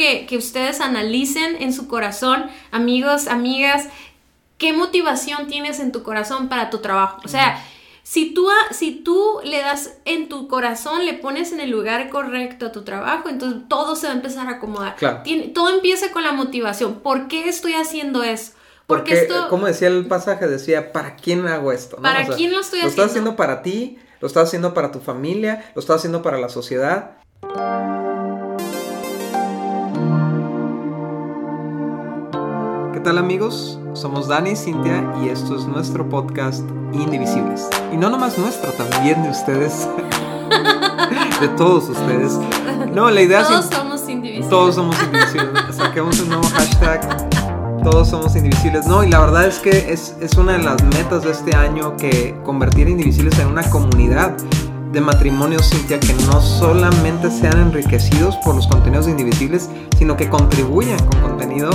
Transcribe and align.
que, 0.00 0.24
que 0.24 0.38
ustedes 0.38 0.80
analicen 0.80 1.58
en 1.60 1.74
su 1.74 1.86
corazón, 1.86 2.46
amigos, 2.70 3.28
amigas, 3.28 3.86
qué 4.56 4.72
motivación 4.72 5.46
tienes 5.46 5.78
en 5.78 5.92
tu 5.92 6.02
corazón 6.02 6.48
para 6.48 6.70
tu 6.70 6.78
trabajo. 6.78 7.20
O 7.22 7.28
sea, 7.28 7.62
si 8.02 8.32
tú, 8.32 8.48
si 8.70 8.92
tú 8.92 9.40
le 9.44 9.58
das 9.58 9.98
en 10.06 10.30
tu 10.30 10.48
corazón, 10.48 11.04
le 11.04 11.12
pones 11.12 11.52
en 11.52 11.60
el 11.60 11.68
lugar 11.68 12.08
correcto 12.08 12.64
a 12.64 12.72
tu 12.72 12.80
trabajo, 12.80 13.28
entonces 13.28 13.60
todo 13.68 13.94
se 13.94 14.06
va 14.06 14.14
a 14.14 14.16
empezar 14.16 14.48
a 14.48 14.52
acomodar. 14.52 14.96
todo 15.52 15.68
empieza 15.68 16.10
con 16.12 16.24
la 16.24 16.32
motivación. 16.32 17.00
¿Por 17.00 17.28
qué 17.28 17.50
estoy 17.50 17.74
haciendo 17.74 18.22
eso? 18.22 18.52
Porque, 18.86 19.12
esto... 19.12 19.48
como 19.50 19.66
decía 19.66 19.88
el 19.88 20.06
pasaje, 20.06 20.48
decía, 20.48 20.94
¿para 20.94 21.16
quién 21.16 21.46
hago 21.46 21.72
esto? 21.72 21.96
¿Para 21.98 22.26
quién 22.26 22.52
lo 22.52 22.60
estoy 22.60 22.78
haciendo? 22.78 22.86
Lo 22.86 22.88
estás 22.88 23.10
haciendo 23.10 23.36
para 23.36 23.60
ti, 23.60 23.98
lo 24.18 24.26
estás 24.26 24.44
haciendo 24.48 24.72
para 24.72 24.92
tu 24.92 25.00
familia, 25.00 25.70
lo 25.74 25.80
estás 25.80 25.96
haciendo 25.96 26.22
para 26.22 26.38
la 26.38 26.48
sociedad. 26.48 27.18
¿Qué 33.00 33.04
tal 33.04 33.16
amigos? 33.16 33.78
Somos 33.94 34.28
Dani 34.28 34.50
y 34.50 34.56
Cintia 34.56 35.10
y 35.24 35.30
esto 35.30 35.56
es 35.56 35.64
nuestro 35.64 36.06
podcast 36.06 36.60
Indivisibles. 36.92 37.66
Y 37.90 37.96
no 37.96 38.10
nomás 38.10 38.36
nuestro, 38.36 38.70
también 38.72 39.22
de 39.22 39.30
ustedes. 39.30 39.88
de 41.40 41.48
todos 41.56 41.88
ustedes. 41.88 42.38
No, 42.92 43.10
la 43.10 43.22
idea 43.22 43.42
todos 43.42 43.70
somos 43.72 44.06
indivisibles. 44.06 44.50
Todos 44.50 44.74
somos 44.74 45.02
indivisibles. 45.02 45.76
Saquemos 45.76 46.20
un 46.20 46.28
nuevo 46.28 46.46
hashtag. 46.48 47.00
Todos 47.82 48.10
somos 48.10 48.36
indivisibles. 48.36 48.86
No, 48.86 49.02
y 49.02 49.08
la 49.08 49.20
verdad 49.20 49.46
es 49.46 49.60
que 49.60 49.90
es, 49.90 50.14
es 50.20 50.34
una 50.34 50.52
de 50.52 50.62
las 50.62 50.82
metas 50.82 51.22
de 51.22 51.30
este 51.30 51.56
año 51.56 51.96
que 51.96 52.38
convertir 52.44 52.86
Indivisibles 52.86 53.38
en 53.38 53.46
una 53.46 53.62
comunidad 53.70 54.36
de 54.92 55.00
matrimonios, 55.00 55.70
Cintia, 55.70 55.98
que 55.98 56.12
no 56.26 56.42
solamente 56.42 57.30
sean 57.30 57.60
enriquecidos 57.60 58.36
por 58.44 58.54
los 58.56 58.66
contenidos 58.66 59.08
indivisibles, 59.08 59.70
sino 59.96 60.18
que 60.18 60.28
contribuyan 60.28 60.98
con 61.06 61.22
contenido 61.22 61.70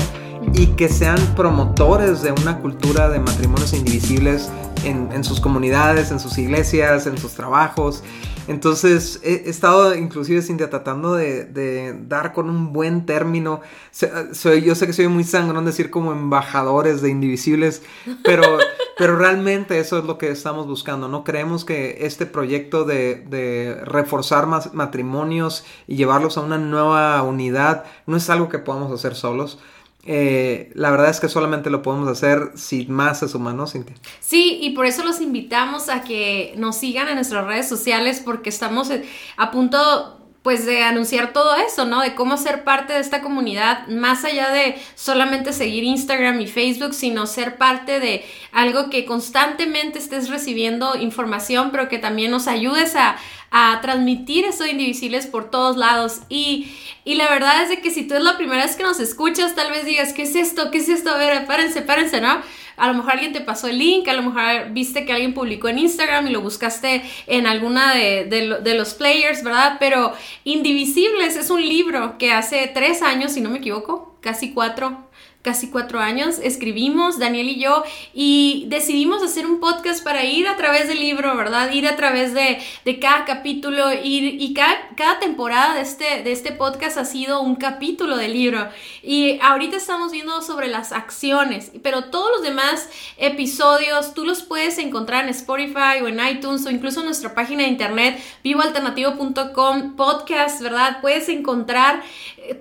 y 0.57 0.67
que 0.67 0.87
sean 0.87 1.17
promotores 1.35 2.21
de 2.21 2.31
una 2.31 2.59
cultura 2.59 3.09
de 3.09 3.19
matrimonios 3.19 3.73
indivisibles 3.73 4.49
en, 4.85 5.23
sus 5.23 5.41
comunidades, 5.41 6.11
en 6.11 6.19
sus 6.19 6.37
iglesias, 6.37 7.07
en 7.07 7.17
sus 7.17 7.33
trabajos. 7.33 8.03
Entonces 8.47 9.19
he, 9.23 9.49
estado 9.49 9.95
inclusive 9.95 10.41
Cintia 10.41 10.69
tratando 10.69 11.15
de, 11.15 11.97
dar 12.07 12.31
con 12.31 12.49
un 12.49 12.71
buen 12.71 13.05
término. 13.05 13.61
Soy, 13.91 14.61
yo 14.61 14.75
sé 14.75 14.87
que 14.87 14.93
soy 14.93 15.07
muy 15.07 15.23
sangrón 15.23 15.65
decir 15.65 15.89
como 15.89 16.11
embajadores 16.11 17.01
de 17.01 17.09
indivisibles, 17.09 17.81
pero, 18.23 18.43
pero 18.97 19.17
realmente 19.17 19.79
eso 19.79 19.97
es 19.97 20.05
lo 20.05 20.17
que 20.17 20.29
estamos 20.29 20.67
buscando. 20.67 21.09
No 21.09 21.23
creemos 21.23 21.65
que 21.65 21.97
este 22.01 22.25
proyecto 22.25 22.85
de, 22.85 23.25
de 23.27 23.81
reforzar 23.83 24.45
más 24.45 24.73
matrimonios 24.73 25.65
y 25.87 25.95
llevarlos 25.97 26.37
a 26.37 26.41
una 26.41 26.59
nueva 26.59 27.21
unidad 27.23 27.85
no 28.05 28.15
es 28.15 28.29
algo 28.29 28.47
que 28.47 28.59
podamos 28.59 28.91
hacer 28.93 29.15
solos. 29.15 29.59
Eh, 30.05 30.71
la 30.75 30.91
verdad 30.91 31.09
es 31.09 31.19
que 31.19 31.27
solamente 31.27 31.71
lo 31.71 31.81
podemos 31.81 32.07
hacer 32.07 32.51
si 32.55 32.85
más 32.85 33.23
es 33.23 33.33
humano, 33.33 33.65
Cintia. 33.65 33.95
Sí, 34.19 34.59
y 34.61 34.71
por 34.71 34.85
eso 34.85 35.03
los 35.03 35.19
invitamos 35.19 35.89
a 35.89 36.03
que 36.03 36.53
nos 36.57 36.77
sigan 36.77 37.07
en 37.07 37.15
nuestras 37.15 37.45
redes 37.45 37.67
sociales 37.67 38.21
porque 38.23 38.49
estamos 38.49 38.91
a 39.37 39.51
punto 39.51 40.15
pues 40.45 40.63
de 40.67 40.83
anunciar 40.83 41.33
todo 41.33 41.55
eso, 41.55 41.85
¿no? 41.85 42.01
De 42.01 42.13
cómo 42.13 42.37
ser 42.37 42.63
parte 42.63 42.93
de 42.93 42.99
esta 42.99 43.23
comunidad, 43.23 43.87
más 43.87 44.23
allá 44.25 44.51
de 44.51 44.79
solamente 44.93 45.53
seguir 45.53 45.83
Instagram 45.83 46.39
y 46.39 46.45
Facebook, 46.45 46.93
sino 46.93 47.25
ser 47.25 47.57
parte 47.57 47.99
de 47.99 48.23
algo 48.51 48.91
que 48.91 49.05
constantemente 49.05 49.97
estés 49.97 50.29
recibiendo 50.29 50.95
información, 50.97 51.71
pero 51.71 51.89
que 51.89 51.97
también 51.97 52.29
nos 52.29 52.47
ayudes 52.47 52.95
a, 52.95 53.15
a 53.57 53.79
transmitir 53.79 54.43
eso 54.43 54.65
indivisibles 54.65 55.27
por 55.27 55.49
todos 55.49 55.77
lados. 55.77 56.19
Y, 56.27 56.67
y, 57.05 57.15
la 57.15 57.29
verdad 57.29 57.63
es 57.63 57.69
de 57.69 57.79
que 57.79 57.89
si 57.89 58.05
tú 58.05 58.13
es 58.13 58.21
la 58.21 58.35
primera 58.35 58.65
vez 58.65 58.75
que 58.75 58.83
nos 58.83 58.99
escuchas, 58.99 59.55
tal 59.55 59.71
vez 59.71 59.85
digas, 59.85 60.11
¿qué 60.11 60.23
es 60.23 60.35
esto? 60.35 60.71
¿Qué 60.71 60.79
es 60.79 60.89
esto? 60.89 61.11
A 61.11 61.17
ver, 61.17 61.45
párense, 61.45 61.81
párense, 61.81 62.19
¿no? 62.19 62.41
A 62.75 62.87
lo 62.87 62.95
mejor 62.95 63.13
alguien 63.13 63.31
te 63.31 63.39
pasó 63.39 63.67
el 63.67 63.77
link, 63.77 64.09
a 64.09 64.13
lo 64.13 64.23
mejor 64.23 64.71
viste 64.71 65.05
que 65.05 65.13
alguien 65.13 65.33
publicó 65.33 65.69
en 65.69 65.79
Instagram 65.79 66.27
y 66.27 66.31
lo 66.31 66.41
buscaste 66.41 67.01
en 67.27 67.47
alguna 67.47 67.95
de, 67.95 68.25
de, 68.25 68.73
los 68.75 68.93
players, 68.93 69.41
¿verdad? 69.41 69.77
Pero 69.79 70.11
Indivisibles 70.43 71.37
es 71.37 71.49
un 71.49 71.61
libro 71.61 72.17
que 72.17 72.33
hace 72.33 72.69
tres 72.73 73.01
años, 73.01 73.31
si 73.31 73.39
no 73.39 73.49
me 73.49 73.59
equivoco, 73.59 74.17
casi 74.19 74.51
cuatro, 74.51 75.07
casi 75.45 75.69
cuatro 75.69 75.99
años, 75.99 76.39
escribimos, 76.41 77.19
Daniel 77.19 77.49
y 77.49 77.59
yo, 77.59 77.83
y 78.15 78.65
decidimos 78.67 79.21
hacer 79.21 79.45
un 79.45 79.59
podcast 79.59 80.03
para 80.03 80.25
ir 80.25 80.47
a 80.47 80.57
través 80.57 80.87
del 80.87 80.99
libro, 80.99 81.37
¿verdad? 81.37 81.71
Ir 81.71 81.87
a 81.87 81.95
través 81.95 82.33
de, 82.33 82.57
cada 82.99 83.25
capítulo, 83.25 83.93
ir, 83.93 84.41
y 84.41 84.55
cada, 84.55 84.89
cada, 84.97 85.19
temporada 85.19 85.75
de 85.75 85.81
este, 85.81 86.23
de 86.23 86.31
este 86.31 86.51
podcast 86.51 86.97
ha 86.97 87.05
sido 87.05 87.41
un 87.41 87.57
capítulo 87.57 88.17
del 88.17 88.33
libro. 88.33 88.67
Y 89.03 89.39
ahorita 89.39 89.77
estamos 89.77 90.11
viendo 90.11 90.41
sobre 90.41 90.67
las 90.67 90.91
acciones, 90.91 91.71
pero 91.83 92.05
todos 92.05 92.31
los 92.37 92.41
demás 92.41 92.89
episodios 93.17 94.15
tú 94.15 94.25
los 94.25 94.41
puedes 94.41 94.79
encontrar 94.79 95.25
en 95.25 95.29
Spotify 95.29 96.01
o 96.01 96.07
en 96.07 96.19
iTunes 96.27 96.65
o 96.65 96.71
incluso 96.71 97.01
en 97.01 97.05
nuestra 97.05 97.35
página 97.35 97.61
de 97.61 97.69
internet, 97.69 98.19
vivoalternativo.com, 98.43 99.95
podcast, 99.95 100.59
¿verdad? 100.59 101.01
Puedes 101.01 101.29
encontrar 101.29 102.01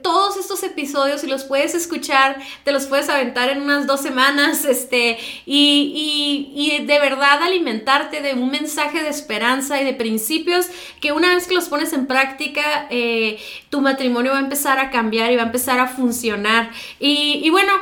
todos 0.03 0.37
estos 0.37 0.63
episodios 0.63 1.25
y 1.25 1.27
los 1.27 1.45
puedes 1.45 1.75
escuchar 1.75 2.37
los 2.75 2.87
puedes 2.87 3.09
aventar 3.09 3.49
en 3.51 3.63
unas 3.63 3.87
dos 3.87 4.01
semanas, 4.01 4.65
este, 4.65 5.19
y, 5.47 6.53
y, 6.55 6.85
de 6.85 6.99
verdad 6.99 7.43
alimentarte 7.43 8.21
de 8.21 8.35
un 8.35 8.51
mensaje 8.51 9.03
de 9.03 9.09
esperanza 9.09 9.81
y 9.81 9.85
de 9.85 9.95
principios 9.95 10.67
que 11.01 11.13
una 11.13 11.35
vez 11.35 11.47
que 11.47 11.55
los 11.55 11.69
pones 11.69 11.93
en 11.93 12.07
práctica, 12.07 12.87
eh, 12.91 13.39
tu 13.71 13.81
matrimonio 13.81 14.33
va 14.33 14.39
a 14.39 14.43
empezar 14.43 14.79
a 14.79 14.91
cambiar 14.91 15.33
y 15.33 15.37
va 15.37 15.43
a 15.43 15.47
empezar 15.47 15.79
a 15.79 15.87
funcionar. 15.87 16.71
Y, 16.99 17.41
y 17.45 17.51
bueno, 17.51 17.73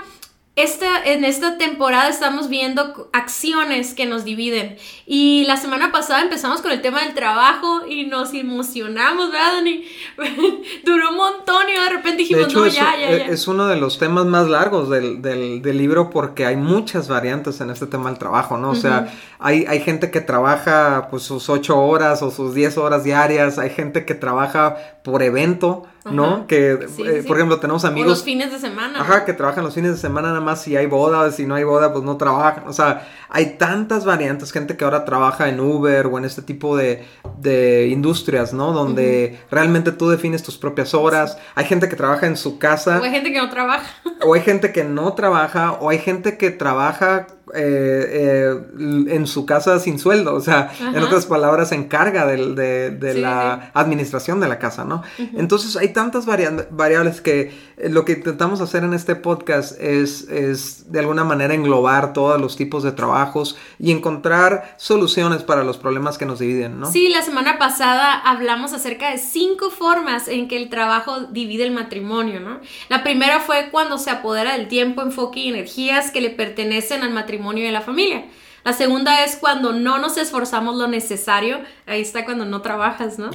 esta, 0.54 1.02
en 1.04 1.24
esta 1.24 1.56
temporada 1.56 2.10
estamos 2.10 2.50
viendo 2.50 3.08
acciones 3.14 3.94
que 3.94 4.04
nos 4.04 4.24
dividen. 4.24 4.76
Y 5.06 5.44
la 5.46 5.56
semana 5.56 5.90
pasada 5.92 6.20
empezamos 6.20 6.60
con 6.60 6.72
el 6.72 6.82
tema 6.82 7.02
del 7.02 7.14
trabajo 7.14 7.86
y 7.88 8.04
nos 8.04 8.34
emocionamos, 8.34 9.32
¿verdad, 9.32 9.54
Dani? 9.54 9.84
Duró 10.84 11.10
un 11.10 11.16
montón 11.16 11.70
y 11.70 11.72
de 11.72 11.88
repente 11.88 12.18
dijimos, 12.18 12.52
no, 12.52 12.66
ya, 12.66 12.94
ya, 13.00 13.16
ya. 13.16 13.26
Es 13.26 13.48
uno 13.48 13.66
de 13.66 13.76
los 13.76 13.98
temas 13.98 14.26
más 14.26 14.46
largos 14.46 14.90
del, 14.90 15.22
del, 15.22 15.62
del, 15.62 15.78
libro 15.78 16.10
porque 16.10 16.44
hay 16.44 16.56
muchas 16.56 17.08
variantes 17.08 17.58
en 17.62 17.70
este 17.70 17.86
tema 17.86 18.10
del 18.10 18.19
trabajo, 18.19 18.58
¿no? 18.58 18.70
O 18.70 18.74
sea, 18.74 19.10
hay, 19.38 19.64
hay 19.66 19.80
gente 19.80 20.10
que 20.10 20.20
trabaja 20.20 21.08
pues 21.10 21.22
sus 21.22 21.48
ocho 21.48 21.82
horas 21.82 22.20
o 22.22 22.30
sus 22.30 22.54
diez 22.54 22.76
horas 22.76 23.04
diarias, 23.04 23.58
hay 23.58 23.70
gente 23.70 24.04
que 24.04 24.14
trabaja 24.14 24.76
por 25.02 25.22
evento 25.22 25.84
¿no? 26.04 26.46
Que, 26.46 26.72
eh, 26.72 27.24
por 27.26 27.36
ejemplo, 27.36 27.58
tenemos 27.60 27.84
amigos... 27.84 28.10
los 28.10 28.22
fines 28.24 28.50
de 28.50 28.58
semana. 28.58 29.00
Ajá, 29.00 29.24
que 29.24 29.32
trabajan 29.32 29.64
los 29.64 29.74
fines 29.74 29.92
de 29.92 29.96
semana 29.96 30.28
nada 30.28 30.40
más 30.40 30.62
si 30.62 30.76
hay 30.76 30.86
boda, 30.86 31.30
si 31.30 31.46
no 31.46 31.54
hay 31.54 31.64
boda, 31.64 31.92
pues 31.92 32.04
no 32.04 32.16
trabajan. 32.16 32.64
O 32.66 32.72
sea, 32.72 33.08
hay 33.28 33.56
tantas 33.56 34.04
variantes, 34.04 34.52
gente 34.52 34.76
que 34.76 34.84
ahora 34.84 35.04
trabaja 35.04 35.48
en 35.48 35.60
Uber 35.60 36.06
o 36.06 36.18
en 36.18 36.24
este 36.24 36.42
tipo 36.42 36.76
de, 36.76 37.04
de 37.38 37.88
industrias, 37.88 38.52
¿no? 38.52 38.72
Donde 38.72 39.40
realmente 39.50 39.92
tú 39.92 40.08
defines 40.08 40.42
tus 40.42 40.58
propias 40.58 40.94
horas. 40.94 41.38
Hay 41.54 41.64
gente 41.66 41.88
que 41.88 41.96
trabaja 41.96 42.26
en 42.26 42.36
su 42.36 42.58
casa. 42.58 42.98
O 43.00 43.04
hay 43.04 43.10
gente 43.10 43.32
que 43.32 43.38
no 43.38 43.50
trabaja. 43.50 43.86
o 44.22 44.34
hay 44.34 44.40
gente 44.40 44.72
que 44.72 44.84
no 44.84 45.12
trabaja, 45.14 45.72
o 45.72 45.88
hay 45.88 45.98
gente 45.98 46.36
que 46.36 46.50
trabaja 46.50 47.26
eh, 47.54 48.54
eh, 48.78 49.14
en 49.14 49.26
su 49.26 49.44
casa 49.44 49.78
sin 49.78 49.98
sueldo, 49.98 50.34
o 50.34 50.40
sea, 50.40 50.72
en 50.80 51.02
otras 51.02 51.26
palabras, 51.26 51.68
se 51.68 51.74
encarga 51.74 52.26
de, 52.26 53.14
la 53.14 53.70
administración 53.74 54.40
de 54.40 54.48
la 54.48 54.58
casa, 54.58 54.84
¿no? 54.84 55.02
Entonces 55.34 55.76
hay 55.76 55.92
tantas 55.92 56.24
variables 56.24 57.20
que 57.20 57.52
lo 57.90 58.06
que 58.06 58.12
intentamos 58.12 58.62
hacer 58.62 58.84
en 58.84 58.94
este 58.94 59.16
podcast 59.16 59.78
es, 59.80 60.28
es 60.30 60.90
de 60.90 61.00
alguna 61.00 61.24
manera 61.24 61.52
englobar 61.52 62.14
todos 62.14 62.40
los 62.40 62.56
tipos 62.56 62.82
de 62.84 62.92
trabajos 62.92 63.58
y 63.78 63.90
encontrar 63.90 64.74
soluciones 64.78 65.42
para 65.42 65.62
los 65.62 65.76
problemas 65.76 66.16
que 66.16 66.24
nos 66.24 66.38
dividen, 66.38 66.80
¿no? 66.80 66.90
Sí, 66.90 67.10
la 67.10 67.20
semana 67.20 67.58
pasada 67.58 68.14
hablamos 68.14 68.72
acerca 68.72 69.10
de 69.10 69.19
cinco 69.19 69.70
formas 69.70 70.26
en 70.26 70.48
que 70.48 70.56
el 70.56 70.70
trabajo 70.70 71.20
divide 71.20 71.64
el 71.64 71.72
matrimonio, 71.72 72.40
¿no? 72.40 72.60
La 72.88 73.02
primera 73.02 73.40
fue 73.40 73.69
cuando 73.70 73.99
se 73.99 74.08
apodera 74.08 74.56
del 74.56 74.69
tiempo, 74.69 75.02
enfoque 75.02 75.40
y 75.40 75.49
energías 75.49 76.10
que 76.10 76.22
le 76.22 76.31
pertenecen 76.31 77.02
al 77.02 77.10
matrimonio 77.10 77.41
y 77.52 77.62
de 77.62 77.72
la 77.72 77.80
familia. 77.80 78.24
La 78.64 78.72
segunda 78.72 79.24
es 79.24 79.36
cuando 79.36 79.72
no 79.72 79.98
nos 79.98 80.16
esforzamos 80.16 80.76
lo 80.76 80.86
necesario. 80.86 81.60
Ahí 81.86 82.00
está 82.00 82.24
cuando 82.24 82.44
no 82.44 82.62
trabajas, 82.62 83.18
¿no? 83.18 83.30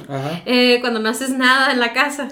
Eh, 0.46 0.78
cuando 0.80 1.00
no 1.00 1.10
haces 1.10 1.30
nada 1.30 1.70
en 1.70 1.80
la 1.80 1.92
casa. 1.92 2.28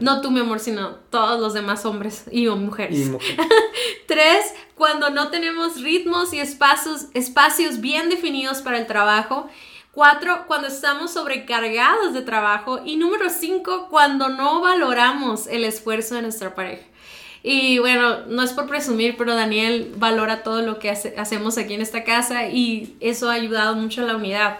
No 0.00 0.20
tú, 0.20 0.32
mi 0.32 0.40
amor, 0.40 0.58
sino 0.58 0.96
todos 1.10 1.40
los 1.40 1.54
demás 1.54 1.84
hombres 1.86 2.24
y 2.32 2.48
mujeres. 2.48 3.10
Tres, 4.08 4.52
cuando 4.74 5.10
no 5.10 5.28
tenemos 5.28 5.80
ritmos 5.80 6.32
y 6.32 6.40
espacios, 6.40 7.06
espacios 7.14 7.80
bien 7.80 8.08
definidos 8.08 8.62
para 8.62 8.78
el 8.78 8.86
trabajo. 8.86 9.48
Cuatro, 9.92 10.44
cuando 10.48 10.66
estamos 10.68 11.12
sobrecargados 11.12 12.14
de 12.14 12.22
trabajo. 12.22 12.80
Y 12.84 12.96
número 12.96 13.30
cinco, 13.30 13.86
cuando 13.88 14.28
no 14.28 14.60
valoramos 14.60 15.46
el 15.46 15.62
esfuerzo 15.64 16.16
de 16.16 16.22
nuestra 16.22 16.56
pareja. 16.56 16.82
Y 17.42 17.78
bueno, 17.78 18.26
no 18.26 18.42
es 18.42 18.52
por 18.52 18.66
presumir, 18.66 19.16
pero 19.16 19.34
Daniel 19.34 19.92
valora 19.96 20.42
todo 20.42 20.62
lo 20.62 20.78
que 20.78 20.90
hacemos 20.90 21.56
aquí 21.56 21.74
en 21.74 21.80
esta 21.80 22.04
casa 22.04 22.48
y 22.48 22.96
eso 23.00 23.30
ha 23.30 23.34
ayudado 23.34 23.74
mucho 23.74 24.02
a 24.02 24.04
la 24.04 24.16
unidad. 24.16 24.58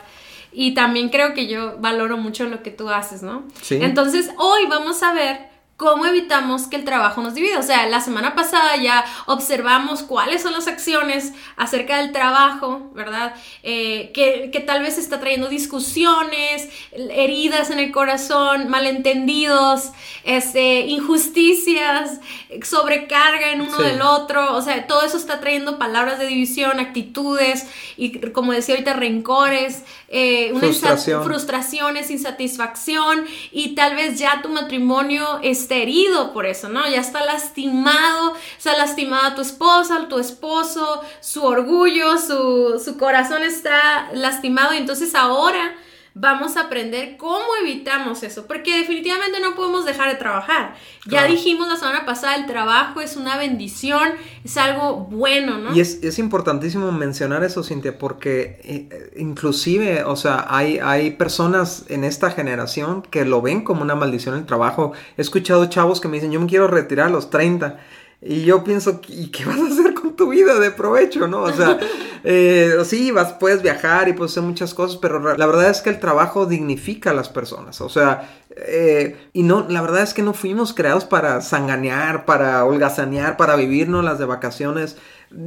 Y 0.53 0.75
también 0.75 1.11
creo 1.11 1.35
que 1.35 1.47
yo 1.47 1.77
valoro 1.79 2.17
mucho 2.17 2.47
lo 2.47 2.62
que 2.62 2.71
tú 2.71 2.88
haces, 2.88 3.23
¿no? 3.23 3.44
Sí. 3.62 3.79
Entonces, 3.81 4.31
hoy 4.38 4.67
vamos 4.69 5.03
a 5.03 5.12
ver 5.12 5.50
¿cómo 5.81 6.05
evitamos 6.05 6.67
que 6.67 6.77
el 6.77 6.85
trabajo 6.85 7.23
nos 7.23 7.32
divida? 7.32 7.59
O 7.59 7.62
sea, 7.62 7.87
la 7.87 8.03
semana 8.03 8.35
pasada 8.35 8.77
ya 8.77 9.03
observamos 9.25 10.03
cuáles 10.03 10.43
son 10.43 10.53
las 10.53 10.69
acciones 10.69 11.32
acerca 11.56 11.97
del 11.97 12.12
trabajo, 12.12 12.91
¿verdad? 12.93 13.35
Eh, 13.62 14.11
que, 14.12 14.50
que, 14.53 14.61
tal 14.61 14.82
vez 14.82 14.99
está 14.99 15.21
trayendo 15.21 15.49
discusiones, 15.49 16.69
heridas 16.93 17.71
en 17.71 17.79
el 17.79 17.93
corazón, 17.93 18.69
malentendidos, 18.69 19.93
este, 20.25 20.81
injusticias, 20.81 22.21
sobrecarga 22.62 23.53
en 23.53 23.62
uno 23.62 23.79
del 23.79 24.03
otro, 24.03 24.55
o 24.55 24.61
sea, 24.61 24.87
todo 24.87 25.03
eso 25.03 25.17
está 25.17 25.41
trayendo 25.41 25.79
palabras 25.79 26.19
de 26.19 26.27
división, 26.27 26.79
actitudes 26.79 27.67
y 27.97 28.19
como 28.32 28.53
decía 28.53 28.75
ahorita, 28.75 28.93
rencores, 28.93 29.85
eh, 30.12 30.53
una 30.53 30.97
frustraciones, 31.23 32.11
insatisfacción 32.11 33.25
y 33.53 33.77
tal 33.77 33.95
vez 33.95 34.19
ya 34.19 34.43
tu 34.43 34.49
matrimonio 34.49 35.39
esté 35.43 35.83
herido 35.83 36.33
por 36.33 36.47
eso, 36.47 36.69
¿no? 36.69 36.89
Ya 36.89 37.01
está 37.01 37.25
lastimado, 37.25 38.35
se 38.59 38.71
ha 38.71 38.77
lastimado 38.77 39.29
a 39.29 39.35
tu 39.37 39.43
esposa, 39.43 40.09
tu 40.09 40.19
esposo, 40.19 41.01
su 41.21 41.45
orgullo, 41.45 42.19
su, 42.19 42.83
su 42.85 42.99
corazón 42.99 43.45
está 43.45 44.11
lastimado 44.12 44.75
y 44.75 44.79
entonces 44.79 45.15
ahora 45.15 45.77
vamos 46.15 46.57
a 46.57 46.62
aprender 46.62 47.17
cómo 47.17 47.45
evitamos 47.62 48.23
eso, 48.23 48.47
porque 48.47 48.79
definitivamente 48.79 49.41
no 49.41 49.55
podemos 49.55 49.85
dejar 49.85 50.11
de 50.11 50.17
trabajar. 50.17 50.75
Ya 51.07 51.25
dijimos 51.27 51.69
la 51.69 51.77
semana 51.77 52.05
pasada, 52.05 52.37
el 52.37 52.47
trabajo 52.47 53.01
es 53.01 53.17
una 53.17 53.37
bendición, 53.37 54.11
es 54.45 54.57
algo 54.57 55.07
bueno, 55.11 55.59
¿no? 55.59 55.75
Y 55.75 55.81
es, 55.81 56.19
importantísimo 56.19 56.93
mencionar 56.93 57.45
eso, 57.45 57.62
Cintia, 57.62 57.99
porque 57.99 58.61
eh, 58.65 59.12
inclusive, 59.17 60.05
o 60.05 60.17
sea, 60.17 60.47
hay, 60.49 60.79
hay 60.79 61.12
personas 61.12 61.85
en 61.89 62.05
esta 62.05 62.31
generación 62.31 63.03
que 63.03 63.25
lo 63.25 63.41
ven 63.41 63.63
como 63.63 63.83
una 63.83 63.95
maldición 63.95 64.35
el 64.35 64.47
trabajo. 64.47 64.93
He 65.17 65.23
escuchado 65.23 65.67
chavos 65.67 66.01
que 66.01 66.09
me 66.09 66.17
dicen, 66.17 66.33
yo 66.33 66.41
me 66.41 66.47
quiero 66.47 66.67
retirar 66.67 67.06
a 67.06 67.11
los 67.11 67.31
30. 67.31 67.79
Y 68.23 68.43
yo 68.43 68.63
pienso, 68.65 69.01
¿y 69.09 69.29
qué 69.29 69.47
vas 69.47 69.59
a 69.59 69.67
hacer 69.67 69.90
tu 70.20 70.28
vida 70.28 70.58
de 70.58 70.70
provecho, 70.70 71.26
no? 71.26 71.44
O 71.44 71.52
sea, 71.52 71.78
eh, 72.25 72.76
sí, 72.84 73.11
vas, 73.11 73.32
puedes 73.32 73.62
viajar 73.62 74.06
y 74.11 74.12
puedes 74.12 74.32
hacer 74.32 74.43
muchas 74.43 74.75
cosas, 74.75 74.99
pero 74.99 75.19
la 75.19 75.46
verdad 75.46 75.70
es 75.70 75.81
que 75.81 75.88
el 75.88 75.99
trabajo 75.99 76.44
dignifica 76.44 77.11
a 77.11 77.14
las 77.14 77.31
personas. 77.31 77.81
O 77.81 77.88
sea, 77.88 78.28
eh, 78.55 79.17
y 79.32 79.44
no, 79.44 79.67
la 79.67 79.81
verdad 79.81 80.02
es 80.02 80.12
que 80.12 80.22
no 80.22 80.34
fuimos 80.34 80.75
creados 80.75 81.06
para 81.06 81.40
sanganear, 81.40 82.26
para 82.26 82.62
holgazanear, 82.67 83.38
para 83.38 83.56
vivirnos 83.56 84.05
las 84.05 84.19
de 84.19 84.26
vacaciones. 84.26 84.99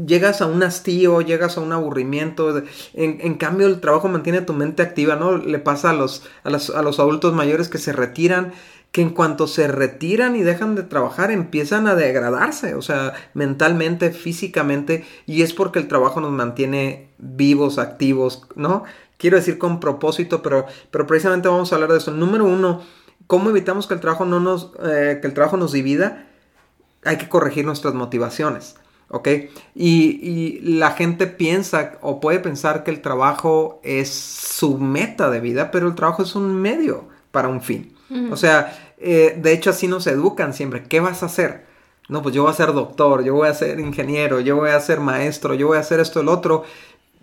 Llegas 0.08 0.42
a 0.42 0.48
un 0.48 0.64
hastío, 0.64 1.22
llegas 1.22 1.60
a 1.60 1.62
un 1.62 1.72
aburrimiento. 1.72 2.58
En, 2.58 3.20
en, 3.22 3.36
cambio, 3.36 3.68
el 3.68 3.80
trabajo 3.80 4.08
mantiene 4.08 4.42
tu 4.42 4.54
mente 4.54 4.82
activa, 4.82 5.18
¿no? 5.18 5.38
Le 5.38 5.60
pasa 5.60 5.92
a 5.92 5.94
los, 5.94 6.24
a 6.44 6.50
los, 6.50 6.72
a 6.72 6.82
los 6.82 7.00
adultos 7.00 7.34
mayores 7.34 7.70
que 7.70 7.78
se 7.78 7.94
retiran 7.94 8.54
que 8.94 9.02
en 9.02 9.10
cuanto 9.10 9.48
se 9.48 9.68
retiran 9.68 10.36
y 10.36 10.44
dejan 10.44 10.76
de 10.76 10.84
trabajar 10.84 11.32
empiezan 11.32 11.88
a 11.88 11.96
degradarse, 11.96 12.76
o 12.76 12.84
sea, 12.84 13.14
mentalmente, 13.34 14.12
físicamente, 14.12 15.04
y 15.26 15.42
es 15.42 15.52
porque 15.52 15.80
el 15.80 15.88
trabajo 15.88 16.22
nos 16.22 16.32
mantiene 16.32 17.10
vivos, 17.18 17.80
activos, 17.80 18.48
¿no? 18.56 18.84
Quiero 19.18 19.38
decir 19.38 19.58
con 19.58 19.80
propósito, 19.80 20.44
pero, 20.44 20.68
pero 20.92 21.08
precisamente 21.08 21.48
vamos 21.48 21.72
a 21.72 21.76
hablar 21.76 21.92
de 21.92 21.98
eso. 21.98 22.12
Número 22.12 22.46
uno, 22.46 22.84
¿cómo 23.26 23.50
evitamos 23.50 23.88
que 23.88 23.96
el 23.96 24.00
trabajo 24.00 24.26
no 24.26 24.40
nos, 24.40 24.74
eh, 24.84 25.18
que 25.20 25.28
el 25.28 25.34
trabajo 25.34 25.58
nos 25.58 25.72
divida? 25.72 26.28
Hay 27.04 27.18
que 27.18 27.30
corregir 27.30 27.66
nuestras 27.66 27.96
motivaciones. 27.96 28.76
¿ok? 29.08 29.28
Y, 29.74 30.20
y, 30.22 30.60
la 30.62 30.92
gente 30.92 31.26
piensa 31.26 31.94
o 32.02 32.20
puede 32.20 32.40
pensar 32.40 32.84
que 32.84 32.92
el 32.92 33.02
trabajo 33.02 33.82
es 33.84 34.14
su 34.14 34.78
meta 34.78 35.32
de 35.32 35.40
vida, 35.40 35.72
pero 35.72 35.88
el 35.88 35.96
trabajo 35.96 36.22
es 36.22 36.36
un 36.36 36.62
medio 36.62 37.08
para 37.32 37.48
un 37.48 37.62
fin. 37.62 37.93
O 38.32 38.38
sea, 38.38 38.78
eh, 38.98 39.38
de 39.42 39.54
hecho 39.54 39.70
así 39.70 39.88
nos 39.88 40.08
educan 40.08 40.54
siempre. 40.54 40.84
¿Qué 40.84 41.00
vas 41.00 41.24
a 41.24 41.28
hacer? 41.28 41.66
No, 42.10 42.22
pues 42.22 42.36
yo 42.36 42.44
voy 42.44 42.52
a 42.52 42.56
ser 42.56 42.74
doctor, 42.74 43.24
yo 43.24 43.34
voy 43.34 43.48
a 43.48 43.54
ser 43.54 43.80
ingeniero, 43.80 44.40
yo 44.40 44.56
voy 44.58 44.72
a 44.72 44.80
ser 44.80 45.00
maestro, 45.00 45.54
yo 45.54 45.68
voy 45.68 45.78
a 45.78 45.82
hacer 45.82 46.00
esto, 46.00 46.20
el 46.22 46.28
otro. 46.28 46.64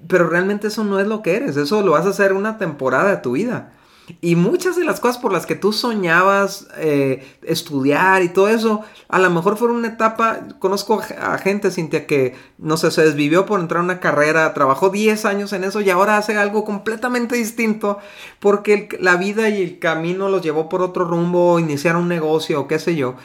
Pero 0.08 0.28
realmente 0.28 0.68
eso 0.68 0.84
no 0.84 0.98
es 0.98 1.06
lo 1.06 1.22
que 1.22 1.36
eres, 1.36 1.56
eso 1.56 1.82
lo 1.82 1.92
vas 1.92 2.06
a 2.06 2.10
hacer 2.10 2.32
una 2.32 2.58
temporada 2.58 3.10
de 3.10 3.16
tu 3.18 3.32
vida. 3.32 3.72
Y 4.20 4.36
muchas 4.36 4.76
de 4.76 4.84
las 4.84 5.00
cosas 5.00 5.18
por 5.18 5.32
las 5.32 5.46
que 5.46 5.54
tú 5.54 5.72
soñabas 5.72 6.68
eh, 6.76 7.38
estudiar 7.42 8.22
y 8.22 8.28
todo 8.28 8.48
eso, 8.48 8.82
a 9.08 9.18
lo 9.18 9.30
mejor 9.30 9.56
fueron 9.56 9.76
una 9.76 9.88
etapa, 9.88 10.40
conozco 10.58 11.00
a 11.20 11.38
gente, 11.38 11.70
Cintia, 11.70 12.06
que, 12.06 12.34
no 12.58 12.76
sé, 12.76 12.90
se 12.90 13.02
desvivió 13.02 13.46
por 13.46 13.60
entrar 13.60 13.80
a 13.80 13.84
una 13.84 14.00
carrera, 14.00 14.52
trabajó 14.54 14.90
10 14.90 15.24
años 15.24 15.52
en 15.52 15.64
eso 15.64 15.80
y 15.80 15.90
ahora 15.90 16.16
hace 16.16 16.36
algo 16.36 16.64
completamente 16.64 17.36
distinto 17.36 17.98
porque 18.38 18.88
la 19.00 19.16
vida 19.16 19.48
y 19.48 19.62
el 19.62 19.78
camino 19.78 20.28
los 20.28 20.42
llevó 20.42 20.68
por 20.68 20.82
otro 20.82 21.04
rumbo, 21.04 21.58
iniciar 21.58 21.96
un 21.96 22.08
negocio 22.08 22.60
o 22.60 22.68
qué 22.68 22.78
sé 22.78 22.96
yo. 22.96 23.16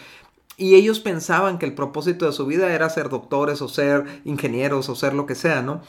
Y 0.58 0.76
ellos 0.76 1.00
pensaban 1.02 1.58
que 1.58 1.66
el 1.66 1.74
propósito 1.74 2.26
de 2.26 2.32
su 2.32 2.46
vida 2.46 2.74
era 2.74 2.90
ser 2.90 3.10
doctores 3.10 3.62
o 3.62 3.68
ser 3.68 4.22
ingenieros 4.24 4.88
o 4.88 4.96
ser 4.96 5.14
lo 5.14 5.26
que 5.26 5.36
sea, 5.36 5.62
¿no? 5.62 5.82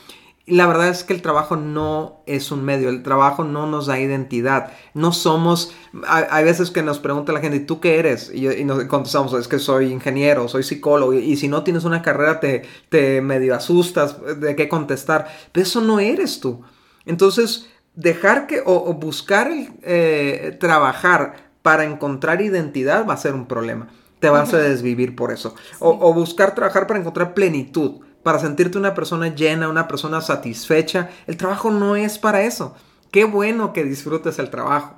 La 0.46 0.66
verdad 0.69 0.88
es 0.88 1.02
que 1.02 1.12
el 1.12 1.22
trabajo 1.22 1.56
no 1.56 2.22
es 2.26 2.52
un 2.52 2.64
medio, 2.64 2.88
el 2.88 3.02
trabajo 3.02 3.43
no 3.43 3.66
nos 3.66 3.87
da 3.87 3.98
identidad. 3.98 4.70
No 4.94 5.12
somos, 5.12 5.75
hay, 6.06 6.44
veces 6.44 6.70
que 6.70 6.84
nos 6.84 7.00
pregunta 7.00 7.32
la 7.32 7.40
gente, 7.40 7.56
¿y 7.56 7.66
tú 7.66 7.81
qué 7.81 7.98
eres? 7.98 8.31
Y, 8.32 8.64
nos 8.64 8.84
contestamos, 8.84 9.32
es 9.32 9.48
que 9.48 9.58
soy 9.58 9.90
ingeniero, 9.90 10.46
soy 10.46 10.62
psicólogo, 10.62 11.14
y, 11.14 11.37
si 11.37 11.48
no 11.48 11.64
tienes 11.64 11.84
una 11.84 12.00
carrera 12.00 12.38
te, 12.38 12.62
te 12.88 13.20
medio 13.22 13.56
asustas 13.56 14.16
de 14.40 14.54
qué 14.54 14.69
contestar. 14.69 15.26
Pero 15.50 15.66
eso 15.66 15.81
no 15.81 15.98
eres 15.98 16.38
tú. 16.38 16.62
Entonces, 17.06 17.69
dejar 17.96 18.46
que, 18.46 18.62
o, 18.64 18.94
buscar 18.94 19.50
el, 19.50 19.70
eh, 19.82 20.56
trabajar 20.60 21.50
para 21.62 21.84
encontrar 21.84 22.40
identidad 22.40 23.04
va 23.04 23.14
a 23.14 23.19
ser 23.19 23.34
un 23.34 23.46
problema. 23.46 23.88
Te 24.20 24.31
vas 24.31 24.54
a 24.54 24.58
desvivir 24.58 25.16
por 25.16 25.32
eso. 25.32 25.56
o 25.81 26.14
buscar 26.14 26.54
trabajar 26.54 26.87
para 26.87 27.00
encontrar 27.00 27.34
plenitud 27.34 28.06
para 28.26 28.40
sentirte 28.40 28.76
una 28.76 28.93
persona 28.93 29.32
llena, 29.32 29.69
una 29.69 29.87
persona 29.87 30.20
satisfecha. 30.20 31.11
El 31.28 31.37
trabajo 31.37 31.70
no 31.70 31.94
es 31.94 32.19
para 32.19 32.43
eso. 32.43 32.75
Qué 33.12 33.25
bueno 33.25 33.73
que 33.73 33.84
disfrutes 33.84 34.40
el 34.40 34.50
trabajo. 34.50 34.96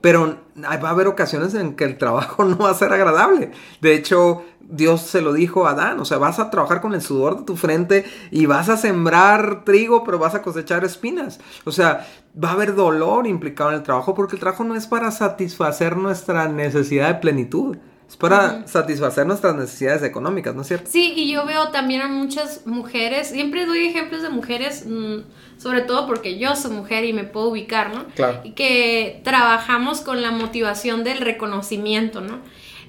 Pero 0.00 0.38
va 0.56 0.88
a 0.88 0.90
haber 0.90 1.06
ocasiones 1.06 1.52
en 1.52 1.76
que 1.76 1.84
el 1.84 1.98
trabajo 1.98 2.42
no 2.46 2.56
va 2.56 2.70
a 2.70 2.74
ser 2.74 2.90
agradable. 2.94 3.50
De 3.82 3.94
hecho, 3.94 4.44
Dios 4.60 5.02
se 5.02 5.20
lo 5.20 5.34
dijo 5.34 5.66
a 5.66 5.72
Adán, 5.72 6.00
o 6.00 6.06
sea, 6.06 6.16
vas 6.16 6.38
a 6.38 6.48
trabajar 6.48 6.80
con 6.80 6.94
el 6.94 7.02
sudor 7.02 7.40
de 7.40 7.44
tu 7.44 7.54
frente 7.54 8.06
y 8.30 8.46
vas 8.46 8.70
a 8.70 8.78
sembrar 8.78 9.62
trigo, 9.66 10.02
pero 10.02 10.18
vas 10.18 10.34
a 10.34 10.40
cosechar 10.40 10.82
espinas. 10.82 11.38
O 11.66 11.72
sea, 11.72 12.06
va 12.42 12.48
a 12.48 12.52
haber 12.52 12.74
dolor 12.74 13.26
implicado 13.26 13.72
en 13.72 13.76
el 13.76 13.82
trabajo 13.82 14.14
porque 14.14 14.36
el 14.36 14.40
trabajo 14.40 14.64
no 14.64 14.74
es 14.74 14.86
para 14.86 15.10
satisfacer 15.10 15.98
nuestra 15.98 16.48
necesidad 16.48 17.08
de 17.08 17.20
plenitud. 17.20 17.76
Es 18.10 18.16
para 18.16 18.66
satisfacer 18.66 19.24
nuestras 19.24 19.54
necesidades 19.54 20.02
económicas, 20.02 20.52
¿no 20.52 20.62
es 20.62 20.66
cierto? 20.66 20.90
Sí, 20.90 21.12
y 21.14 21.32
yo 21.32 21.46
veo 21.46 21.68
también 21.68 22.02
a 22.02 22.08
muchas 22.08 22.66
mujeres, 22.66 23.28
siempre 23.28 23.66
doy 23.66 23.86
ejemplos 23.86 24.22
de 24.22 24.30
mujeres, 24.30 24.84
mm, 24.84 25.18
sobre 25.58 25.82
todo 25.82 26.08
porque 26.08 26.36
yo 26.36 26.56
soy 26.56 26.72
mujer 26.72 27.04
y 27.04 27.12
me 27.12 27.22
puedo 27.22 27.50
ubicar, 27.50 27.94
¿no? 27.94 28.06
Claro. 28.16 28.40
Y 28.42 28.50
que 28.50 29.20
trabajamos 29.22 30.00
con 30.00 30.22
la 30.22 30.32
motivación 30.32 31.04
del 31.04 31.18
reconocimiento, 31.18 32.20
¿no? 32.20 32.40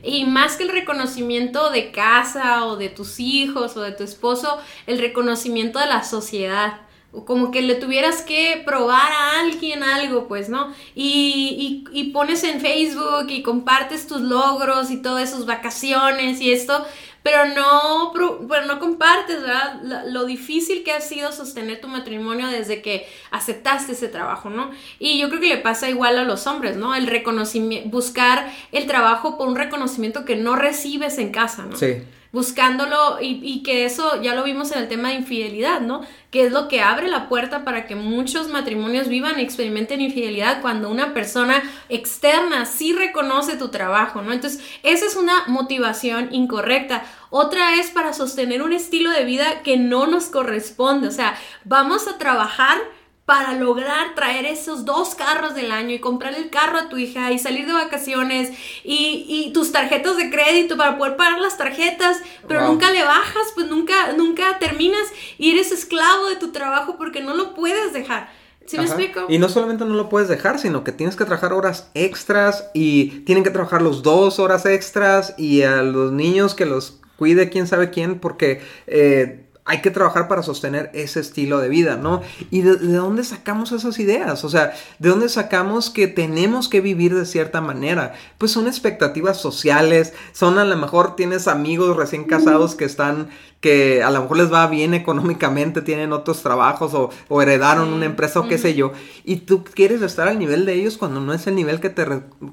Y 0.02 0.26
más 0.26 0.56
que 0.56 0.64
el 0.64 0.70
reconocimiento 0.70 1.70
de 1.70 1.92
casa 1.92 2.66
o 2.66 2.76
de 2.76 2.90
tus 2.90 3.20
hijos 3.20 3.78
o 3.78 3.82
de 3.82 3.92
tu 3.92 4.04
esposo, 4.04 4.58
el 4.88 4.98
reconocimiento 4.98 5.78
de 5.78 5.86
la 5.86 6.04
sociedad 6.04 6.82
como 7.26 7.52
que 7.52 7.62
le 7.62 7.76
tuvieras 7.76 8.22
que 8.22 8.62
probar 8.66 9.12
a 9.12 9.42
alguien 9.42 9.84
algo, 9.84 10.28
pues, 10.28 10.48
¿no? 10.48 10.74
Y, 10.96 11.84
y, 11.92 12.12
pones 12.12 12.44
en 12.44 12.62
Facebook 12.62 13.28
y 13.30 13.44
compartes 13.44 14.08
tus 14.08 14.22
logros 14.22 14.92
y 14.92 15.02
todas 15.02 15.30
sus 15.30 15.46
vacaciones 15.46 16.40
y 16.40 16.54
esto, 16.54 16.86
pero 17.22 17.48
no, 17.48 18.14
pero 18.14 18.66
no 18.66 18.80
compartes, 18.80 19.42
¿verdad? 19.42 20.06
Lo, 20.08 20.26
difícil 20.26 20.84
que 20.84 20.94
ha 20.94 21.02
sido 21.02 21.34
sostener 21.34 21.82
tu 21.82 21.90
matrimonio 21.90 22.48
desde 22.48 22.82
que 22.82 23.06
aceptaste 23.30 23.92
ese 23.92 24.08
trabajo, 24.08 24.50
¿no? 24.50 24.72
Y 24.98 25.20
yo 25.20 25.28
creo 25.28 25.42
que 25.42 25.50
le 25.50 25.58
pasa 25.58 25.90
igual 25.90 26.18
a 26.18 26.24
los 26.24 26.48
hombres, 26.48 26.78
¿no? 26.78 26.96
El 26.96 27.08
reconocimiento, 27.08 27.90
buscar 27.90 28.52
el 28.72 28.88
trabajo 28.88 29.38
por 29.38 29.50
un 29.50 29.56
reconocimiento 29.58 30.24
que 30.24 30.38
no 30.38 30.56
recibes 30.56 31.18
en 31.18 31.32
casa, 31.32 31.66
¿no? 31.66 31.76
Sí 31.76 32.04
buscándolo 32.32 33.18
y, 33.22 33.62
que 33.64 33.86
eso 33.86 34.22
ya 34.22 34.36
lo 34.36 34.44
vimos 34.44 34.72
en 34.72 34.80
el 34.80 34.88
tema 34.88 35.10
de 35.10 35.16
infidelidad, 35.16 35.82
¿no? 35.82 36.02
Que 36.30 36.46
es 36.46 36.52
lo 36.52 36.70
que 36.70 36.82
abre 36.82 37.10
la 37.10 37.28
puerta 37.28 37.66
para 37.66 37.88
que 37.88 37.96
muchos 37.96 38.48
matrimonios 38.48 39.10
vivan 39.10 39.38
y 39.38 39.44
experimenten 39.44 40.00
infidelidad 40.00 40.62
cuando 40.62 40.90
una 40.90 41.14
persona 41.14 41.62
externa 41.90 42.66
sí 42.66 42.94
reconoce 42.94 43.58
tu 43.58 43.68
trabajo, 43.68 44.22
¿no? 44.22 44.32
Entonces, 44.32 44.64
esa 44.84 45.06
es 45.06 45.18
una 45.18 45.44
motivación 45.48 46.30
incorrecta. 46.34 47.04
Otra 47.30 47.76
es 47.76 47.92
para 47.92 48.14
sostener 48.14 48.62
un 48.62 48.72
estilo 48.72 49.10
de 49.12 49.26
vida 49.26 49.62
que 49.64 49.76
no 49.78 50.08
nos 50.08 50.26
corresponde, 50.26 51.10
o 51.10 51.12
sea, 51.12 51.36
vamos 51.66 52.08
a 52.08 52.18
trabajar 52.18 52.78
para 53.26 53.54
lograr 53.54 54.14
traer 54.16 54.46
esos 54.46 54.84
dos 54.84 55.16
carros 55.16 55.56
del 55.56 55.72
año 55.72 55.92
y 55.92 56.00
comprar 56.00 56.34
el 56.34 56.50
carro 56.50 56.78
a 56.78 56.90
tu 56.90 56.98
hija 56.98 57.32
y 57.32 57.40
salir 57.40 57.66
de 57.66 57.74
vacaciones 57.74 58.52
y, 58.84 59.52
tus 59.54 59.72
tarjetas 59.72 60.18
de 60.18 60.30
crédito 60.30 60.78
para 60.78 60.98
poder 60.98 61.16
pagar 61.16 61.40
las 61.40 61.58
tarjetas, 61.58 62.22
pero 62.48 62.68
nunca 62.68 62.92
le 62.92 63.04
bajas, 63.04 63.52
pues 63.54 63.68
nunca, 63.68 64.14
nunca 64.14 64.60
terminas 64.60 65.08
y 65.38 65.52
eres 65.52 65.72
esclavo 65.72 66.30
de 66.30 66.36
tu 66.38 66.52
trabajo 66.52 66.98
porque 66.98 67.22
no 67.22 67.34
lo 67.34 67.54
puedes 67.54 67.94
dejar. 67.94 68.30
¿Sí 68.66 68.78
me 68.78 68.84
explico? 68.84 69.26
Y 69.28 69.38
no 69.38 69.50
solamente 69.50 69.86
no 69.86 69.96
lo 69.96 70.08
puedes 70.08 70.30
dejar, 70.30 70.60
sino 70.60 70.84
que 70.84 70.92
tienes 70.92 71.16
que 71.16 71.26
trabajar 71.26 71.52
horas 71.52 71.90
extras 71.94 72.70
y 72.74 73.22
tienen 73.22 73.44
que 73.44 73.50
trabajar 73.50 73.82
los 73.82 74.04
dos 74.04 74.40
horas 74.40 74.66
extras 74.66 75.34
y 75.38 75.64
a 75.64 75.82
los 75.82 76.12
niños 76.12 76.56
que 76.56 76.66
los 76.66 77.02
cuide 77.18 77.50
quién 77.50 77.68
sabe 77.68 77.90
quién 77.90 78.20
porque 78.20 78.62
eh, 78.88 79.46
hay 79.64 79.82
que 79.82 79.92
trabajar 79.92 80.28
para 80.28 80.44
sostener 80.44 80.90
ese 80.94 81.20
estilo 81.20 81.60
de 81.60 81.70
vida, 81.70 81.96
¿no? 81.96 82.22
¿Y 82.50 82.62
de, 82.62 82.78
dónde 82.78 83.24
sacamos 83.24 83.72
esas 83.72 84.00
ideas? 84.00 84.44
O 84.44 84.50
sea, 84.50 84.74
¿de 84.98 85.10
dónde 85.10 85.30
sacamos 85.30 85.90
que 85.90 86.08
tenemos 86.08 86.68
que 86.68 86.82
vivir 86.82 87.14
de 87.16 87.26
cierta 87.26 87.62
manera? 87.62 88.14
Pues 88.38 88.52
son 88.52 88.68
expectativas 88.68 89.40
sociales, 89.40 90.14
son 90.34 90.58
a 90.58 90.66
lo 90.66 90.76
mejor 90.78 91.16
tienes 91.16 91.48
amigos 91.48 91.96
recién 91.96 92.24
casados 92.24 92.76
que 92.76 92.86
están 92.86 93.30
que 93.62 94.02
a 94.02 94.10
lo 94.10 94.24
mejor 94.24 94.38
les 94.38 94.52
va 94.52 94.66
bien 94.68 94.96
económicamente, 94.96 95.84
tienen 95.84 96.12
otros 96.14 96.42
trabajos 96.42 96.94
o, 96.94 97.42
heredaron 97.42 97.94
una 97.94 98.06
empresa 98.06 98.40
o 98.40 98.48
qué 98.48 98.58
sé 98.58 98.74
yo, 98.74 98.92
y 99.24 99.38
tú 99.38 99.64
quieres 99.64 100.02
estar 100.02 100.28
al 100.28 100.40
nivel 100.40 100.66
de 100.66 100.74
ellos 100.74 100.98
cuando 100.98 101.22
no 101.22 101.32
es 101.34 101.46
el 101.46 101.56
nivel 101.56 101.80
que 101.80 101.92
te, 101.92 102.06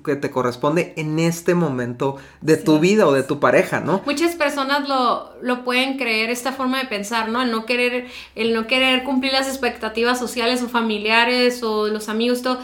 que 0.04 0.16
te 0.16 0.30
corresponde 0.30 0.92
en 0.96 1.18
este 1.18 1.54
momento 1.54 2.16
de 2.42 2.58
tu 2.58 2.78
vida 2.78 3.06
o 3.06 3.12
de 3.12 3.22
tu 3.22 3.40
pareja, 3.40 3.80
¿no? 3.80 4.02
Muchas 4.04 4.36
personas 4.36 4.86
lo, 4.86 5.32
lo 5.40 5.64
pueden 5.64 5.96
creer, 5.96 6.28
esta 6.28 6.52
forma 6.52 6.78
de 6.78 6.84
pensar, 6.86 7.30
¿no? 7.30 7.42
El 7.42 7.50
no 7.50 7.64
querer, 7.64 8.06
el 8.34 8.52
no 8.52 8.66
querer 8.66 9.02
cumplir 9.04 9.32
las 9.32 9.48
expectativas 9.48 10.18
sociales 10.18 10.62
o 10.62 10.68
familiares 10.68 11.62
o 11.62 11.88
los 11.88 12.10
amigos, 12.10 12.42
todo 12.42 12.58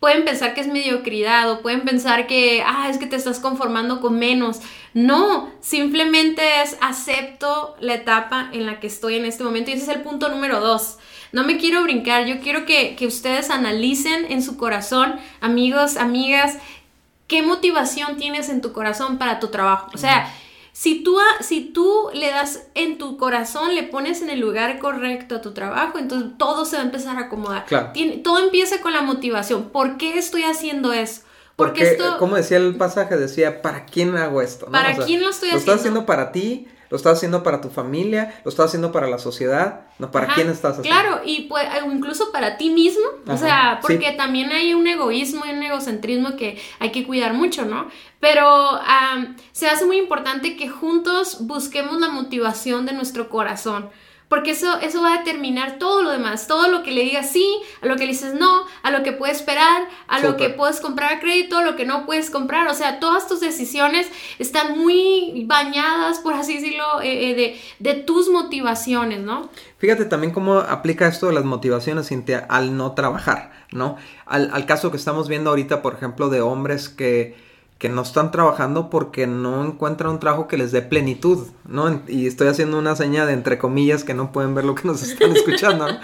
pueden 0.00 0.24
pensar 0.24 0.54
que 0.54 0.62
es 0.62 0.66
mediocridad 0.66 1.50
o 1.50 1.60
pueden 1.60 1.82
pensar 1.82 2.26
que, 2.26 2.64
ah, 2.66 2.88
es 2.90 2.96
que 2.96 3.06
te 3.06 3.16
estás 3.16 3.38
conformando 3.38 4.00
con 4.00 4.18
menos. 4.18 4.60
No, 4.94 5.52
simplemente 5.60 6.62
es 6.62 6.76
acepto 6.80 7.76
la 7.80 7.94
etapa 7.94 8.48
en 8.52 8.66
la 8.66 8.80
que 8.80 8.86
estoy 8.86 9.16
en 9.16 9.26
este 9.26 9.44
momento 9.44 9.70
y 9.70 9.74
ese 9.74 9.84
es 9.84 9.96
el 9.96 10.02
punto 10.02 10.30
número 10.30 10.60
dos. 10.60 10.98
No 11.32 11.44
me 11.44 11.58
quiero 11.58 11.82
brincar, 11.82 12.24
yo 12.24 12.40
quiero 12.40 12.64
que, 12.64 12.96
que 12.96 13.06
ustedes 13.06 13.50
analicen 13.50 14.26
en 14.30 14.42
su 14.42 14.56
corazón, 14.56 15.20
amigos, 15.40 15.98
amigas, 15.98 16.56
qué 17.28 17.42
motivación 17.42 18.16
tienes 18.16 18.48
en 18.48 18.62
tu 18.62 18.72
corazón 18.72 19.18
para 19.18 19.38
tu 19.38 19.48
trabajo. 19.48 19.90
O 19.94 19.98
sea, 19.98 20.34
si 20.72 21.02
tú, 21.02 21.18
si 21.40 21.62
tú 21.62 22.10
le 22.14 22.28
das 22.28 22.66
en 22.74 22.98
tu 22.98 23.16
corazón, 23.16 23.74
le 23.74 23.82
pones 23.82 24.22
en 24.22 24.30
el 24.30 24.40
lugar 24.40 24.78
correcto 24.78 25.36
a 25.36 25.40
tu 25.40 25.52
trabajo, 25.52 25.98
entonces 25.98 26.30
todo 26.38 26.64
se 26.64 26.76
va 26.76 26.82
a 26.82 26.86
empezar 26.86 27.16
a 27.16 27.22
acomodar. 27.22 27.66
todo 28.22 28.38
empieza 28.38 28.80
con 28.80 28.92
la 28.92 29.02
motivación. 29.02 29.70
¿Por 29.70 29.96
qué 29.96 30.18
estoy 30.18 30.42
haciendo 30.44 30.92
eso? 30.92 31.22
Porque, 31.56 31.82
esto... 31.82 32.16
como 32.18 32.36
decía 32.36 32.56
el 32.56 32.76
pasaje, 32.76 33.16
decía, 33.16 33.60
¿para 33.60 33.84
quién 33.84 34.16
hago 34.16 34.40
esto? 34.40 34.66
¿Para 34.66 34.96
quién 34.96 35.20
lo 35.20 35.28
estoy 35.28 35.50
haciendo? 35.50 35.54
Lo 35.54 35.58
estás 35.58 35.74
haciendo 35.80 36.06
para 36.06 36.32
ti, 36.32 36.68
lo 36.90 36.96
estás 36.96 37.18
haciendo 37.18 37.42
para 37.42 37.60
tu 37.60 37.70
familia, 37.70 38.40
lo 38.44 38.50
estás 38.50 38.66
haciendo 38.66 38.90
para 38.90 39.06
la 39.08 39.18
sociedad, 39.18 39.82
no 39.98 40.10
para 40.10 40.34
quién 40.34 40.50
estás 40.50 40.78
haciendo. 40.78 41.00
Claro, 41.00 41.20
y 41.24 41.42
pues, 41.42 41.64
incluso 41.90 42.32
para 42.32 42.56
ti 42.56 42.70
mismo, 42.70 43.04
o 43.26 43.36
sea, 43.36 43.78
porque 43.80 44.12
también 44.12 44.50
hay 44.50 44.74
un 44.74 44.86
egoísmo 44.86 45.46
y 45.46 45.50
un 45.50 45.62
egocentrismo 45.62 46.36
que 46.36 46.60
hay 46.80 46.90
que 46.90 47.06
cuidar 47.06 47.32
mucho, 47.32 47.64
¿no? 47.64 47.88
Pero 48.18 48.80
se 49.52 49.68
hace 49.68 49.86
muy 49.86 49.98
importante 49.98 50.56
que 50.56 50.68
juntos 50.68 51.46
busquemos 51.46 52.00
la 52.00 52.08
motivación 52.08 52.84
de 52.86 52.92
nuestro 52.92 53.28
corazón 53.30 53.88
porque 54.30 54.52
eso, 54.52 54.78
eso 54.80 55.02
va 55.02 55.14
a 55.14 55.18
determinar 55.18 55.80
todo 55.80 56.04
lo 56.04 56.10
demás, 56.10 56.46
todo 56.46 56.68
lo 56.68 56.84
que 56.84 56.92
le 56.92 57.02
digas 57.02 57.30
sí, 57.32 57.44
a 57.82 57.86
lo 57.86 57.96
que 57.96 58.02
le 58.02 58.12
dices 58.12 58.32
no, 58.32 58.64
a 58.84 58.92
lo 58.92 59.02
que 59.02 59.10
puedes 59.10 59.38
esperar, 59.38 59.88
a 60.06 60.20
lo 60.20 60.36
que 60.36 60.50
puedes 60.50 60.80
comprar 60.80 61.14
a 61.14 61.18
crédito, 61.18 61.58
a 61.58 61.64
lo 61.64 61.74
que 61.74 61.84
no 61.84 62.06
puedes 62.06 62.30
comprar, 62.30 62.68
o 62.68 62.74
sea, 62.74 63.00
todas 63.00 63.26
tus 63.26 63.40
decisiones 63.40 64.06
están 64.38 64.78
muy 64.78 65.44
bañadas, 65.46 66.20
por 66.20 66.34
así 66.34 66.54
decirlo, 66.54 67.00
eh, 67.02 67.30
eh, 67.30 67.34
de, 67.34 67.60
de, 67.80 68.00
tus 68.00 68.28
motivaciones, 68.30 69.18
¿no? 69.20 69.50
Fíjate 69.78 70.04
también 70.04 70.32
cómo 70.32 70.58
aplica 70.58 71.08
esto 71.08 71.26
de 71.26 71.32
las 71.32 71.44
motivaciones, 71.44 72.06
Cintia, 72.06 72.46
al 72.48 72.76
no 72.76 72.92
trabajar, 72.92 73.50
¿no? 73.72 73.96
Al, 74.26 74.50
al 74.52 74.64
caso 74.64 74.92
que 74.92 74.96
estamos 74.96 75.28
viendo 75.28 75.50
ahorita, 75.50 75.82
por 75.82 75.94
ejemplo, 75.94 76.28
de 76.28 76.40
hombres 76.40 76.88
que 76.88 77.49
que 77.80 77.88
no 77.88 78.02
están 78.02 78.30
trabajando 78.30 78.90
porque 78.90 79.26
no 79.26 79.64
encuentran 79.64 80.12
un 80.12 80.20
trabajo 80.20 80.46
que 80.46 80.58
les 80.58 80.70
dé 80.70 80.82
plenitud, 80.82 81.46
¿no? 81.66 82.02
Y 82.06 82.26
estoy 82.26 82.48
haciendo 82.48 82.78
una 82.78 82.94
seña 82.94 83.24
de 83.24 83.32
entre 83.32 83.56
comillas 83.56 84.04
que 84.04 84.12
no 84.12 84.32
pueden 84.32 84.54
ver 84.54 84.66
lo 84.66 84.74
que 84.74 84.86
nos 84.86 85.02
están 85.02 85.32
escuchando, 85.36 85.90
¿no? 85.90 85.98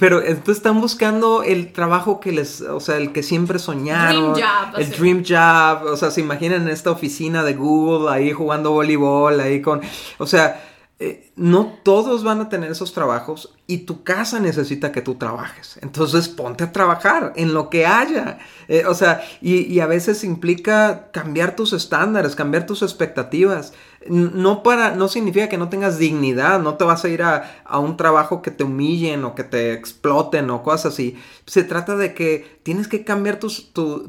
Pero 0.00 0.22
entonces 0.22 0.56
están 0.56 0.80
buscando 0.80 1.42
el 1.42 1.74
trabajo 1.74 2.18
que 2.18 2.32
les, 2.32 2.62
o 2.62 2.80
sea, 2.80 2.96
el 2.96 3.12
que 3.12 3.22
siempre 3.22 3.58
soñaron. 3.58 4.32
Dream 4.32 4.48
job, 4.72 4.80
el 4.80 4.90
dream 4.90 5.22
job, 5.22 5.92
o 5.92 5.98
sea, 5.98 6.10
se 6.10 6.22
imaginan 6.22 6.66
esta 6.66 6.90
oficina 6.90 7.44
de 7.44 7.52
Google 7.52 8.10
ahí 8.10 8.32
jugando 8.32 8.70
voleibol, 8.70 9.38
ahí 9.38 9.60
con, 9.60 9.82
o 10.16 10.26
sea, 10.26 10.62
eh, 11.00 11.30
no 11.36 11.78
todos 11.84 12.24
van 12.24 12.40
a 12.40 12.48
tener 12.48 12.72
esos 12.72 12.92
trabajos 12.92 13.54
y 13.68 13.78
tu 13.78 14.02
casa 14.02 14.40
necesita 14.40 14.90
que 14.90 15.00
tú 15.00 15.14
trabajes. 15.14 15.78
Entonces 15.80 16.28
ponte 16.28 16.64
a 16.64 16.72
trabajar 16.72 17.32
en 17.36 17.54
lo 17.54 17.70
que 17.70 17.86
haya. 17.86 18.38
Eh, 18.66 18.84
o 18.84 18.94
sea, 18.94 19.22
y, 19.40 19.78
a 19.78 19.86
veces 19.86 20.24
implica 20.24 21.12
cambiar 21.12 21.54
tus 21.54 21.72
estándares, 21.72 22.34
cambiar 22.34 22.66
tus 22.66 22.82
expectativas. 22.82 23.74
No, 24.08 24.64
para, 24.64 24.96
no 24.96 25.06
significa 25.06 25.48
que 25.48 25.58
no 25.58 25.68
tengas 25.68 25.98
dignidad, 25.98 26.58
no 26.60 26.74
te 26.74 26.84
vas 26.84 27.04
a 27.04 27.08
ir 27.08 27.22
a, 27.22 27.62
un 27.78 27.96
trabajo 27.96 28.42
que 28.42 28.50
te 28.50 28.64
humillen 28.64 29.24
o 29.24 29.36
que 29.36 29.44
te 29.44 29.74
exploten 29.74 30.50
o 30.50 30.64
cosas 30.64 30.94
así. 30.94 31.16
Se 31.46 31.62
trata 31.62 31.94
de 31.94 32.12
que 32.12 32.58
tienes 32.64 32.88
que 32.88 33.04
cambiar 33.04 33.38
tu, 33.38 33.48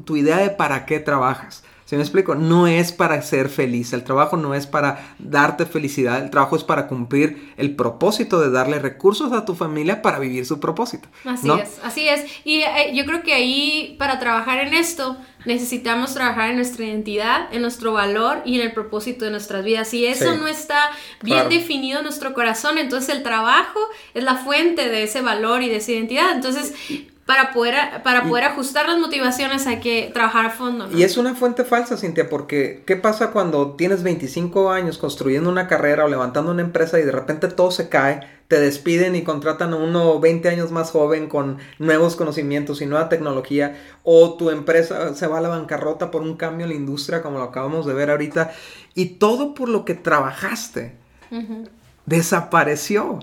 tu 0.00 0.16
idea 0.16 0.38
de 0.38 0.50
para 0.50 0.86
qué 0.86 0.98
trabajas. 0.98 1.62
¿Se 1.90 1.96
me 1.96 2.02
explico? 2.02 2.36
No 2.36 2.68
es 2.68 2.92
para 2.92 3.20
ser 3.20 3.48
feliz, 3.48 3.92
el 3.92 4.04
trabajo 4.04 4.36
no 4.36 4.54
es 4.54 4.68
para 4.68 5.12
darte 5.18 5.66
felicidad, 5.66 6.22
el 6.22 6.30
trabajo 6.30 6.54
es 6.54 6.62
para 6.62 6.86
cumplir 6.86 7.52
el 7.56 7.74
propósito 7.74 8.40
de 8.40 8.48
darle 8.48 8.78
recursos 8.78 9.32
a 9.32 9.44
tu 9.44 9.56
familia 9.56 10.00
para 10.00 10.20
vivir 10.20 10.46
su 10.46 10.60
propósito. 10.60 11.08
Así 11.24 11.50
es, 11.50 11.80
así 11.82 12.08
es. 12.08 12.26
Y 12.44 12.60
eh, 12.60 12.92
yo 12.94 13.04
creo 13.06 13.24
que 13.24 13.34
ahí 13.34 13.96
para 13.98 14.20
trabajar 14.20 14.60
en 14.60 14.72
esto 14.72 15.16
necesitamos 15.46 16.14
trabajar 16.14 16.50
en 16.50 16.56
nuestra 16.58 16.84
identidad, 16.84 17.52
en 17.52 17.60
nuestro 17.60 17.92
valor 17.92 18.40
y 18.44 18.60
en 18.60 18.66
el 18.66 18.72
propósito 18.72 19.24
de 19.24 19.32
nuestras 19.32 19.64
vidas. 19.64 19.88
Si 19.88 20.06
eso 20.06 20.36
no 20.36 20.46
está 20.46 20.92
bien 21.22 21.48
definido 21.48 21.98
en 21.98 22.04
nuestro 22.04 22.34
corazón, 22.34 22.78
entonces 22.78 23.12
el 23.12 23.24
trabajo 23.24 23.80
es 24.14 24.22
la 24.22 24.36
fuente 24.36 24.88
de 24.88 25.02
ese 25.02 25.22
valor 25.22 25.64
y 25.64 25.68
de 25.68 25.78
esa 25.78 25.90
identidad. 25.90 26.36
Entonces 26.36 26.72
para 27.30 27.52
poder, 27.52 27.76
para 28.02 28.24
poder 28.24 28.42
ajustar 28.42 28.88
las 28.88 28.98
motivaciones 28.98 29.64
hay 29.68 29.78
que 29.78 30.10
trabajar 30.12 30.46
a 30.46 30.50
fondo. 30.50 30.88
Y 30.90 31.04
es 31.04 31.16
una 31.16 31.36
fuente 31.36 31.62
falsa, 31.62 31.96
Cintia, 31.96 32.28
porque 32.28 32.82
¿qué 32.84 32.96
pasa 32.96 33.30
cuando 33.30 33.76
tienes 33.76 34.02
25 34.02 34.72
años 34.72 34.98
construyendo 34.98 35.48
una 35.48 35.68
carrera 35.68 36.06
o 36.06 36.08
levantando 36.08 36.50
una 36.50 36.62
empresa 36.62 36.98
y 36.98 37.04
de 37.04 37.12
repente 37.12 37.46
todo 37.46 37.70
se 37.70 37.88
cae, 37.88 38.26
te 38.48 38.58
despiden 38.58 39.14
y 39.14 39.22
contratan 39.22 39.74
a 39.74 39.76
uno 39.76 40.18
20 40.18 40.48
años 40.48 40.72
más 40.72 40.90
joven 40.90 41.28
con 41.28 41.58
nuevos 41.78 42.16
conocimientos 42.16 42.82
y 42.82 42.86
nueva 42.86 43.08
tecnología, 43.08 43.76
o 44.02 44.34
tu 44.34 44.50
empresa 44.50 45.14
se 45.14 45.28
va 45.28 45.38
a 45.38 45.40
la 45.40 45.50
bancarrota 45.50 46.10
por 46.10 46.22
un 46.22 46.34
cambio 46.34 46.64
en 46.64 46.70
la 46.70 46.76
industria 46.76 47.22
como 47.22 47.38
lo 47.38 47.44
acabamos 47.44 47.86
de 47.86 47.94
ver 47.94 48.10
ahorita, 48.10 48.50
y 48.96 49.06
todo 49.20 49.54
por 49.54 49.68
lo 49.68 49.84
que 49.84 49.94
trabajaste 49.94 50.96
desapareció. 52.06 53.20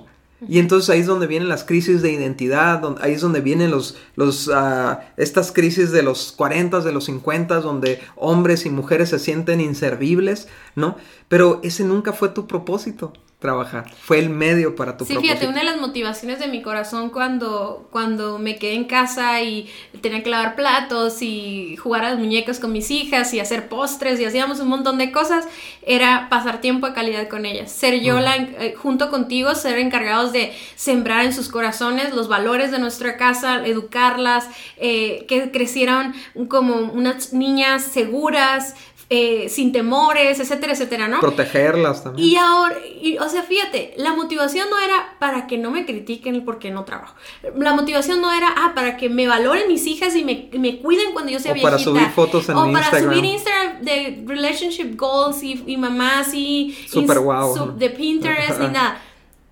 Y 0.48 0.60
entonces 0.60 0.90
ahí 0.90 1.00
es 1.00 1.08
donde 1.08 1.26
vienen 1.26 1.50
las 1.50 1.64
crisis 1.64 2.02
de 2.02 2.12
identidad, 2.12 2.84
ahí 3.02 3.14
es 3.14 3.22
donde 3.22 3.42
vienen 3.42 3.72
los, 3.72 3.98
los, 4.16 4.48
uh, 4.48 4.98
estas 5.18 5.52
crisis 5.52 5.92
de 5.92 6.04
los 6.04 6.32
40, 6.32 6.82
de 6.82 6.92
los 6.92 7.06
50, 7.06 7.60
donde 7.62 8.00
hombres 8.16 8.66
y 8.66 8.70
mujeres 8.70 9.10
se 9.10 9.20
sienten 9.20 9.62
inservibles, 9.62 10.48
¿no? 10.76 10.98
Pero 11.28 11.60
ese 11.64 11.84
nunca 11.84 12.14
fue 12.14 12.30
tu 12.30 12.46
propósito 12.46 13.14
trabajar. 13.40 13.94
Fue 14.02 14.18
el 14.18 14.32
medio 14.32 14.76
para 14.76 14.98
tu 14.98 15.06
Sí, 15.06 15.16
fíjate, 15.16 15.48
una 15.48 15.60
de 15.60 15.66
las 15.66 15.78
motivaciones 15.78 16.40
de 16.40 16.48
mi 16.48 16.64
corazón 16.64 17.12
cuando, 17.12 17.88
cuando 17.92 18.40
me 18.40 18.56
quedé 18.56 18.74
en 18.74 18.86
casa 18.86 19.44
y 19.44 19.70
tenía 20.02 20.24
que 20.24 20.32
lavar 20.32 20.56
platos 20.56 21.22
y 21.22 21.76
jugar 21.78 22.04
a 22.04 22.10
las 22.10 22.20
muñecas 22.20 22.60
con 22.60 22.72
mis 22.72 22.90
hijas 22.90 23.36
y 23.36 23.40
hacer 23.40 23.70
postres 23.70 24.20
y 24.20 24.26
hacíamos 24.26 24.60
un 24.60 24.70
montón 24.70 24.98
de 24.98 25.12
cosas, 25.12 25.48
era 25.84 26.30
pasar 26.32 26.62
tiempo 26.62 26.88
de 26.88 26.94
calidad 26.94 27.28
con 27.28 27.46
ellas. 27.46 27.72
Ser 27.72 28.02
yo, 28.02 28.20
la, 28.20 28.38
eh, 28.38 28.74
junto 28.76 29.12
contigo, 29.12 29.54
ser 29.54 29.78
encargados 29.78 30.34
de 30.34 30.52
sembrar 30.76 31.24
en 31.24 31.32
sus 31.32 31.50
corazones 31.50 32.16
los 32.16 32.28
valores 32.28 32.72
de 32.72 32.80
nuestra 32.80 33.18
casa, 33.18 33.64
educarlas, 33.68 34.48
eh, 34.78 35.26
que 35.28 35.52
crecieran 35.52 36.16
como 36.48 36.76
unas 36.78 37.34
niñas 37.34 37.84
seguras, 37.84 38.74
eh, 39.10 39.48
sin 39.48 39.72
temores, 39.72 40.38
etcétera, 40.38 40.74
etcétera, 40.74 41.08
¿no? 41.08 41.22
Protegerlas 41.22 42.04
también. 42.04 42.28
Y 42.28 42.36
ahora, 42.36 42.76
o 43.22 43.30
sea, 43.30 43.42
fíjate, 43.44 43.94
la 43.96 44.14
motivación 44.14 44.70
no 44.70 44.78
era 44.80 45.16
para 45.18 45.48
que 45.48 45.58
no 45.58 45.72
me 45.72 45.86
critiquen 45.86 46.44
porque 46.44 46.72
no 46.72 46.84
trabajo. 46.84 47.16
La 47.56 47.74
motivación 47.74 48.20
no 48.20 48.34
era, 48.34 48.54
ah, 48.58 48.74
para 48.76 48.98
que 48.98 49.08
me 49.08 49.26
valoren 49.26 49.70
mis 49.70 49.88
hijas 49.88 50.14
y 50.16 50.26
me, 50.26 50.50
me 50.60 50.80
cuiden 50.80 51.14
cuando 51.14 51.32
yo 51.32 51.40
sea 51.40 51.52
o 51.52 51.54
viejita. 51.54 51.72
para 51.72 51.82
subir 51.82 52.10
fotos 52.10 52.50
en 52.50 52.58
o 52.58 52.72
para 52.74 53.00
subir 53.00 53.24
Instagram 53.24 53.82
de 53.82 54.24
relationship 54.26 54.98
goals 54.98 55.42
y, 55.42 55.64
y 55.66 55.78
mamás 55.78 56.34
y... 56.34 56.78
Super 56.90 57.20
wow. 57.20 57.78
de 57.78 57.90
Pinterest 57.90 58.60
ni 58.60 58.68
nada. 58.68 59.02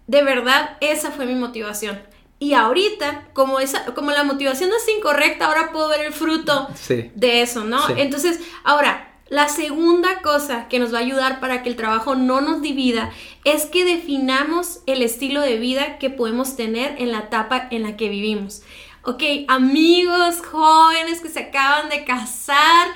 De 0.08 0.22
verdad, 0.22 0.78
esa 0.82 1.12
fue 1.12 1.26
mi 1.26 1.36
motivación. 1.36 1.98
Y 2.40 2.54
ahorita, 2.54 3.30
como, 3.32 3.62
esa, 3.62 3.86
como 3.96 4.12
la 4.12 4.26
motivación 4.26 4.70
es 4.70 4.98
incorrecta, 4.98 5.46
ahora 5.46 5.72
puedo 5.72 5.88
ver 5.88 6.02
el 6.02 6.12
fruto 6.14 6.68
de 7.16 7.42
eso, 7.42 7.64
¿no? 7.64 7.80
Entonces, 7.96 8.42
ahora, 8.66 9.15
la 9.28 9.50
segunda 9.50 10.22
cosa 10.22 10.68
que 10.68 10.78
nos 10.78 10.94
va 10.94 11.00
a 11.00 11.02
ayudar 11.02 11.40
para 11.40 11.64
que 11.64 11.70
el 11.70 11.76
trabajo 11.76 12.16
no 12.16 12.42
nos 12.42 12.62
divida 12.62 13.12
es 13.44 13.66
que 13.66 13.84
definamos 13.84 14.82
el 14.86 15.02
estilo 15.02 15.42
de 15.42 15.58
vida 15.58 15.98
que 15.98 16.12
podemos 16.12 16.56
tener 16.56 16.96
en 17.00 17.12
la 17.12 17.20
etapa 17.20 17.68
en 17.72 17.84
la 17.84 17.98
que 17.98 18.10
vivimos. 18.10 18.62
ok, 19.04 19.24
amigos 19.48 20.42
jóvenes 20.44 21.22
que 21.22 21.30
se 21.30 21.40
acaban 21.40 21.90
de 21.90 22.06
casar 22.06 22.88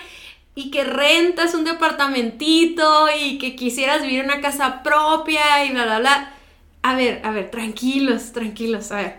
y 0.56 0.72
que 0.72 0.84
rentas 0.84 1.54
un 1.54 1.64
departamentito 1.64 3.08
y 3.20 3.38
que 3.38 3.56
quisieras 3.56 4.02
vivir 4.02 4.20
en 4.20 4.26
una 4.26 4.42
casa 4.42 4.84
propia 4.84 5.66
y 5.66 5.72
bla, 5.72 5.86
bla, 5.86 6.00
bla. 6.00 6.34
A 6.82 6.96
ver, 6.96 7.22
a 7.24 7.32
ver, 7.32 7.50
tranquilos, 7.52 8.34
tranquilos, 8.34 8.92
a 8.92 8.98
ver. 8.98 9.16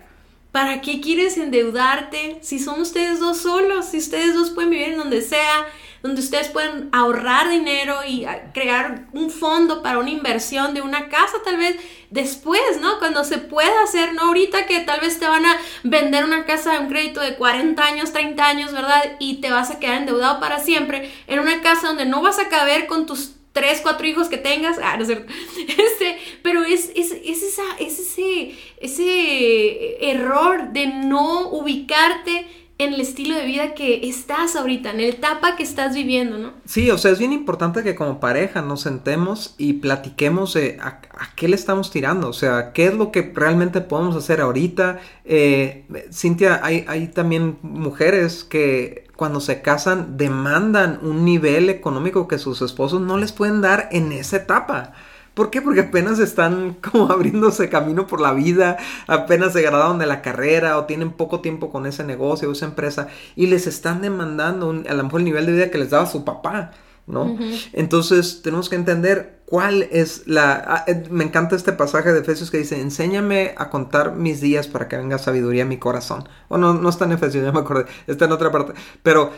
¿Para 0.52 0.81
qué 0.81 1.00
quieres 1.00 1.38
endeudarte 1.38 2.38
si 2.43 2.59
son 2.59 2.81
ustedes 2.81 3.21
dos 3.21 3.38
solos? 3.38 3.87
Si 3.87 3.99
ustedes 3.99 4.35
dos 4.35 4.50
pueden 4.50 4.71
vivir 4.71 4.88
en 4.88 4.99
donde 4.99 5.23
sea, 5.23 5.67
donde 6.02 6.21
ustedes 6.21 6.49
pueden 6.49 6.88
ahorrar 6.92 7.50
dinero 7.50 7.97
y 8.07 8.25
ah, 8.25 8.50
crear 8.54 9.07
un 9.12 9.30
fondo 9.30 9.83
para 9.83 9.99
una 9.99 10.11
inversión 10.11 10.75
de 10.75 10.83
una 10.83 11.09
casa 11.09 11.38
tal 11.45 11.57
vez 11.57 11.76
después, 12.11 12.80
¿no? 12.80 12.99
Cuando 12.99 13.25
se 13.25 13.38
pueda 13.38 13.83
hacer, 13.83 14.14
no 14.14 14.23
ahorita 14.23 14.66
que 14.66 14.80
tal 14.80 15.00
vez 15.00 15.19
te 15.19 15.26
van 15.26 15.45
a 15.45 15.57
vender 15.83 16.25
una 16.25 16.45
casa 16.47 16.73
de 16.73 16.78
un 16.80 16.88
crédito 16.88 17.21
de 17.21 17.37
40 17.37 17.85
años, 17.85 18.12
30 18.12 18.47
años, 18.47 18.73
¿verdad? 18.73 19.16
Y 19.19 19.40
te 19.40 19.50
vas 19.50 19.71
a 19.71 19.78
quedar 19.78 19.99
endeudado 19.99 20.40
para 20.40 20.59
siempre 20.59 21.12
en 21.26 21.38
una 21.38 21.61
casa 21.61 21.88
donde 21.88 22.07
no 22.07 22.23
vas 22.23 22.38
a 22.38 22.49
caber 22.49 22.87
con 22.87 23.07
tus 23.07 23.35
tres, 23.52 23.80
cuatro 23.83 24.07
hijos 24.07 24.28
que 24.28 24.38
tengas, 24.38 24.78
ah, 24.83 24.97
no 24.97 25.02
es 25.02 25.09
cierto, 25.09 25.33
este, 25.59 26.19
pero 26.42 26.62
es, 26.62 26.92
es, 26.95 27.12
es, 27.12 27.42
esa, 27.42 27.64
es 27.78 27.99
ese, 27.99 28.57
ese 28.80 30.11
error 30.11 30.73
de 30.73 30.87
no 30.87 31.49
ubicarte 31.49 32.47
en 32.80 32.94
el 32.94 33.00
estilo 33.02 33.34
de 33.34 33.44
vida 33.44 33.75
que 33.75 34.08
estás 34.08 34.56
ahorita, 34.56 34.92
en 34.92 34.96
la 34.96 35.02
etapa 35.02 35.54
que 35.54 35.62
estás 35.62 35.94
viviendo, 35.94 36.38
¿no? 36.38 36.52
Sí, 36.64 36.90
o 36.90 36.96
sea, 36.96 37.10
es 37.10 37.18
bien 37.18 37.34
importante 37.34 37.82
que 37.82 37.94
como 37.94 38.20
pareja 38.20 38.62
nos 38.62 38.80
sentemos 38.80 39.54
y 39.58 39.75
platiquemos 39.75 40.54
de 40.54 40.78
a, 40.80 41.02
qué 41.37 41.46
le 41.46 41.56
estamos 41.56 41.90
tirando, 41.90 42.28
o 42.28 42.32
sea, 42.32 42.72
qué 42.72 42.87
es 42.87 42.94
lo 42.94 43.12
que 43.12 43.32
realmente 43.34 43.82
podemos 43.82 44.16
hacer 44.16 44.40
ahorita. 44.40 44.99
Eh, 45.26 45.84
Cintia, 46.10 46.60
hay, 46.62 46.87
hay 46.88 47.08
también 47.08 47.58
mujeres 47.60 48.44
que 48.44 49.10
cuando 49.14 49.40
se 49.40 49.60
casan 49.60 50.16
demandan 50.16 51.00
un 51.02 51.26
nivel 51.26 51.68
económico 51.68 52.26
que 52.26 52.38
sus 52.38 52.62
esposos 52.62 53.02
no 53.02 53.18
les 53.18 53.32
pueden 53.32 53.60
dar 53.60 53.90
en 53.92 54.12
esa 54.12 54.38
etapa. 54.38 54.94
¿Por 55.34 55.50
qué? 55.50 55.62
Porque 55.62 55.80
apenas 55.80 56.18
están 56.18 56.75
como 56.92 57.10
abriéndose 57.10 57.68
camino 57.68 58.06
por 58.06 58.20
la 58.20 58.32
vida, 58.32 58.76
apenas 59.06 59.52
se 59.52 59.62
graduaron 59.62 59.99
de 59.99 60.06
la 60.06 60.22
carrera 60.22 60.78
o 60.78 60.84
tienen 60.84 61.12
poco 61.12 61.40
tiempo 61.40 61.70
con 61.70 61.87
ese 61.87 62.04
negocio 62.04 62.49
o 62.49 62.52
esa 62.52 62.66
empresa 62.66 63.08
y 63.37 63.46
les 63.46 63.66
están 63.66 64.02
demandando 64.02 64.70
a 64.70 64.94
lo 64.94 65.04
mejor 65.04 65.20
el 65.20 65.25
nivel 65.25 65.46
de 65.46 65.52
vida 65.52 65.70
que 65.70 65.78
les 65.78 65.90
daba 65.90 66.06
su 66.06 66.25
papá, 66.25 66.72
¿no? 67.06 67.37
Entonces 67.72 68.42
tenemos 68.42 68.68
que 68.68 68.76
entender 68.76 69.40
cuál 69.46 69.82
es 69.90 70.26
la... 70.26 70.62
Ah, 70.66 70.84
eh, 70.87 71.04
me 71.10 71.25
encanta 71.25 71.56
este 71.56 71.72
pasaje 71.72 72.12
de 72.12 72.20
Efesios 72.20 72.50
que 72.50 72.58
dice, 72.58 72.80
enséñame 72.80 73.54
a 73.58 73.68
contar 73.68 74.14
mis 74.14 74.40
días 74.40 74.68
para 74.68 74.88
que 74.88 74.96
venga 74.96 75.18
sabiduría 75.18 75.64
a 75.64 75.66
mi 75.66 75.76
corazón. 75.76 76.28
O 76.49 76.56
no, 76.56 76.72
no 76.72 76.88
está 76.88 77.04
en 77.04 77.12
Efesios, 77.12 77.44
ya 77.44 77.52
me 77.52 77.58
acordé, 77.58 77.87
está 78.06 78.26
en 78.26 78.32
otra 78.32 78.52
parte. 78.52 78.75
Pero 79.02 79.32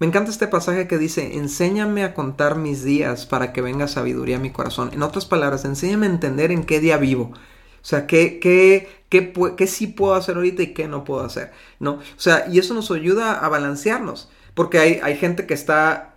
me 0.00 0.06
encanta 0.06 0.30
este 0.30 0.48
pasaje 0.48 0.88
que 0.88 0.96
dice, 0.96 1.36
enséñame 1.36 2.04
a 2.04 2.14
contar 2.14 2.56
mis 2.56 2.82
días 2.82 3.26
para 3.26 3.52
que 3.52 3.60
venga 3.60 3.86
sabiduría 3.86 4.36
a 4.36 4.40
mi 4.40 4.50
corazón. 4.50 4.90
En 4.94 5.02
otras 5.02 5.26
palabras, 5.26 5.66
enséñame 5.66 6.06
a 6.06 6.10
entender 6.10 6.50
en 6.50 6.64
qué 6.64 6.80
día 6.80 6.96
vivo. 6.96 7.32
O 7.34 7.84
sea, 7.84 8.06
qué, 8.06 8.40
qué, 8.40 8.88
qué, 9.10 9.32
qué 9.58 9.66
sí 9.66 9.88
puedo 9.88 10.14
hacer 10.14 10.36
ahorita 10.36 10.62
y 10.62 10.72
qué 10.72 10.88
no 10.88 11.04
puedo 11.04 11.22
hacer. 11.22 11.52
¿no? 11.80 11.92
O 11.92 12.00
sea, 12.16 12.46
y 12.50 12.58
eso 12.58 12.72
nos 12.72 12.90
ayuda 12.90 13.34
a 13.34 13.48
balancearnos. 13.50 14.30
Porque 14.54 14.78
hay, 14.78 15.00
hay 15.02 15.16
gente 15.18 15.46
que 15.46 15.52
está, 15.52 16.14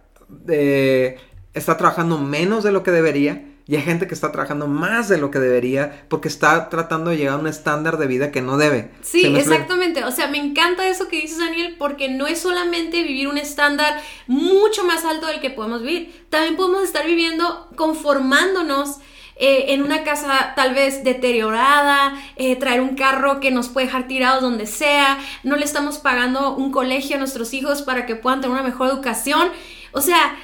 eh, 0.47 1.17
está 1.53 1.75
trabajando 1.75 2.17
menos 2.17 2.63
de 2.63 2.71
lo 2.71 2.83
que 2.83 2.91
debería 2.91 3.52
y 3.65 3.77
hay 3.77 3.81
gente 3.81 4.07
que 4.07 4.13
está 4.13 4.31
trabajando 4.31 4.67
más 4.67 5.07
de 5.07 5.17
lo 5.17 5.31
que 5.31 5.39
debería 5.39 6.05
porque 6.09 6.27
está 6.27 6.69
tratando 6.69 7.11
de 7.11 7.17
llegar 7.17 7.35
a 7.35 7.37
un 7.37 7.47
estándar 7.47 7.97
de 7.97 8.07
vida 8.07 8.31
que 8.31 8.41
no 8.41 8.57
debe. 8.57 8.91
Sí, 9.01 9.25
exactamente. 9.25 10.03
O 10.03 10.11
sea, 10.11 10.27
me 10.27 10.37
encanta 10.37 10.87
eso 10.87 11.07
que 11.07 11.21
dices, 11.21 11.39
Daniel, 11.39 11.75
porque 11.79 12.09
no 12.09 12.27
es 12.27 12.39
solamente 12.39 13.03
vivir 13.03 13.29
un 13.29 13.37
estándar 13.37 14.01
mucho 14.27 14.83
más 14.83 15.05
alto 15.05 15.27
del 15.27 15.39
que 15.39 15.49
podemos 15.49 15.81
vivir. 15.81 16.25
También 16.29 16.57
podemos 16.57 16.83
estar 16.83 17.05
viviendo 17.05 17.69
conformándonos. 17.75 18.97
Eh, 19.35 19.73
en 19.73 19.81
una 19.81 20.03
casa 20.03 20.53
tal 20.55 20.75
vez 20.75 21.03
deteriorada, 21.03 22.13
eh, 22.35 22.55
traer 22.55 22.81
un 22.81 22.95
carro 22.95 23.39
que 23.39 23.49
nos 23.49 23.67
puede 23.67 23.87
dejar 23.87 24.07
tirados 24.07 24.43
donde 24.43 24.67
sea, 24.67 25.17
no 25.41 25.55
le 25.55 25.65
estamos 25.65 25.97
pagando 25.97 26.55
un 26.55 26.71
colegio 26.71 27.15
a 27.15 27.19
nuestros 27.19 27.51
hijos 27.55 27.81
para 27.81 28.05
que 28.05 28.15
puedan 28.15 28.41
tener 28.41 28.53
una 28.53 28.61
mejor 28.61 28.89
educación. 28.89 29.49
O 29.91 30.01
sea, 30.01 30.35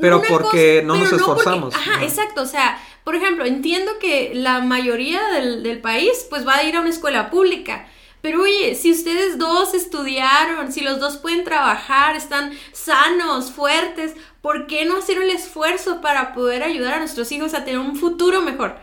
pero 0.00 0.22
porque 0.28 0.82
no 0.84 0.96
nos 0.96 1.12
esforzamos. 1.12 1.74
ajá, 1.74 2.04
exacto. 2.04 2.42
O 2.42 2.46
sea, 2.46 2.78
por 3.04 3.14
ejemplo, 3.14 3.44
entiendo 3.44 3.92
que 4.00 4.32
la 4.34 4.60
mayoría 4.60 5.20
del, 5.30 5.62
del 5.62 5.80
país 5.80 6.26
pues 6.28 6.46
va 6.46 6.56
a 6.56 6.62
ir 6.62 6.76
a 6.76 6.80
una 6.80 6.90
escuela 6.90 7.30
pública. 7.30 7.86
Pero 8.20 8.42
oye, 8.42 8.74
si 8.74 8.92
ustedes 8.92 9.38
dos 9.38 9.74
estudiaron, 9.74 10.72
si 10.72 10.80
los 10.80 10.98
dos 10.98 11.16
pueden 11.16 11.44
trabajar, 11.44 12.16
están 12.16 12.52
sanos, 12.72 13.52
fuertes, 13.52 14.14
¿por 14.40 14.66
qué 14.66 14.84
no 14.84 14.98
hacer 14.98 15.18
el 15.18 15.30
esfuerzo 15.30 16.00
para 16.00 16.34
poder 16.34 16.62
ayudar 16.62 16.94
a 16.94 16.98
nuestros 16.98 17.30
hijos 17.32 17.54
a 17.54 17.64
tener 17.64 17.80
un 17.80 17.96
futuro 17.96 18.40
mejor? 18.40 18.76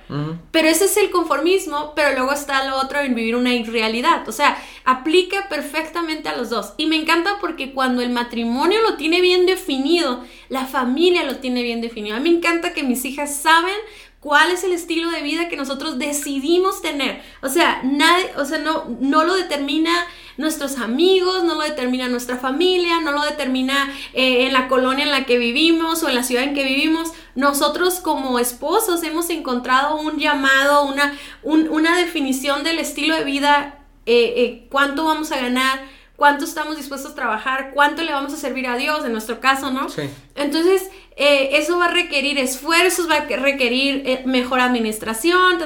Pero 0.52 0.68
ese 0.68 0.86
es 0.86 0.98
el 0.98 1.12
conformismo, 1.12 1.94
pero 1.96 2.16
luego 2.16 2.32
está 2.34 2.66
lo 2.66 2.78
otro 2.78 3.00
en 3.00 3.16
vivir 3.16 3.36
una 3.36 3.54
irrealidad. 3.54 4.28
O 4.28 4.32
sea, 4.32 4.58
aplica 4.84 5.50
perfectamente 5.50 6.30
a 6.30 6.38
los 6.38 6.50
dos. 6.50 6.74
Y 6.78 6.88
me 6.88 6.96
encanta 6.96 7.38
porque 7.42 7.74
cuando 7.74 8.02
el 8.02 8.12
matrimonio 8.12 8.82
lo 8.82 8.96
tiene 8.96 9.22
bien 9.22 9.46
definido, 9.46 10.24
la 10.50 10.66
familia 10.66 11.24
lo 11.24 11.38
tiene 11.38 11.64
bien 11.64 11.82
definido. 11.82 12.16
A 12.16 12.20
mí 12.20 12.30
me 12.30 12.38
encanta 12.38 12.74
que 12.74 12.84
mis 12.84 13.04
hijas 13.06 13.36
saben 13.36 13.76
cuál 14.26 14.50
es 14.50 14.64
el 14.64 14.72
estilo 14.72 15.12
de 15.12 15.22
vida 15.22 15.50
que 15.50 15.56
nosotros 15.56 16.00
decidimos 16.00 16.82
tener. 16.82 17.22
O 17.44 17.48
sea, 17.48 17.82
nadie, 17.84 18.32
o 18.38 18.44
sea, 18.44 18.58
no, 18.58 18.86
no 19.00 19.24
lo 19.24 19.36
determina 19.36 19.92
nuestros 20.36 20.80
amigos, 20.80 21.44
no 21.44 21.54
lo 21.54 21.62
determina 21.62 22.08
nuestra 22.08 22.36
familia, 22.36 23.00
no 23.02 23.12
lo 23.12 23.22
determina 23.22 23.94
eh, 24.14 24.48
en 24.48 24.54
la 24.54 24.68
colonia 24.68 25.06
en 25.06 25.12
la 25.12 25.28
que 25.28 25.38
vivimos 25.38 26.02
o 26.02 26.10
en 26.10 26.16
la 26.16 26.24
ciudad 26.24 26.44
en 26.44 26.56
que 26.56 26.64
vivimos. 26.64 27.12
Nosotros 27.36 28.00
como 28.00 28.40
esposos 28.40 29.04
hemos 29.04 29.30
encontrado 29.30 29.98
un 29.98 30.18
llamado, 30.18 30.88
una, 30.88 31.16
una 31.44 31.96
definición 31.96 32.64
del 32.64 32.80
estilo 32.80 33.14
de 33.14 33.26
vida, 33.26 33.78
eh, 34.08 34.34
eh, 34.38 34.68
cuánto 34.72 35.06
vamos 35.06 35.32
a 35.34 35.38
ganar, 35.38 35.84
cuánto 36.16 36.46
estamos 36.46 36.78
dispuestos 36.78 37.12
a 37.12 37.16
trabajar, 37.16 37.74
cuánto 37.76 38.02
le 38.02 38.12
vamos 38.12 38.34
a 38.34 38.38
servir 38.38 38.66
a 38.66 38.76
Dios, 38.76 39.06
en 39.06 39.12
nuestro 39.12 39.40
caso, 39.40 39.70
¿no? 39.70 39.88
Sí. 39.90 40.10
Entonces, 40.34 40.90
eh, 41.18 41.58
eso 41.58 41.80
va 41.80 41.86
a 41.86 41.92
requerir 41.92 42.38
esfuerzos, 42.38 43.10
va 43.10 43.16
a 43.16 43.38
requerir 43.38 44.04
eh, 44.06 44.24
mejor 44.26 44.60
administración, 44.60 45.58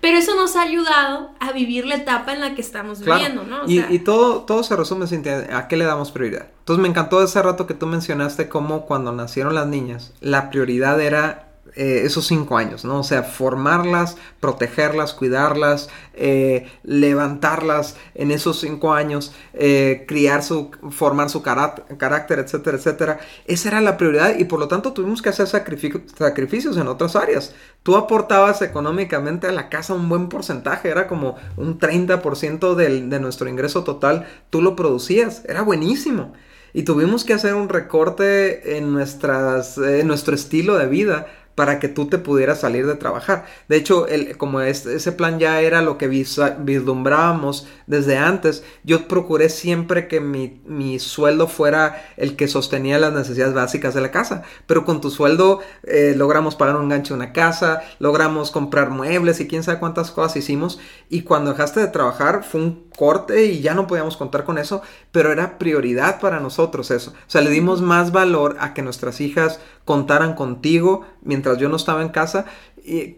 pero 0.00 0.16
eso 0.16 0.34
nos 0.36 0.56
ha 0.56 0.62
ayudado 0.62 1.32
a 1.38 1.52
vivir 1.52 1.84
la 1.84 1.96
etapa 1.96 2.32
en 2.32 2.40
la 2.40 2.54
que 2.54 2.62
estamos 2.62 3.00
viviendo, 3.00 3.42
¿no? 3.42 3.62
y, 3.66 3.98
todo, 3.98 4.42
todo 4.44 4.62
se 4.62 4.74
resume, 4.74 5.06
Cintia, 5.06 5.48
¿a 5.56 5.68
qué 5.68 5.76
le 5.76 5.84
damos 5.84 6.12
prioridad? 6.12 6.46
Entonces 6.60 6.82
me 6.82 6.88
encantó 6.88 7.22
ese 7.22 7.42
rato 7.42 7.66
que 7.66 7.74
tú 7.74 7.86
mencionaste 7.86 8.48
cómo 8.48 8.86
cuando 8.86 9.12
nacieron 9.12 9.54
las 9.54 9.66
niñas, 9.66 10.14
la 10.20 10.48
prioridad 10.48 10.98
era 11.00 11.46
eh, 11.76 12.06
esos 12.06 12.26
cinco 12.26 12.56
años, 12.56 12.86
¿no? 12.86 13.00
O 13.00 13.02
sea, 13.02 13.22
formarlas, 13.22 14.16
protegerlas, 14.40 15.12
cuidarlas, 15.12 15.90
eh, 16.14 16.72
levantarlas 16.82 17.96
en 18.14 18.30
esos 18.30 18.60
cinco 18.60 18.94
años, 18.94 19.34
eh, 19.52 20.06
criar 20.08 20.42
su, 20.42 20.70
formar 20.90 21.28
su 21.28 21.42
carácter, 21.42 22.38
etcétera, 22.38 22.78
etcétera. 22.78 23.20
Esa 23.46 23.68
era 23.68 23.82
la 23.82 23.98
prioridad 23.98 24.38
y 24.38 24.44
por 24.44 24.58
lo 24.58 24.68
tanto 24.68 24.94
tuvimos 24.94 25.20
que 25.20 25.28
hacer 25.28 25.46
sacrificios 25.48 26.78
en 26.78 26.88
otras 26.88 27.14
áreas. 27.14 27.54
Tú 27.82 27.94
aportabas 27.96 28.62
económicamente 28.62 29.46
a 29.46 29.52
la 29.52 29.68
casa 29.68 29.92
un 29.92 30.08
buen 30.08 30.30
porcentaje, 30.30 30.88
era 30.88 31.06
como 31.06 31.36
un 31.58 31.78
30% 31.78 32.74
del, 32.74 33.10
de 33.10 33.20
nuestro 33.20 33.50
ingreso 33.50 33.84
total, 33.84 34.26
tú 34.48 34.62
lo 34.62 34.76
producías, 34.76 35.42
era 35.46 35.60
buenísimo. 35.60 36.32
Y 36.72 36.84
tuvimos 36.84 37.24
que 37.24 37.34
hacer 37.34 37.54
un 37.54 37.68
recorte 37.68 38.78
en, 38.78 38.92
nuestras, 38.92 39.76
en 39.78 40.06
nuestro 40.06 40.34
estilo 40.34 40.76
de 40.76 40.86
vida 40.86 41.26
para 41.56 41.80
que 41.80 41.88
tú 41.88 42.06
te 42.06 42.18
pudieras 42.18 42.60
salir 42.60 42.86
de 42.86 42.94
trabajar. 42.94 43.46
De 43.66 43.76
hecho, 43.76 44.06
el, 44.06 44.36
como 44.36 44.60
ese 44.60 45.12
plan 45.12 45.38
ya 45.38 45.62
era 45.62 45.80
lo 45.80 45.96
que 45.96 46.06
vislumbrábamos 46.06 47.66
desde 47.86 48.18
antes, 48.18 48.62
yo 48.84 49.08
procuré 49.08 49.48
siempre 49.48 50.06
que 50.06 50.20
mi, 50.20 50.98
sueldo 50.98 51.48
fuera 51.48 52.04
el 52.18 52.36
que 52.36 52.46
sostenía 52.46 52.98
las 52.98 53.14
necesidades 53.14 53.54
básicas 53.54 53.94
de 53.94 54.02
la 54.02 54.10
casa. 54.10 54.42
Pero 54.66 54.84
con 54.84 55.00
tu 55.00 55.10
sueldo 55.10 55.60
eh, 55.82 56.14
logramos 56.14 56.56
pagar 56.56 56.76
un 56.76 56.90
gancho 56.90 57.14
de 57.14 57.20
una 57.22 57.32
casa, 57.32 57.82
logramos 57.98 58.50
comprar 58.50 58.90
muebles 58.90 59.40
y 59.40 59.48
quién 59.48 59.62
sabe 59.62 59.78
cuántas 59.78 60.10
cosas 60.10 60.36
hicimos. 60.36 60.78
Y 61.08 61.22
cuando 61.22 61.52
dejaste 61.52 61.80
de 61.80 61.86
trabajar 61.86 62.44
fue 62.44 62.60
un 62.60 62.86
corte 62.94 63.46
y 63.46 63.62
ya 63.62 63.74
no 63.74 63.86
podíamos 63.86 64.18
contar 64.18 64.44
con 64.44 64.58
eso, 64.58 64.82
pero 65.10 65.32
era 65.32 65.58
prioridad 65.58 66.20
para 66.20 66.38
nosotros 66.38 66.90
eso. 66.90 67.12
O 67.12 67.30
sea, 67.30 67.40
le 67.40 67.50
dimos 67.50 67.80
más 67.80 68.12
valor 68.12 68.56
a 68.60 68.74
que 68.74 68.82
nuestras 68.82 69.22
hijas 69.22 69.58
contaran 69.86 70.34
contigo 70.34 71.06
mientras 71.22 71.56
yo 71.56 71.70
no 71.70 71.76
estaba 71.76 72.02
en 72.02 72.10
casa 72.10 72.44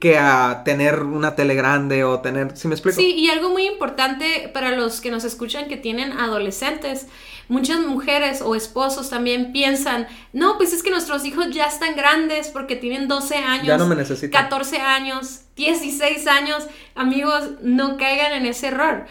que 0.01 0.17
a 0.17 0.63
tener 0.65 1.03
una 1.03 1.35
tele 1.35 1.55
grande 1.55 2.03
o 2.03 2.21
tener, 2.21 2.57
¿sí 2.57 2.69
me 2.69 2.75
explico? 2.75 2.99
Sí, 2.99 3.15
y 3.15 3.29
algo 3.29 3.51
muy 3.51 3.67
importante 3.67 4.51
para 4.55 4.75
los 4.75 5.03
que 5.03 5.11
nos 5.11 5.25
escuchan 5.25 5.69
que 5.69 5.77
tienen 5.77 6.13
adolescentes, 6.13 7.07
muchas 7.49 7.81
mujeres 7.81 8.41
o 8.41 8.55
esposos 8.55 9.11
también 9.11 9.53
piensan, 9.53 10.07
no, 10.33 10.57
pues 10.57 10.73
es 10.73 10.83
que 10.83 10.91
nuestros 10.91 11.25
hijos 11.27 11.51
ya 11.51 11.67
están 11.67 11.97
grandes 11.97 12.49
porque 12.49 12.77
tienen 12.77 13.09
12 13.09 13.37
años, 13.37 13.67
ya 13.67 13.77
no 13.77 13.87
me 13.87 13.97
necesitan. 13.97 14.43
14 14.43 14.79
años, 14.79 15.41
16 15.57 16.27
años, 16.29 16.67
amigos, 16.95 17.51
no 17.61 17.99
caigan 17.99 18.33
en 18.33 18.47
ese 18.47 18.69
error 18.69 19.07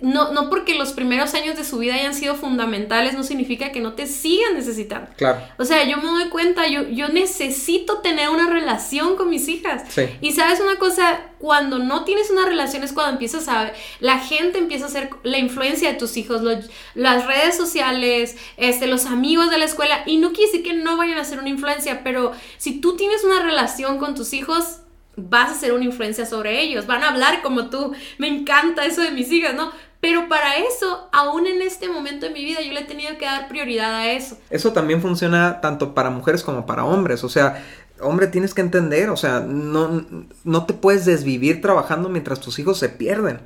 no, 0.00 0.32
no 0.32 0.50
porque 0.50 0.74
los 0.74 0.92
primeros 0.92 1.34
años 1.34 1.56
de 1.56 1.64
su 1.64 1.78
vida 1.78 1.94
hayan 1.94 2.14
sido 2.14 2.34
fundamentales, 2.34 3.14
no 3.14 3.22
significa 3.22 3.72
que 3.72 3.80
no 3.80 3.94
te 3.94 4.06
sigan 4.06 4.54
necesitando. 4.54 5.10
Claro. 5.16 5.40
O 5.58 5.64
sea, 5.64 5.84
yo 5.88 5.96
me 5.98 6.04
doy 6.04 6.28
cuenta, 6.28 6.66
yo, 6.68 6.82
yo 6.88 7.08
necesito 7.08 7.98
tener 7.98 8.28
una 8.28 8.48
relación 8.50 9.16
con 9.16 9.30
mis 9.30 9.48
hijas. 9.48 9.82
Sí. 9.88 10.02
Y 10.20 10.32
sabes 10.32 10.60
una 10.60 10.76
cosa, 10.78 11.20
cuando 11.38 11.78
no 11.78 12.04
tienes 12.04 12.30
una 12.30 12.44
relación 12.46 12.82
es 12.82 12.92
cuando 12.92 13.12
empiezas 13.12 13.48
a... 13.48 13.72
La 14.00 14.18
gente 14.18 14.58
empieza 14.58 14.86
a 14.86 14.90
ser 14.90 15.10
la 15.22 15.38
influencia 15.38 15.92
de 15.92 15.98
tus 15.98 16.16
hijos, 16.16 16.42
los- 16.42 16.70
las 16.94 17.26
redes 17.26 17.56
sociales, 17.56 18.36
este, 18.56 18.86
los 18.86 19.06
amigos 19.06 19.50
de 19.50 19.58
la 19.58 19.64
escuela. 19.64 20.02
Y 20.06 20.18
no 20.18 20.32
quiere 20.32 20.50
decir 20.52 20.64
que 20.64 20.74
no 20.74 20.96
vayan 20.96 21.18
a 21.18 21.24
ser 21.24 21.38
una 21.38 21.48
influencia, 21.48 22.02
pero 22.04 22.32
si 22.58 22.80
tú 22.80 22.96
tienes 22.96 23.24
una 23.24 23.42
relación 23.42 23.98
con 23.98 24.14
tus 24.14 24.32
hijos, 24.32 24.78
vas 25.16 25.50
a 25.50 25.54
ser 25.54 25.72
una 25.72 25.84
influencia 25.84 26.26
sobre 26.26 26.60
ellos. 26.62 26.86
Van 26.86 27.02
a 27.02 27.08
hablar 27.08 27.42
como 27.42 27.70
tú. 27.70 27.92
Me 28.18 28.28
encanta 28.28 28.84
eso 28.84 29.02
de 29.02 29.10
mis 29.10 29.30
hijas, 29.30 29.54
¿no? 29.54 29.70
Pero 30.00 30.28
para 30.28 30.58
eso, 30.58 31.08
aún 31.12 31.46
en 31.46 31.62
este 31.62 31.88
momento 31.88 32.26
de 32.26 32.32
mi 32.32 32.44
vida, 32.44 32.60
yo 32.60 32.72
le 32.72 32.80
he 32.80 32.84
tenido 32.84 33.16
que 33.16 33.24
dar 33.24 33.48
prioridad 33.48 33.94
a 33.94 34.12
eso. 34.12 34.36
Eso 34.50 34.72
también 34.72 35.00
funciona 35.00 35.62
tanto 35.62 35.94
para 35.94 36.10
mujeres 36.10 36.42
como 36.42 36.66
para 36.66 36.84
hombres. 36.84 37.24
O 37.24 37.30
sea, 37.30 37.64
hombre, 38.00 38.26
tienes 38.26 38.52
que 38.52 38.60
entender, 38.60 39.08
o 39.08 39.16
sea, 39.16 39.40
no, 39.40 40.04
no 40.44 40.66
te 40.66 40.74
puedes 40.74 41.04
desvivir 41.06 41.62
trabajando 41.62 42.08
mientras 42.08 42.40
tus 42.40 42.58
hijos 42.58 42.78
se 42.78 42.90
pierden. 42.90 43.40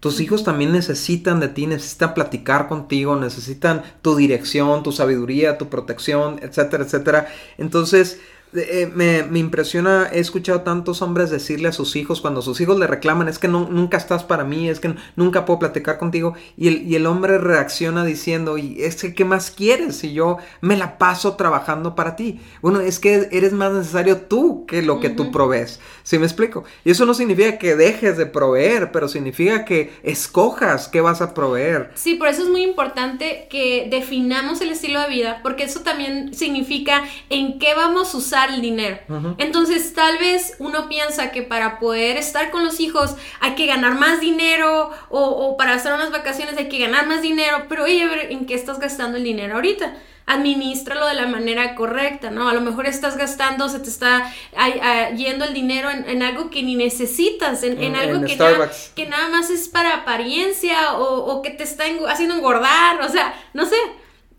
Tus 0.00 0.18
hijos 0.20 0.44
también 0.44 0.72
necesitan 0.72 1.40
de 1.40 1.48
ti, 1.48 1.66
necesitan 1.66 2.14
platicar 2.14 2.68
contigo, 2.68 3.16
necesitan 3.16 3.82
tu 4.00 4.16
dirección, 4.16 4.82
tu 4.82 4.92
sabiduría, 4.92 5.58
tu 5.58 5.68
protección, 5.68 6.40
etcétera, 6.42 6.84
etcétera. 6.84 7.28
Entonces, 7.58 8.18
eh, 8.52 8.90
me, 8.92 9.22
me 9.22 9.38
impresiona, 9.38 10.08
he 10.12 10.18
escuchado 10.18 10.62
tantos 10.62 11.02
hombres 11.02 11.30
decirle 11.30 11.68
a 11.68 11.72
sus 11.72 11.94
hijos, 11.94 12.20
cuando 12.20 12.42
sus 12.42 12.60
hijos 12.60 12.78
le 12.78 12.86
reclaman, 12.86 13.28
es 13.28 13.38
que 13.38 13.46
no, 13.46 13.68
nunca 13.68 13.96
estás 13.96 14.24
para 14.24 14.44
mí, 14.44 14.68
es 14.68 14.80
que 14.80 14.94
nunca 15.14 15.44
puedo 15.44 15.60
platicar 15.60 15.98
contigo, 15.98 16.34
y 16.56 16.68
el, 16.68 16.82
y 16.82 16.96
el 16.96 17.06
hombre 17.06 17.38
reacciona 17.38 18.04
diciendo, 18.04 18.58
y 18.58 18.82
es 18.82 18.96
que, 18.96 19.14
¿qué 19.14 19.24
más 19.24 19.50
quieres 19.50 19.96
si 19.96 20.12
yo 20.12 20.38
me 20.60 20.76
la 20.76 20.98
paso 20.98 21.36
trabajando 21.36 21.94
para 21.94 22.16
ti? 22.16 22.40
Bueno, 22.60 22.80
es 22.80 22.98
que 22.98 23.28
eres 23.30 23.52
más 23.52 23.72
necesario 23.72 24.16
tú 24.22 24.66
que 24.66 24.82
lo 24.82 24.98
que 24.98 25.10
tú 25.10 25.30
provees, 25.30 25.78
¿sí 26.02 26.18
me 26.18 26.26
explico? 26.26 26.64
Y 26.84 26.90
eso 26.90 27.06
no 27.06 27.14
significa 27.14 27.58
que 27.58 27.76
dejes 27.76 28.16
de 28.16 28.26
proveer, 28.26 28.90
pero 28.90 29.06
significa 29.06 29.64
que 29.64 29.92
escojas 30.02 30.88
qué 30.88 31.00
vas 31.00 31.20
a 31.20 31.34
proveer. 31.34 31.90
Sí, 31.94 32.14
por 32.14 32.28
eso 32.28 32.42
es 32.42 32.48
muy 32.48 32.62
importante 32.62 33.46
que 33.48 33.86
definamos 33.90 34.60
el 34.60 34.70
estilo 34.70 35.00
de 35.00 35.08
vida, 35.08 35.40
porque 35.42 35.64
eso 35.64 35.80
también 35.80 36.34
significa 36.34 37.04
en 37.28 37.58
qué 37.58 37.74
vamos 37.74 38.14
a 38.14 38.18
usar 38.18 38.39
el 38.48 38.62
dinero. 38.62 38.98
Entonces, 39.38 39.92
tal 39.92 40.18
vez 40.18 40.56
uno 40.58 40.88
piensa 40.88 41.30
que 41.30 41.42
para 41.42 41.78
poder 41.78 42.16
estar 42.16 42.50
con 42.50 42.64
los 42.64 42.80
hijos 42.80 43.16
hay 43.40 43.54
que 43.54 43.66
ganar 43.66 43.98
más 43.98 44.20
dinero 44.20 44.90
o, 45.10 45.20
o 45.20 45.56
para 45.56 45.74
hacer 45.74 45.92
unas 45.92 46.10
vacaciones 46.10 46.56
hay 46.56 46.68
que 46.68 46.78
ganar 46.78 47.06
más 47.06 47.20
dinero, 47.20 47.66
pero 47.68 47.84
oye, 47.84 48.02
a 48.02 48.06
ver, 48.06 48.32
¿en 48.32 48.46
qué 48.46 48.54
estás 48.54 48.78
gastando 48.78 49.18
el 49.18 49.24
dinero 49.24 49.56
ahorita? 49.56 49.94
Administralo 50.26 51.06
de 51.06 51.14
la 51.14 51.26
manera 51.26 51.74
correcta, 51.74 52.30
¿no? 52.30 52.48
A 52.48 52.54
lo 52.54 52.60
mejor 52.60 52.86
estás 52.86 53.16
gastando, 53.16 53.68
se 53.68 53.80
te 53.80 53.88
está 53.88 54.32
ah, 54.56 55.10
yendo 55.10 55.44
el 55.44 55.54
dinero 55.54 55.90
en, 55.90 56.08
en 56.08 56.22
algo 56.22 56.50
que 56.50 56.62
ni 56.62 56.76
necesitas, 56.76 57.62
en, 57.64 57.96
algo 57.96 58.16
en 58.16 58.24
que, 58.24 58.36
nada, 58.36 58.70
que 58.94 59.06
nada 59.06 59.28
más 59.28 59.50
es 59.50 59.68
para 59.68 59.94
apariencia 59.94 60.94
o, 60.94 61.24
o 61.24 61.42
que 61.42 61.50
te 61.50 61.64
está 61.64 61.84
haciendo 62.08 62.36
engordar, 62.36 63.00
o 63.02 63.08
sea, 63.08 63.34
no 63.54 63.66
sé. 63.66 63.76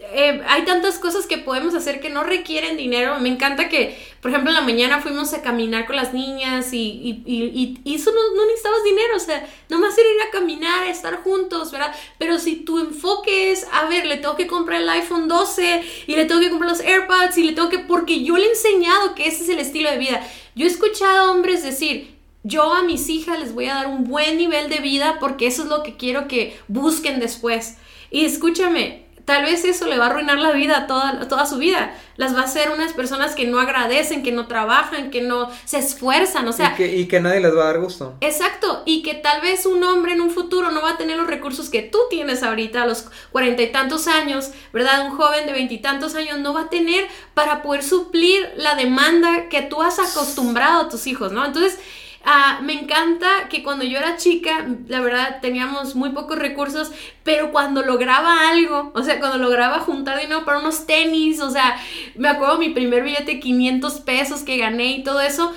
Eh, 0.04 0.42
hay 0.48 0.66
tantas 0.66 0.98
cosas 0.98 1.28
que 1.28 1.38
podemos 1.38 1.76
hacer 1.76 2.00
que 2.00 2.10
no 2.10 2.24
requieren 2.24 2.76
dinero. 2.76 3.20
Me 3.20 3.30
encanta 3.30 3.70
que, 3.70 3.98
por 4.20 4.32
ejemplo, 4.32 4.50
en 4.50 4.56
la 4.56 4.62
mañana 4.62 5.00
fuimos 5.00 5.34
a 5.34 5.44
caminar 5.44 5.86
con 5.86 5.96
las 5.96 6.14
niñas 6.14 6.74
y, 6.74 7.82
eso 7.86 8.12
no, 8.12 8.36
no 8.36 8.46
necesitabas 8.46 8.84
dinero, 8.84 9.16
o 9.16 9.20
sea, 9.20 9.48
nomás 9.70 9.98
era 9.98 10.10
ir 10.10 10.22
a 10.28 10.32
caminar, 10.32 10.88
estar 10.88 11.22
juntos, 11.24 11.72
¿verdad? 11.72 11.96
Pero 12.18 12.40
si 12.40 12.58
tu 12.58 12.80
enfoque 12.80 13.52
es, 13.52 13.68
a 13.72 13.86
ver, 13.86 14.06
le 14.08 14.18
tengo 14.18 14.36
que 14.36 14.48
comprar 14.48 14.82
el 14.82 14.90
iPhone 14.90 15.28
12 15.28 15.84
y 16.08 16.16
le 16.16 16.26
tengo 16.26 16.42
que 16.42 16.50
comprar 16.50 16.72
los 16.72 16.82
AirPods 16.82 17.38
y 17.38 17.44
le 17.44 17.54
tengo 17.54 17.70
que, 17.70 17.80
porque 17.80 18.24
yo 18.24 18.38
le 18.38 18.46
he 18.46 18.50
enseñado 18.50 19.14
que 19.14 19.28
ese 19.28 19.44
es 19.44 19.50
el 19.50 19.60
estilo 19.60 19.92
de 19.92 19.98
vida. 19.98 20.28
Yo 20.56 20.66
he 20.66 20.70
escuchado 20.70 21.28
a 21.28 21.32
hombres 21.32 21.64
decir, 21.64 22.18
yo 22.44 22.74
a 22.74 22.82
mis 22.82 23.08
hijas 23.10 23.40
les 23.40 23.54
voy 23.54 23.68
a 23.68 23.76
dar 23.76 23.88
un 23.88 24.06
buen 24.06 24.38
nivel 24.38 24.70
de 24.70 24.80
vida 24.80 25.18
porque 25.20 25.46
eso 25.46 25.64
es 25.64 25.70
lo 25.70 25.84
que 25.84 25.96
quiero 25.96 26.28
que 26.28 26.58
busquen 26.68 27.20
después. 27.20 27.78
Y 28.10 28.26
escúchame, 28.26 29.01
tal 29.26 29.44
vez 29.44 29.66
eso 29.66 29.88
le 29.88 29.98
va 29.98 30.06
a 30.06 30.10
arruinar 30.10 30.38
la 30.40 30.52
vida 30.52 30.88
toda, 30.88 31.28
toda 31.28 31.46
su 31.46 31.58
vida. 31.58 31.94
Las 32.18 32.36
va 32.36 32.42
a 32.42 32.44
hacer 32.44 32.70
unas 32.70 32.94
personas 32.94 33.34
que 33.34 33.48
no 33.48 33.60
agradecen, 33.60 34.22
que 34.22 34.32
no 34.32 34.48
trabajan, 34.48 35.10
que 35.10 35.22
no 35.22 35.50
se 35.66 35.80
esfuerzan, 35.80 36.48
o 36.48 36.54
sea... 36.54 36.74
y, 36.74 36.76
que, 36.76 36.96
y 36.96 37.08
que 37.08 37.20
nadie 37.20 37.40
les 37.40 37.56
va 37.56 37.64
a 37.64 37.66
dar 37.68 37.80
gusto. 37.80 38.16
Exacto, 38.22 38.84
y 38.86 39.02
que 39.02 39.16
tal 39.16 39.42
vez 39.42 39.66
un 39.66 39.84
hombre 39.84 40.14
en 40.14 40.22
un 40.22 40.30
futuro 40.30 40.72
no 40.72 40.82
va 40.82 40.92
a 40.92 40.98
tener 40.98 41.18
los 41.18 41.28
recursos 41.28 41.70
que 41.70 41.82
tú 41.82 41.98
tienes 42.10 42.44
ahorita 42.44 42.84
a 42.84 42.86
los 42.86 43.06
cuarenta 43.32 43.64
y 43.64 43.72
tantos 43.72 44.08
años, 44.08 44.52
¿verdad? 44.72 45.06
Un 45.06 45.18
joven 45.18 45.46
de 45.46 45.54
veintitantos 45.54 46.16
años 46.16 46.40
no 46.40 46.54
va 46.54 46.62
a 46.62 46.70
tener 46.70 47.08
para 47.34 47.62
poder 47.62 47.84
suplir 47.84 48.52
la 48.56 48.76
demanda 48.76 49.50
que 49.50 49.62
tú 49.62 49.82
has 49.82 49.98
acostumbrado 49.98 50.82
a 50.82 50.90
tus 50.90 51.08
hijos, 51.08 51.32
¿no? 51.32 51.46
Entonces, 51.46 51.80
ah, 52.26 52.60
me 52.64 52.74
encanta 52.74 53.50
que 53.50 53.64
cuando 53.64 53.86
yo 53.86 53.98
era 53.98 54.18
chica, 54.18 54.68
la 54.88 55.02
verdad, 55.02 55.40
teníamos 55.42 55.96
muy 55.96 56.10
pocos 56.10 56.38
recursos, 56.38 56.92
pero 57.24 57.52
cuando 57.52 57.82
lograba 57.84 58.50
algo, 58.50 58.92
o 58.94 59.04
sea, 59.04 59.20
cuando 59.20 59.38
lograba 59.38 59.80
juntar 59.80 60.20
dinero 60.20 60.46
para 60.46 60.60
unos 60.60 60.86
tenis, 60.86 61.42
o 61.42 61.50
sea, 61.50 61.78
me 62.16 62.30
acuerdo 62.30 62.58
mi 62.58 62.70
primer 62.70 63.04
billete 63.04 63.34
de 63.34 63.40
500 63.40 64.00
pesos 64.02 64.42
que 64.44 64.58
gané 64.58 64.98
y 64.98 65.04
todo 65.04 65.22
eso, 65.22 65.54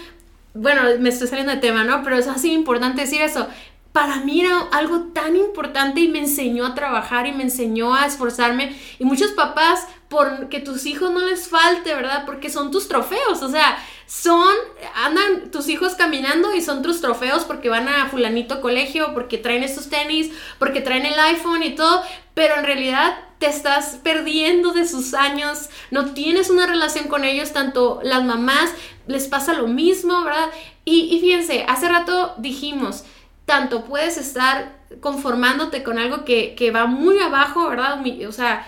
bueno, 0.55 0.83
me 1.01 1.09
estoy 1.09 1.27
saliendo 1.29 1.53
de 1.53 1.59
tema, 1.61 1.85
¿no? 1.85 2.03
Pero 2.03 2.17
es 2.17 2.29
así 2.29 2.53
importante 2.53 3.03
decir 3.03 3.21
eso. 3.21 3.49
Para 3.93 4.17
mí 4.21 4.41
era 4.41 4.59
algo 4.73 5.13
tan 5.13 5.37
importante 5.37 6.01
y 6.01 6.09
me 6.09 6.19
enseñó 6.19 6.67
a 6.67 6.75
trabajar 6.75 7.27
y 7.27 7.33
me 7.33 7.45
enseñó 7.45 7.95
a 7.95 8.07
esforzarme. 8.07 8.77
Y 8.99 9.05
muchos 9.05 9.33
papás, 9.33 9.87
por 10.09 10.49
que 10.49 10.61
tus 10.61 10.87
hijos 10.87 11.13
no 11.13 11.21
les 11.21 11.49
falte, 11.49 11.95
¿verdad? 11.95 12.25
Porque 12.25 12.51
son 12.51 12.71
tus 12.71 12.89
trofeos. 12.89 13.43
O 13.43 13.49
sea, 13.49 13.77
son, 14.07 14.55
andan 14.95 15.51
tus 15.51 15.69
hijos 15.69 15.95
caminando 15.95 16.55
y 16.55 16.61
son 16.61 16.83
tus 16.83 17.01
trofeos 17.01 17.45
porque 17.45 17.69
van 17.69 17.89
a 17.89 18.09
fulanito 18.09 18.61
colegio, 18.61 19.15
porque 19.15 19.39
traen 19.39 19.63
estos 19.63 19.89
tenis, 19.89 20.31
porque 20.59 20.81
traen 20.81 21.07
el 21.07 21.19
iPhone 21.19 21.63
y 21.63 21.75
todo. 21.75 22.03
Pero 22.35 22.57
en 22.57 22.65
realidad 22.65 23.17
te 23.39 23.47
estás 23.47 23.99
perdiendo 24.03 24.73
de 24.73 24.87
sus 24.87 25.15
años, 25.15 25.71
no 25.91 26.13
tienes 26.13 26.51
una 26.51 26.67
relación 26.67 27.09
con 27.09 27.25
ellos, 27.25 27.53
tanto 27.53 28.01
las 28.03 28.25
mamás 28.25 28.71
les 29.07 29.29
pasa 29.29 29.55
lo 29.55 29.69
mismo, 29.69 30.23
¿verdad? 30.23 30.51
Y, 30.85 31.19
fíjense, 31.21 31.65
hace 31.69 31.89
rato 31.89 32.35
dijimos, 32.39 33.05
tanto 33.47 33.85
puedes 33.85 34.19
estar 34.19 34.77
conformándote 35.01 35.83
con 35.83 35.99
algo 35.99 36.25
que, 36.25 36.55
que 36.55 36.71
va 36.71 36.87
muy 36.87 37.19
abajo, 37.21 37.69
¿verdad? 37.69 38.03
O 38.29 38.33
sea, 38.33 38.67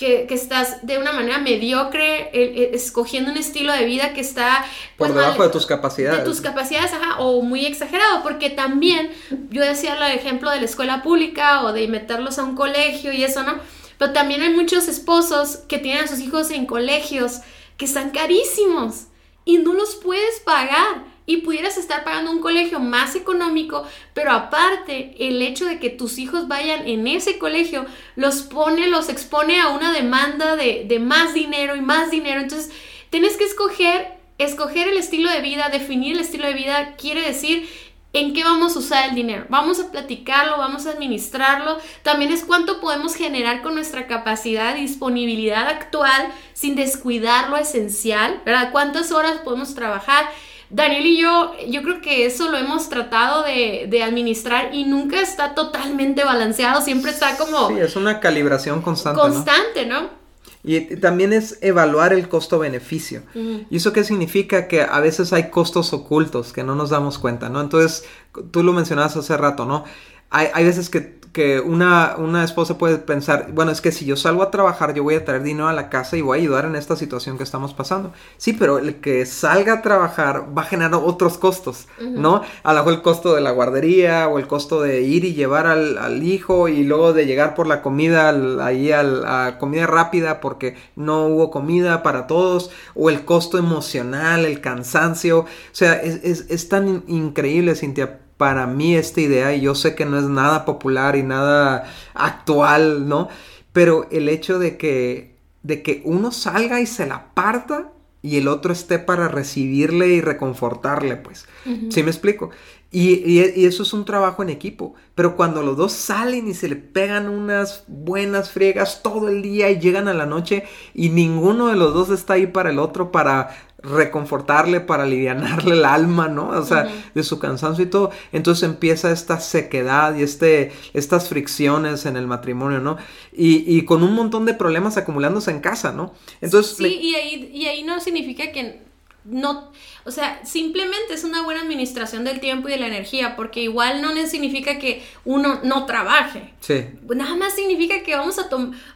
que, 0.00 0.26
que 0.26 0.34
estás 0.34 0.78
de 0.86 0.96
una 0.96 1.12
manera 1.12 1.36
mediocre, 1.38 2.30
el- 2.32 2.56
el- 2.58 2.74
escogiendo 2.74 3.30
un 3.30 3.36
estilo 3.36 3.70
de 3.74 3.84
vida 3.84 4.14
que 4.14 4.22
está... 4.22 4.64
Por 4.96 5.08
pues, 5.08 5.14
debajo 5.14 5.38
mal- 5.38 5.48
de 5.48 5.52
tus 5.52 5.66
capacidades. 5.66 6.18
de 6.20 6.24
tus 6.24 6.40
capacidades, 6.40 6.92
ajá, 6.94 7.18
o 7.18 7.42
muy 7.42 7.66
exagerado, 7.66 8.22
porque 8.22 8.48
también 8.48 9.10
yo 9.50 9.62
decía 9.62 9.94
el 9.94 10.18
ejemplo 10.18 10.50
de 10.50 10.56
la 10.60 10.64
escuela 10.64 11.02
pública 11.02 11.62
o 11.64 11.74
de 11.74 11.86
meterlos 11.86 12.38
a 12.38 12.44
un 12.44 12.56
colegio 12.56 13.12
y 13.12 13.22
eso, 13.24 13.42
¿no? 13.42 13.56
Pero 13.98 14.14
también 14.14 14.40
hay 14.40 14.54
muchos 14.54 14.88
esposos 14.88 15.58
que 15.68 15.76
tienen 15.78 16.04
a 16.04 16.08
sus 16.08 16.20
hijos 16.20 16.50
en 16.50 16.64
colegios 16.64 17.40
que 17.76 17.84
están 17.84 18.08
carísimos 18.10 19.04
y 19.44 19.58
no 19.58 19.74
los 19.74 19.96
puedes 19.96 20.40
pagar. 20.40 21.09
Y 21.30 21.38
pudieras 21.38 21.76
estar 21.76 22.02
pagando 22.02 22.32
un 22.32 22.40
colegio 22.40 22.80
más 22.80 23.14
económico, 23.14 23.86
pero 24.14 24.32
aparte 24.32 25.14
el 25.18 25.40
hecho 25.42 25.66
de 25.66 25.78
que 25.78 25.90
tus 25.90 26.18
hijos 26.18 26.48
vayan 26.48 26.88
en 26.88 27.06
ese 27.06 27.38
colegio 27.38 27.86
los 28.16 28.42
pone, 28.42 28.88
los 28.88 29.08
expone 29.08 29.60
a 29.60 29.68
una 29.68 29.92
demanda 29.92 30.56
de, 30.56 30.86
de 30.88 30.98
más 30.98 31.34
dinero 31.34 31.76
y 31.76 31.80
más 31.80 32.10
dinero. 32.10 32.40
Entonces, 32.40 32.72
tienes 33.10 33.36
que 33.36 33.44
escoger 33.44 34.18
escoger 34.38 34.88
el 34.88 34.96
estilo 34.96 35.30
de 35.30 35.42
vida, 35.42 35.68
definir 35.68 36.14
el 36.14 36.20
estilo 36.20 36.46
de 36.46 36.54
vida, 36.54 36.94
quiere 36.96 37.20
decir 37.20 37.68
en 38.12 38.34
qué 38.34 38.42
vamos 38.42 38.74
a 38.74 38.78
usar 38.80 39.08
el 39.10 39.14
dinero. 39.14 39.46
Vamos 39.48 39.78
a 39.80 39.90
platicarlo, 39.90 40.58
vamos 40.58 40.86
a 40.86 40.90
administrarlo. 40.90 41.78
También 42.02 42.32
es 42.32 42.44
cuánto 42.44 42.80
podemos 42.80 43.14
generar 43.14 43.62
con 43.62 43.74
nuestra 43.74 44.06
capacidad 44.06 44.74
disponibilidad 44.74 45.68
actual 45.68 46.32
sin 46.54 46.74
descuidar 46.74 47.50
lo 47.50 47.56
esencial, 47.56 48.40
¿verdad? 48.44 48.72
¿Cuántas 48.72 49.12
horas 49.12 49.38
podemos 49.44 49.74
trabajar? 49.74 50.28
Daniel 50.70 51.04
y 51.04 51.20
yo, 51.20 51.52
yo 51.68 51.82
creo 51.82 52.00
que 52.00 52.26
eso 52.26 52.48
lo 52.48 52.56
hemos 52.56 52.88
tratado 52.88 53.42
de, 53.42 53.86
de 53.88 54.02
administrar 54.02 54.72
y 54.72 54.84
nunca 54.84 55.20
está 55.20 55.54
totalmente 55.54 56.24
balanceado, 56.24 56.80
siempre 56.80 57.10
está 57.10 57.36
como 57.36 57.68
Sí, 57.68 57.78
es 57.78 57.96
una 57.96 58.20
calibración 58.20 58.80
constante, 58.80 59.20
constante, 59.20 59.86
¿no? 59.86 60.20
Y 60.62 60.96
también 60.96 61.32
es 61.32 61.58
evaluar 61.62 62.12
el 62.12 62.28
costo-beneficio. 62.28 63.22
¿Y 63.34 63.76
eso 63.76 63.94
qué 63.94 64.04
significa? 64.04 64.68
Que 64.68 64.82
a 64.82 65.00
veces 65.00 65.32
hay 65.32 65.48
costos 65.48 65.94
ocultos 65.94 66.52
que 66.52 66.64
no 66.64 66.74
nos 66.74 66.90
damos 66.90 67.18
cuenta, 67.18 67.48
¿no? 67.48 67.62
Entonces, 67.62 68.04
tú 68.50 68.62
lo 68.62 68.74
mencionabas 68.74 69.16
hace 69.16 69.36
rato, 69.38 69.64
¿no? 69.64 69.84
Hay, 70.28 70.48
hay 70.52 70.64
veces 70.64 70.90
que, 70.90 71.18
que 71.32 71.60
una, 71.60 72.16
una 72.18 72.42
esposa 72.42 72.76
puede 72.76 72.98
pensar, 72.98 73.50
bueno, 73.52 73.70
es 73.70 73.80
que 73.80 73.92
si 73.92 74.04
yo 74.04 74.16
salgo 74.16 74.42
a 74.42 74.50
trabajar, 74.50 74.94
yo 74.94 75.04
voy 75.04 75.14
a 75.14 75.24
traer 75.24 75.42
dinero 75.42 75.68
a 75.68 75.72
la 75.72 75.88
casa 75.88 76.16
y 76.16 76.22
voy 76.22 76.38
a 76.38 76.42
ayudar 76.42 76.64
en 76.64 76.74
esta 76.74 76.96
situación 76.96 77.36
que 77.36 77.44
estamos 77.44 77.72
pasando. 77.72 78.12
Sí, 78.36 78.52
pero 78.52 78.78
el 78.78 78.96
que 78.96 79.24
salga 79.26 79.74
a 79.74 79.82
trabajar 79.82 80.46
va 80.56 80.62
a 80.62 80.64
generar 80.64 80.94
otros 80.94 81.38
costos, 81.38 81.86
¿no? 82.00 82.42
A 82.64 82.72
lo 82.72 82.80
mejor 82.80 82.94
el 82.94 83.02
costo 83.02 83.34
de 83.34 83.40
la 83.40 83.52
guardería 83.52 84.28
o 84.28 84.40
el 84.40 84.48
costo 84.48 84.82
de 84.82 85.02
ir 85.02 85.24
y 85.24 85.34
llevar 85.34 85.66
al, 85.66 86.20
hijo 86.20 86.68
y 86.68 86.82
luego 86.82 87.12
de 87.12 87.24
llegar 87.24 87.54
por 87.54 87.66
la 87.66 87.80
comida 87.80 88.30
ahí 88.64 88.92
a 88.92 89.02
la 89.02 89.56
comida 89.58 89.86
rápida 89.86 90.40
porque 90.40 90.76
no 90.96 91.26
hubo 91.26 91.50
comida 91.50 92.02
para 92.02 92.26
todos 92.26 92.70
o 92.94 93.08
el 93.08 93.24
costo 93.24 93.56
emocional, 93.56 94.44
el 94.44 94.60
cansancio. 94.60 95.40
O 95.40 95.46
sea, 95.72 95.94
es, 95.94 96.20
es, 96.24 96.46
es 96.50 96.68
tan 96.68 97.04
increíble, 97.06 97.74
Cintia 97.74 98.20
para 98.40 98.66
mí 98.66 98.96
esta 98.96 99.20
idea, 99.20 99.54
y 99.54 99.60
yo 99.60 99.74
sé 99.74 99.94
que 99.94 100.06
no 100.06 100.18
es 100.18 100.24
nada 100.24 100.64
popular 100.64 101.14
y 101.14 101.22
nada 101.22 101.84
actual, 102.14 103.06
¿no? 103.06 103.28
Pero 103.74 104.08
el 104.10 104.30
hecho 104.30 104.58
de 104.58 104.78
que, 104.78 105.36
de 105.62 105.82
que 105.82 106.00
uno 106.06 106.32
salga 106.32 106.80
y 106.80 106.86
se 106.86 107.06
la 107.06 107.34
parta 107.34 107.92
y 108.22 108.38
el 108.38 108.48
otro 108.48 108.72
esté 108.72 108.98
para 108.98 109.28
recibirle 109.28 110.08
y 110.08 110.22
reconfortarle, 110.22 111.16
pues. 111.16 111.46
¿Sí 111.90 112.02
me 112.02 112.10
explico? 112.10 112.48
Y, 112.90 113.30
y, 113.30 113.66
eso 113.66 113.82
es 113.82 113.92
un 113.92 114.06
trabajo 114.06 114.42
en 114.42 114.48
equipo. 114.48 114.94
Pero 115.14 115.36
cuando 115.36 115.62
los 115.62 115.76
dos 115.76 115.92
salen 115.92 116.48
y 116.48 116.54
se 116.54 116.68
le 116.68 116.76
pegan 116.76 117.28
unas 117.28 117.84
buenas 117.88 118.50
friegas 118.50 119.02
todo 119.02 119.28
el 119.28 119.42
día 119.42 119.70
y 119.70 119.78
llegan 119.78 120.08
a 120.08 120.14
la 120.14 120.24
noche 120.24 120.64
y 120.94 121.10
ninguno 121.10 121.68
de 121.68 121.76
los 121.76 121.92
dos 121.92 122.08
está 122.08 122.34
ahí 122.34 122.46
para 122.46 122.70
el 122.70 122.78
otro 122.78 123.12
para 123.12 123.50
reconfortarle, 123.82 124.80
para 124.80 125.04
aliviarle 125.04 125.74
el 125.74 125.84
alma, 125.84 126.28
¿no? 126.28 126.48
O 126.48 126.64
sea, 126.64 126.88
de 127.14 127.22
su 127.22 127.38
cansancio 127.38 127.84
y 127.84 127.88
todo. 127.88 128.10
Entonces 128.32 128.68
empieza 128.68 129.10
esta 129.10 129.40
sequedad 129.40 130.14
y 130.16 130.22
este, 130.22 130.72
estas 130.92 131.28
fricciones 131.28 132.06
en 132.06 132.16
el 132.16 132.26
matrimonio, 132.26 132.80
¿no? 132.80 132.96
Y, 133.32 133.76
y 133.76 133.84
con 133.84 134.02
un 134.02 134.14
montón 134.14 134.44
de 134.46 134.54
problemas 134.54 134.96
acumulándose 134.96 135.50
en 135.50 135.60
casa, 135.60 135.92
¿no? 135.92 136.12
Entonces... 136.40 136.76
Sí, 136.76 136.98
y, 137.00 137.14
ahí, 137.14 137.50
y 137.52 137.66
ahí 137.66 137.82
no 137.82 138.00
significa 138.00 138.52
que 138.52 138.89
no, 139.30 139.70
o 140.04 140.10
sea, 140.10 140.40
simplemente 140.44 141.14
es 141.14 141.24
una 141.24 141.42
buena 141.42 141.60
administración 141.60 142.24
del 142.24 142.40
tiempo 142.40 142.68
y 142.68 142.72
de 142.72 142.78
la 142.78 142.86
energía, 142.86 143.36
porque 143.36 143.60
igual 143.62 144.02
no 144.02 144.10
significa 144.26 144.78
que 144.78 145.04
uno 145.24 145.60
no 145.62 145.86
trabaje. 145.86 146.52
Sí. 146.60 146.86
Nada 147.14 147.36
más 147.36 147.54
significa 147.54 148.02
que 148.02 148.16
vamos 148.16 148.38
a 148.38 148.48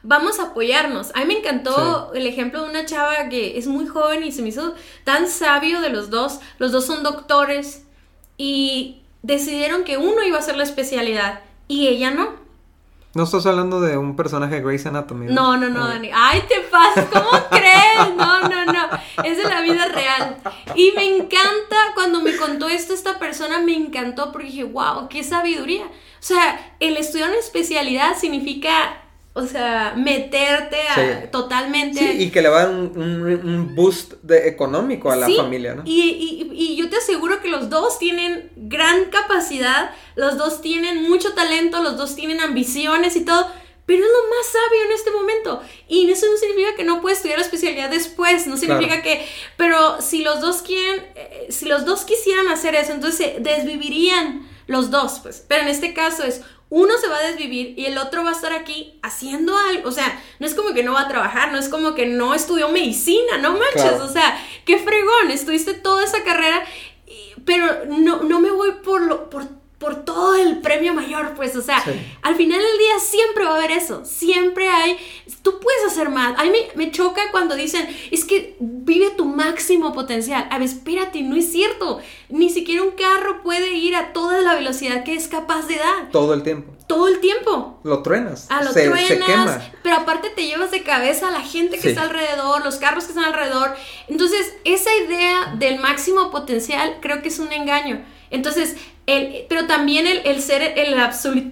vamos 0.03 0.41
a 0.41 0.45
apoyarnos. 0.45 1.13
A 1.15 1.21
mí 1.21 1.27
me 1.27 1.39
encantó 1.39 2.13
el 2.15 2.27
ejemplo 2.27 2.63
de 2.63 2.71
una 2.71 2.87
chava 2.87 3.29
que 3.29 3.59
es 3.59 3.67
muy 3.67 3.87
joven 3.87 4.25
y 4.25 4.33
se 4.33 4.43
me 4.43 4.49
hizo 4.49 4.75
tan 5.05 5.29
sabio 5.29 5.81
de 5.81 5.91
los 5.91 6.11
dos. 6.11 6.41
Los 6.59 6.73
dos 6.73 6.87
son 6.87 7.03
doctores 7.03 7.85
y 8.37 9.03
decidieron 9.23 9.85
que 9.85 9.99
uno 9.99 10.23
iba 10.23 10.37
a 10.37 10.41
hacer 10.41 10.57
la 10.57 10.65
especialidad 10.65 11.41
y 11.69 11.89
ella 11.89 12.11
no. 12.11 12.45
No 13.15 13.23
estás 13.23 13.47
hablando 13.47 13.81
de 13.81 13.97
un 13.97 14.17
personaje 14.17 14.57
de 14.57 14.63
Grey's 14.63 14.87
Anatomy. 14.87 15.27
No, 15.27 15.57
no, 15.57 15.69
no, 15.69 15.87
Dani. 15.87 16.11
Ay, 16.13 16.43
te 16.49 16.61
pasa, 16.63 17.07
¿cómo 17.13 17.31
crees? 17.51 18.17
No, 18.17 18.49
no. 18.49 18.54
Es 19.23 19.37
de 19.37 19.45
la 19.45 19.61
vida 19.61 19.87
real. 19.87 20.37
Y 20.75 20.93
me 20.97 21.05
encanta 21.05 21.93
cuando 21.95 22.21
me 22.21 22.37
contó 22.37 22.69
esto 22.69 22.95
esta 22.95 23.19
persona, 23.19 23.61
me 23.61 23.75
encantó 23.75 24.33
porque 24.33 24.49
dije, 24.49 24.65
wow, 24.65 25.09
qué 25.09 25.23
sabiduría. 25.23 25.85
O 25.85 26.27
sea, 26.27 26.75
el 26.81 26.97
estudiar 26.97 27.29
una 27.29 27.39
especialidad 27.39 28.17
significa 28.19 29.01
o 29.37 29.47
sea, 29.47 29.95
meterte 29.97 30.79
totalmente. 31.33 31.99
Sí, 31.99 32.23
y 32.23 32.31
que 32.31 32.41
le 32.41 32.49
va 32.49 32.63
a 32.63 32.67
dar 32.67 32.75
un, 32.75 33.75
boost 33.75 34.15
de, 34.23 34.49
económico 34.49 35.11
a 35.11 35.17
la 35.17 35.29
familia, 35.29 35.75
¿no? 35.75 35.83
Y, 35.85 36.49
y, 36.53 36.77
yo 36.77 36.89
te 36.89 36.97
aseguro 36.97 37.41
que 37.41 37.49
los 37.49 37.69
dos 37.69 37.99
tienen 37.99 38.53
gran 38.55 39.07
capacidad, 39.07 39.91
los 40.15 40.39
dos 40.39 40.61
tienen 40.61 41.03
mucho 41.03 41.35
talento, 41.35 41.83
los 41.83 41.97
dos 41.97 42.15
tienen 42.15 42.41
ambiciones 42.41 43.17
y 43.17 43.25
todo, 43.25 43.51
pero 43.87 44.03
es 44.03 44.11
lo 44.11 44.29
más 44.31 44.47
sabio 44.47 44.85
en 44.87 44.93
este 44.93 45.11
momento. 45.11 45.63
Y 45.89 46.11
eso 46.11 46.27
no 46.31 46.37
significa 46.37 46.75
que 46.75 46.85
no 46.85 47.01
puedes 47.01 47.19
estudiar 47.19 47.39
la 47.39 47.45
especialidad 47.45 47.91
después, 47.91 48.47
no 48.47 48.57
significa 48.57 49.03
que, 49.03 49.27
pero 49.57 50.01
si 50.01 50.23
los 50.23 50.41
dos 50.41 50.63
quieren, 50.63 51.07
eh, 51.15 51.47
si 51.51 51.67
los 51.67 51.85
dos 51.85 52.05
quisieran 52.05 52.49
hacer 52.49 52.75
eso, 52.75 52.93
entonces 52.93 53.35
desvivirían 53.41 54.49
los 54.67 54.91
dos, 54.91 55.21
pues. 55.23 55.45
Pero 55.47 55.63
en 55.63 55.69
este 55.69 55.93
caso 55.93 56.25
es 56.25 56.41
uno 56.71 56.95
se 56.99 57.09
va 57.09 57.19
a 57.19 57.31
desvivir 57.31 57.79
y 57.79 57.87
el 57.87 57.99
otro 57.99 58.25
va 58.25 58.31
a 58.31 58.33
estar 58.33 58.53
aquí 58.53 58.99
haciendo 59.03 59.57
algo. 59.57 59.89
O 59.89 59.93
sea, 59.93 60.21
no 60.41 60.47
es 60.47 60.55
como 60.55 60.75
que 60.75 60.83
no 60.83 60.93
va 60.93 61.03
a 61.03 61.09
trabajar, 61.09 61.53
no 61.53 61.59
es 61.59 61.69
como 61.69 61.95
que 61.95 62.07
no 62.07 62.35
estudió 62.35 62.69
medicina, 62.69 63.39
no 63.39 63.53
manches. 63.53 64.01
O 64.01 64.09
sea, 64.09 64.37
qué 64.65 64.79
fregón, 64.79 65.31
estuviste 65.31 65.75
toda 65.75 66.03
esa 66.03 66.25
carrera, 66.25 66.65
pero 67.45 67.85
no, 67.87 68.23
no 68.23 68.41
me 68.41 68.51
voy 68.51 68.73
por 68.83 69.03
lo, 69.03 69.31
por 69.31 69.47
por 69.85 69.97
todo 69.97 70.35
el 70.35 70.63
premio 70.63 70.95
mayor, 70.95 71.35
pues, 71.37 71.55
o 71.57 71.61
sea, 71.61 71.77
al 72.23 72.37
final 72.37 72.59
del 72.59 72.79
día 72.79 72.99
siempre 72.99 73.45
va 73.45 73.51
a 73.51 73.57
haber 73.57 73.73
eso, 73.73 74.03
siempre 74.07 74.67
hay, 74.67 74.97
tú 75.43 75.61
puedes 75.61 75.85
hacer 75.85 76.09
más. 76.09 76.39
A 76.39 76.45
mí 76.45 76.53
me, 76.75 76.91
choca 76.91 77.31
cuando 77.31 77.55
dicen, 77.55 77.87
es 78.11 78.25
que 78.25 78.57
vive 78.61 79.11
tu 79.11 79.27
máximo 79.27 79.93
potencial. 79.93 80.49
A 80.51 80.59
ver, 80.59 80.69
espérate, 80.69 81.21
no 81.21 81.37
es 81.37 81.53
cierto. 81.53 81.99
Ni 82.31 82.49
siquiera 82.49 82.83
un 82.83 82.93
carro 82.93 83.43
puede 83.43 83.75
ir 83.75 83.95
a 83.95 84.15
toda 84.15 84.41
la 84.41 84.55
velocidad 84.55 85.05
que 85.05 85.15
es 85.15 85.29
capaz 85.29 85.67
de 85.67 85.77
dar. 85.77 86.11
Todo 86.11 86.33
el 86.33 86.43
tiempo. 86.43 86.73
Todo 86.87 87.09
el 87.09 87.21
tiempo. 87.21 87.79
Lo 87.83 88.03
truenas. 88.03 88.51
A 88.51 88.63
lo 88.63 88.73
truenas. 88.73 89.63
Pero 89.83 89.97
aparte 89.97 90.31
te 90.31 90.47
llevas 90.47 90.71
de 90.71 90.83
cabeza 90.83 91.29
a 91.29 91.31
la 91.31 91.43
gente 91.43 91.79
que 91.79 91.91
está 91.91 92.05
alrededor, 92.05 92.65
los 92.65 92.77
carros 92.77 93.05
que 93.05 93.11
están 93.11 93.27
alrededor. 93.27 93.75
Entonces, 94.09 94.55
esa 94.65 94.95
idea 94.97 95.55
del 95.59 95.79
máximo 95.79 96.31
potencial 96.31 97.01
creo 97.03 97.21
que 97.21 97.29
es 97.29 97.39
un 97.39 97.53
engaño. 97.53 98.03
Entonces, 98.31 98.77
el, 99.07 99.47
pero 99.49 99.67
también 99.67 100.07
el, 100.07 100.41
ser 100.41 100.79
el 100.79 100.99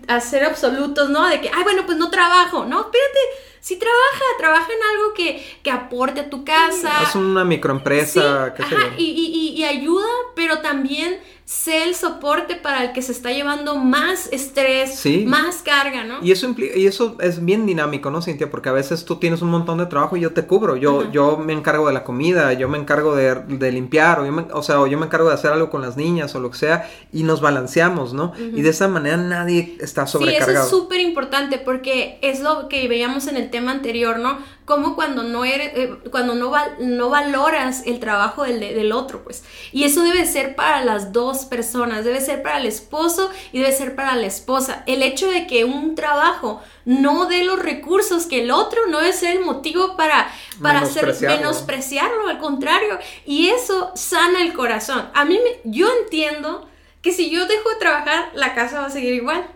hacer 0.09 0.45
absolutos, 0.45 1.11
¿no? 1.11 1.29
De 1.29 1.41
que, 1.41 1.51
ay, 1.55 1.63
bueno, 1.65 1.85
pues 1.85 1.99
no 1.99 2.11
trabajo, 2.11 2.65
¿no? 2.65 2.81
Espérate, 2.81 3.19
si 3.61 3.77
trabaja, 3.77 4.25
trabaja 4.39 4.69
en 4.73 4.97
algo 4.97 5.15
que, 5.15 5.59
que 5.63 5.71
aporte 5.71 6.21
a 6.21 6.31
tu 6.31 6.45
casa. 6.45 7.03
Es 7.03 7.15
una 7.15 7.45
microempresa, 7.45 8.55
qué 8.57 8.63
sé 8.65 8.71
yo. 8.71 8.79
Y, 8.97 9.05
y, 9.05 9.61
y, 9.61 9.65
ayuda, 9.65 10.09
pero 10.35 10.61
también 10.61 11.21
sé 11.45 11.85
el 11.85 11.95
soporte 11.95 12.57
para 12.57 12.85
el 12.85 12.93
que 12.93 13.03
se 13.03 13.13
está 13.13 13.31
llevando 13.31 13.77
más 13.77 14.29
estrés, 14.33 15.05
más 15.27 15.63
carga, 15.63 16.05
¿no? 16.05 16.23
Y 16.23 16.33
eso 16.33 16.47
implica, 16.47 16.77
y 16.77 16.87
eso 16.87 17.17
es 17.21 17.45
bien 17.45 17.67
dinámico, 17.67 18.11
¿no, 18.11 18.23
Cintia? 18.23 18.51
Porque 18.51 18.69
a 18.69 18.73
veces 18.73 19.05
tú 19.05 19.17
tienes 19.17 19.43
un 19.43 19.51
montón 19.51 19.79
de 19.79 19.87
trabajo 19.87 20.17
y 20.17 20.21
yo 20.21 20.33
te 20.33 20.47
cubro. 20.47 20.77
Yo, 20.77 21.11
yo 21.11 21.37
me 21.37 21.53
encargo 21.53 21.87
de 21.89 21.93
la 21.93 22.05
comida, 22.05 22.53
yo 22.53 22.69
me 22.69 22.79
encargo 22.79 23.15
de, 23.17 23.73
limpiar, 23.73 24.21
o, 24.21 24.27
yo 24.27 24.47
o 24.53 24.63
sea, 24.63 24.81
o 24.81 24.87
yo 24.87 24.99
me 24.99 25.07
encargo 25.07 25.29
de 25.29 25.35
hacer 25.35 25.53
algo 25.53 25.69
con 25.69 25.83
las 25.83 25.97
niñas 25.97 26.35
o 26.35 26.41
lo 26.41 26.51
que 26.51 26.59
sea, 26.59 26.89
y 27.13 27.25
nos 27.25 27.41
balanceamos, 27.41 28.15
¿no? 28.15 28.33
Y 28.39 28.63
de 28.63 28.71
esa 28.71 28.89
manera 28.89 29.17
nadie 29.17 29.77
está 29.81 30.07
sobrecargado. 30.07 30.53
Sí, 30.53 30.57
eso 30.57 30.65
es 30.65 30.71
súper 30.71 31.01
importante 31.01 31.59
porque 31.59 32.19
es 32.23 32.41
lo 32.41 32.69
que 32.69 32.87
veíamos 32.89 33.27
en 33.27 33.37
el 33.37 33.51
tema 33.51 33.73
anterior, 33.73 34.19
¿no? 34.19 34.39
Como 34.65 34.95
cuando 34.95 35.25
no 35.25 35.45
eres, 35.45 35.73
eh, 35.75 35.99
cuando 36.11 36.35
no, 36.35 36.53
no 36.79 37.11
valoras 37.11 37.83
el 37.87 37.99
trabajo 37.99 38.45
del, 38.45 38.61
del 38.61 38.93
otro, 38.93 39.25
pues. 39.25 39.45
Y 39.73 39.85
eso 39.85 40.03
debe 40.03 40.25
ser 40.25 40.55
para 40.55 40.85
las 40.85 41.13
dos 41.13 41.45
personas, 41.47 42.05
debe 42.05 42.21
ser 42.21 42.43
para 42.43 42.59
el 42.59 42.67
esposo 42.67 43.31
y 43.53 43.59
debe 43.59 43.73
ser 43.73 43.97
para 43.97 44.15
la 44.15 44.27
esposa. 44.27 44.85
El 44.87 45.03
hecho 45.03 45.29
de 45.29 45.47
que 45.47 45.65
un 45.65 45.95
trabajo 45.95 46.63
no 46.85 47.27
dé 47.27 47.45
los 47.45 47.59
recursos 47.59 48.27
que 48.27 48.43
el 48.43 48.51
otro 48.51 48.87
no 48.89 49.01
debe 49.01 49.13
ser 49.13 49.37
el 49.37 49.45
motivo 49.45 49.97
para, 49.97 50.31
para 50.61 50.81
menospreciarlo. 50.81 51.37
menospreciarlo, 51.37 52.29
al 52.29 52.39
contrario. 52.39 52.99
Y 53.27 53.49
eso 53.49 53.93
sana 53.95 54.43
el 54.43 54.53
corazón. 54.53 55.09
A 55.15 55.25
mí, 55.25 55.39
me, 55.43 55.71
yo 55.71 55.89
entiendo 56.03 56.69
que 57.01 57.13
si 57.13 57.31
yo 57.31 57.47
dejo 57.47 57.69
de 57.71 57.77
trabajar, 57.77 58.31
la 58.35 58.55
casa 58.55 58.81
va 58.81 58.87
a 58.87 58.91
seguir 58.91 59.15
igual. 59.15 59.47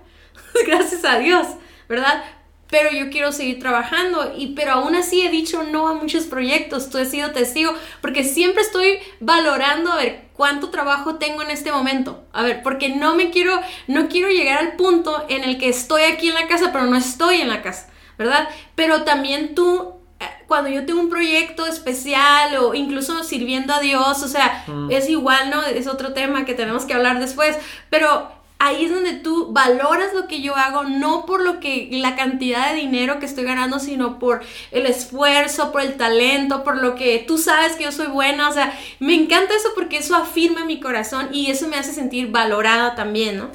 Gracias 0.67 1.05
a 1.05 1.19
Dios, 1.19 1.47
¿verdad? 1.89 2.25
Pero 2.69 2.91
yo 2.91 3.11
quiero 3.11 3.33
seguir 3.33 3.61
trabajando 3.61 4.35
y 4.37 4.49
pero 4.49 4.73
aún 4.73 4.95
así 4.95 5.23
he 5.23 5.31
dicho 5.31 5.63
no 5.63 5.89
a 5.89 5.95
muchos 5.95 6.25
proyectos, 6.25 6.91
tú 6.91 6.99
has 6.99 7.11
sido 7.11 7.31
testigo, 7.31 7.73
porque 8.01 8.25
siempre 8.25 8.63
estoy 8.63 8.99
valorando 9.21 9.93
a 9.93 9.97
ver 9.97 10.27
cuánto 10.33 10.71
trabajo 10.71 11.17
tengo 11.17 11.43
en 11.43 11.51
este 11.51 11.73
momento. 11.73 12.25
A 12.33 12.43
ver, 12.43 12.63
porque 12.63 12.89
no 12.89 13.15
me 13.15 13.31
quiero 13.31 13.61
no 13.87 14.09
quiero 14.09 14.29
llegar 14.29 14.59
al 14.59 14.77
punto 14.77 15.25
en 15.29 15.45
el 15.45 15.59
que 15.59 15.69
estoy 15.69 16.03
aquí 16.03 16.29
en 16.29 16.35
la 16.35 16.49
casa, 16.49 16.73
pero 16.73 16.87
no 16.87 16.97
estoy 16.97 17.41
en 17.41 17.49
la 17.49 17.63
casa, 17.63 17.89
¿verdad? 18.19 18.49
Pero 18.75 19.03
también 19.05 19.55
tú 19.55 19.95
eh, 20.19 20.25
cuando 20.47 20.71
yo 20.71 20.85
tengo 20.87 21.01
un 21.01 21.11
proyecto 21.11 21.67
especial 21.67 22.57
o 22.57 22.75
incluso 22.75 23.23
sirviendo 23.23 23.75
a 23.75 23.81
Dios, 23.81 24.23
o 24.23 24.29
sea, 24.29 24.65
mm. 24.67 24.91
es 24.91 25.09
igual, 25.09 25.51
¿no? 25.51 25.63
Es 25.63 25.87
otro 25.87 26.13
tema 26.15 26.45
que 26.45 26.55
tenemos 26.55 26.85
que 26.85 26.95
hablar 26.95 27.21
después, 27.21 27.57
pero 27.91 28.33
ahí 28.59 28.85
es 28.87 28.91
donde 28.91 29.15
tú 29.15 29.53
valoras 29.53 30.15
lo 30.15 30.27
que 30.27 30.41
yo 30.41 30.57
hago, 30.57 30.85
no 30.85 31.27
por 31.27 31.43
lo 31.43 31.61
que 31.61 31.89
la 31.93 32.17
cantidad 32.17 32.71
de 32.71 32.77
dinero 32.81 33.19
que 33.19 33.27
estoy 33.27 33.45
ganando, 33.45 33.79
sino 33.79 34.19
por 34.19 34.41
el 34.71 34.87
esfuerzo, 34.87 35.73
por 35.73 35.83
el 35.83 35.97
talento, 35.97 36.65
por 36.65 36.81
lo 36.81 36.95
que 36.95 37.25
tú 37.27 37.39
sabes 37.39 37.77
que 37.77 37.85
yo 37.85 37.93
soy 37.93 38.07
buena, 38.07 38.49
o 38.49 38.53
sea, 38.53 38.79
me 39.01 39.15
encanta 39.15 39.55
eso 39.55 39.69
porque 39.75 39.99
eso 39.99 40.15
afirma 40.15 40.65
mi 40.65 40.81
corazón 40.81 41.29
y 41.33 41.51
eso 41.51 41.69
me 41.69 41.77
hace 41.77 41.93
sentir 41.93 42.31
valorada 42.31 42.95
también, 42.95 43.39
¿no? 43.39 43.51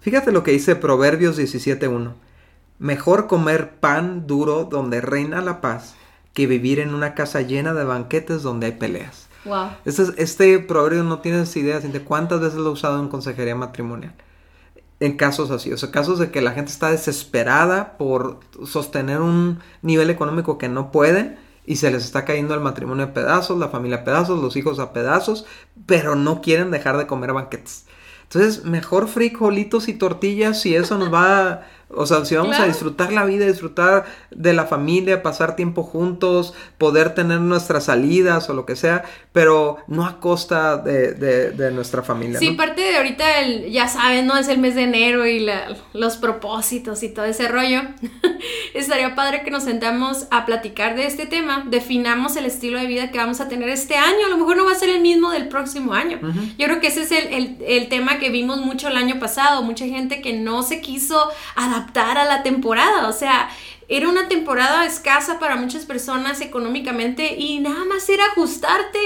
Fíjate 0.00 0.32
lo 0.32 0.42
que 0.42 0.52
dice 0.52 0.76
Proverbios 0.76 1.38
17.1. 1.38 2.14
Mejor 2.78 3.26
comer 3.26 3.74
pan 3.80 4.26
duro 4.26 4.64
donde 4.64 5.02
reina 5.02 5.42
la 5.42 5.60
paz 5.60 5.94
que 6.32 6.46
vivir 6.46 6.78
en 6.78 6.94
una 6.94 7.14
casa 7.14 7.42
llena 7.42 7.74
de 7.74 7.84
banquetes 7.84 8.42
donde 8.42 8.66
hay 8.66 8.72
peleas. 8.72 9.29
Wow. 9.44 9.70
Este, 9.84 10.02
este 10.18 10.58
proverbio 10.58 11.02
no 11.02 11.20
tienes 11.20 11.54
idea 11.56 11.80
de 11.80 12.04
cuántas 12.04 12.40
veces 12.40 12.58
lo 12.58 12.70
he 12.70 12.72
usado 12.72 13.00
en 13.00 13.08
consejería 13.08 13.54
matrimonial. 13.54 14.14
en 15.00 15.16
casos 15.16 15.50
así, 15.50 15.72
o 15.72 15.78
sea, 15.78 15.90
casos 15.90 16.18
de 16.18 16.30
que 16.30 16.42
la 16.42 16.52
gente 16.52 16.70
está 16.70 16.90
desesperada 16.90 17.96
por 17.96 18.40
sostener 18.66 19.22
un 19.22 19.60
nivel 19.80 20.10
económico 20.10 20.58
que 20.58 20.68
no 20.68 20.92
pueden 20.92 21.38
y 21.64 21.76
se 21.76 21.90
les 21.90 22.04
está 22.04 22.24
cayendo 22.24 22.54
el 22.54 22.60
matrimonio 22.60 23.04
a 23.06 23.14
pedazos, 23.14 23.58
la 23.58 23.68
familia 23.68 23.98
a 23.98 24.04
pedazos, 24.04 24.42
los 24.42 24.56
hijos 24.56 24.78
a 24.78 24.92
pedazos, 24.92 25.46
pero 25.86 26.16
no 26.16 26.42
quieren 26.42 26.70
dejar 26.70 26.98
de 26.98 27.06
comer 27.06 27.32
banquetes. 27.32 27.86
Entonces, 28.24 28.64
mejor 28.64 29.08
frijolitos 29.08 29.88
y 29.88 29.94
tortillas 29.94 30.60
si 30.60 30.74
eso 30.74 30.98
nos 30.98 31.12
va 31.12 31.66
o 31.92 32.06
sea, 32.06 32.24
si 32.24 32.36
vamos 32.36 32.58
a 32.58 32.66
disfrutar 32.66 33.12
la 33.12 33.24
vida, 33.24 33.46
disfrutar 33.46 34.04
de 34.30 34.52
la 34.52 34.66
familia, 34.66 35.22
pasar 35.22 35.56
tiempo 35.56 35.82
juntos, 35.82 36.54
poder 36.78 37.14
tener 37.14 37.40
nuestras 37.40 37.84
salidas 37.84 38.48
o 38.48 38.54
lo 38.54 38.64
que 38.64 38.76
sea, 38.76 39.04
pero 39.32 39.78
no 39.88 40.06
a 40.06 40.20
costa 40.20 40.76
de, 40.76 41.70
nuestra 41.72 42.02
familia. 42.02 42.38
Sí, 42.38 42.52
parte 42.52 42.82
de 42.82 42.96
ahorita, 42.96 43.40
el, 43.40 43.70
ya 43.70 43.88
saben, 43.88 44.26
¿no? 44.26 44.36
Es 44.36 44.48
el 44.48 44.58
mes 44.58 44.74
de 44.76 44.82
enero 44.82 45.26
y 45.26 45.46
los 45.92 46.16
propósitos 46.16 47.02
y 47.02 47.08
todo 47.08 47.24
ese 47.24 47.48
rollo. 47.48 47.82
Estaría 48.74 49.14
padre 49.14 49.42
que 49.42 49.50
nos 49.50 49.64
sentamos 49.64 50.26
a 50.30 50.46
platicar 50.46 50.94
de 50.94 51.06
este 51.06 51.26
tema, 51.26 51.64
definamos 51.68 52.36
el 52.36 52.46
estilo 52.46 52.78
de 52.78 52.86
vida 52.86 53.10
que 53.10 53.18
vamos 53.18 53.40
a 53.40 53.48
tener 53.48 53.68
este 53.68 53.96
año, 53.96 54.26
a 54.26 54.28
lo 54.28 54.36
mejor 54.36 54.56
no 54.56 54.64
va 54.64 54.72
a 54.72 54.76
ser 54.76 54.90
el 54.90 55.00
mismo 55.00 55.30
del 55.30 55.48
próximo 55.48 55.92
año. 55.92 56.20
Yo 56.56 56.66
creo 56.66 56.80
que 56.80 56.86
ese 56.86 57.02
es 57.02 57.10
el, 57.12 57.56
el 57.66 57.88
tema 57.88 58.18
que 58.18 58.30
vimos 58.30 58.58
mucho 58.58 58.88
el 58.88 58.96
año 58.96 59.18
pasado, 59.18 59.62
mucha 59.62 59.86
gente 59.86 60.20
que 60.20 60.32
no 60.32 60.62
se 60.62 60.80
quiso 60.80 61.30
adaptar 61.56 61.79
a 61.94 62.24
la 62.24 62.42
temporada. 62.42 63.08
O 63.08 63.12
sea, 63.12 63.48
era 63.88 64.08
una 64.08 64.28
temporada 64.28 64.86
escasa 64.86 65.40
para 65.40 65.56
muchas 65.56 65.84
personas 65.84 66.40
económicamente 66.40 67.34
y 67.36 67.58
nada 67.58 67.84
más 67.84 68.08
era 68.08 68.24
ajustarte 68.26 68.98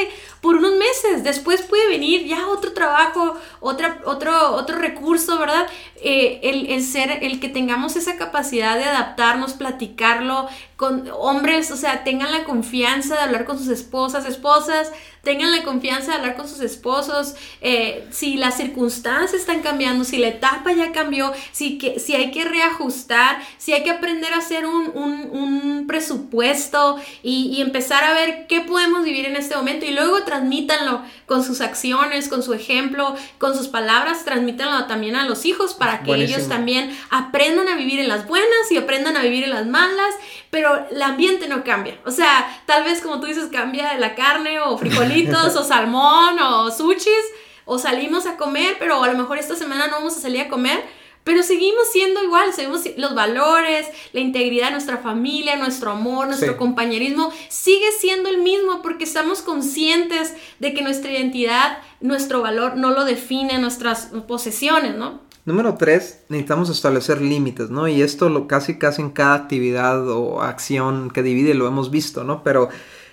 por 0.42 0.56
unos 0.56 0.72
meses. 0.72 1.24
Después 1.24 1.62
puede 1.62 1.88
venir 1.88 2.26
ya 2.26 2.48
otro 2.48 2.74
trabajo, 2.74 3.34
otra, 3.60 4.02
otro, 4.04 4.52
otro 4.52 4.76
recurso, 4.76 5.38
¿verdad? 5.38 5.66
Eh, 6.02 6.40
el, 6.42 6.70
el, 6.70 6.82
ser, 6.82 7.24
el 7.24 7.40
que 7.40 7.48
tengamos 7.48 7.96
esa 7.96 8.16
capacidad 8.18 8.76
de 8.76 8.84
adaptarnos, 8.84 9.54
platicarlo 9.54 10.48
con 10.76 11.08
hombres, 11.18 11.70
o 11.70 11.78
sea, 11.78 12.04
tengan 12.04 12.30
la 12.30 12.44
confianza 12.44 13.14
de 13.14 13.22
hablar 13.22 13.46
con 13.46 13.56
sus 13.56 13.68
esposas, 13.68 14.26
esposas, 14.26 14.92
tengan 15.24 15.50
la 15.50 15.62
confianza 15.62 16.12
de 16.12 16.18
hablar 16.18 16.36
con 16.36 16.48
sus 16.48 16.60
esposos, 16.60 17.34
eh, 17.60 18.06
si 18.10 18.36
las 18.36 18.56
circunstancias 18.56 19.40
están 19.40 19.60
cambiando, 19.60 20.04
si 20.04 20.18
la 20.18 20.28
etapa 20.28 20.72
ya 20.72 20.92
cambió, 20.92 21.32
si, 21.52 21.78
que, 21.78 21.98
si 21.98 22.14
hay 22.14 22.30
que 22.30 22.44
reajustar, 22.44 23.42
si 23.58 23.72
hay 23.72 23.82
que 23.82 23.90
aprender 23.90 24.32
a 24.32 24.38
hacer 24.38 24.66
un, 24.66 24.92
un, 24.94 25.86
presupuesto 25.86 26.98
y, 27.22 27.50
y, 27.54 27.60
empezar 27.60 28.04
a 28.04 28.14
ver 28.14 28.46
qué 28.46 28.62
podemos 28.62 29.04
vivir 29.04 29.26
en 29.26 29.36
este 29.36 29.54
momento 29.54 29.84
y 29.84 29.90
luego 29.90 30.22
transmítanlo 30.24 31.02
con 31.26 31.44
sus 31.44 31.60
acciones, 31.60 32.28
con 32.28 32.42
su 32.42 32.54
ejemplo, 32.54 33.14
con 33.38 33.54
sus 33.54 33.68
palabras, 33.68 34.24
transmítanlo 34.24 34.86
también 34.86 35.14
a 35.14 35.26
los 35.26 35.44
hijos 35.44 35.74
para 35.74 36.02
que 36.02 36.14
ellos 36.14 36.48
también 36.48 36.96
aprendan 37.10 37.68
a 37.68 37.76
vivir 37.76 38.00
en 38.00 38.08
las 38.08 38.26
buenas 38.26 38.70
y 38.70 38.76
aprendan 38.76 39.16
a 39.16 39.22
vivir 39.22 39.44
en 39.44 39.50
las 39.50 39.66
malas, 39.66 40.14
pero 40.54 40.86
el 40.88 41.02
ambiente 41.02 41.48
no 41.48 41.64
cambia. 41.64 41.98
O 42.06 42.12
sea, 42.12 42.62
tal 42.64 42.84
vez 42.84 43.00
como 43.00 43.18
tú 43.18 43.26
dices, 43.26 43.48
cambia 43.50 43.98
la 43.98 44.14
carne 44.14 44.60
o 44.60 44.78
frijolitos 44.78 45.56
o 45.56 45.64
salmón 45.64 46.38
o 46.38 46.70
sushis 46.70 47.24
o 47.64 47.76
salimos 47.76 48.24
a 48.26 48.36
comer, 48.36 48.76
pero 48.78 49.02
a 49.02 49.08
lo 49.08 49.18
mejor 49.18 49.36
esta 49.38 49.56
semana 49.56 49.88
no 49.88 49.94
vamos 49.94 50.16
a 50.16 50.20
salir 50.20 50.42
a 50.42 50.48
comer, 50.48 50.80
pero 51.24 51.42
seguimos 51.42 51.90
siendo 51.90 52.22
igual, 52.22 52.52
seguimos 52.52 52.82
los 52.96 53.16
valores, 53.16 53.88
la 54.12 54.20
integridad 54.20 54.66
de 54.66 54.74
nuestra 54.74 54.98
familia, 54.98 55.56
nuestro 55.56 55.90
amor, 55.90 56.28
nuestro 56.28 56.56
compañerismo, 56.56 57.32
sigue 57.48 57.90
siendo 57.90 58.28
el 58.28 58.38
mismo 58.38 58.80
porque 58.80 59.02
estamos 59.02 59.42
conscientes 59.42 60.34
de 60.60 60.72
que 60.72 60.82
nuestra 60.82 61.10
identidad, 61.10 61.78
nuestro 61.98 62.42
valor 62.42 62.76
no 62.76 62.92
lo 62.92 63.04
define 63.04 63.58
nuestras 63.58 64.10
posesiones, 64.28 64.94
¿no? 64.94 65.20
Número 65.46 65.74
tres, 65.74 66.24
necesitamos 66.30 66.70
establecer 66.70 67.20
límites, 67.20 67.68
¿no? 67.68 67.86
Y 67.86 68.00
esto 68.00 68.30
lo 68.30 68.48
casi 68.48 68.78
casi 68.78 69.02
en 69.02 69.10
cada 69.10 69.34
actividad 69.34 70.08
o 70.08 70.40
acción 70.40 71.10
que 71.10 71.22
divide 71.22 71.52
lo 71.52 71.66
hemos 71.66 71.90
visto, 71.90 72.24
¿no? 72.24 72.42
Pero 72.42 72.70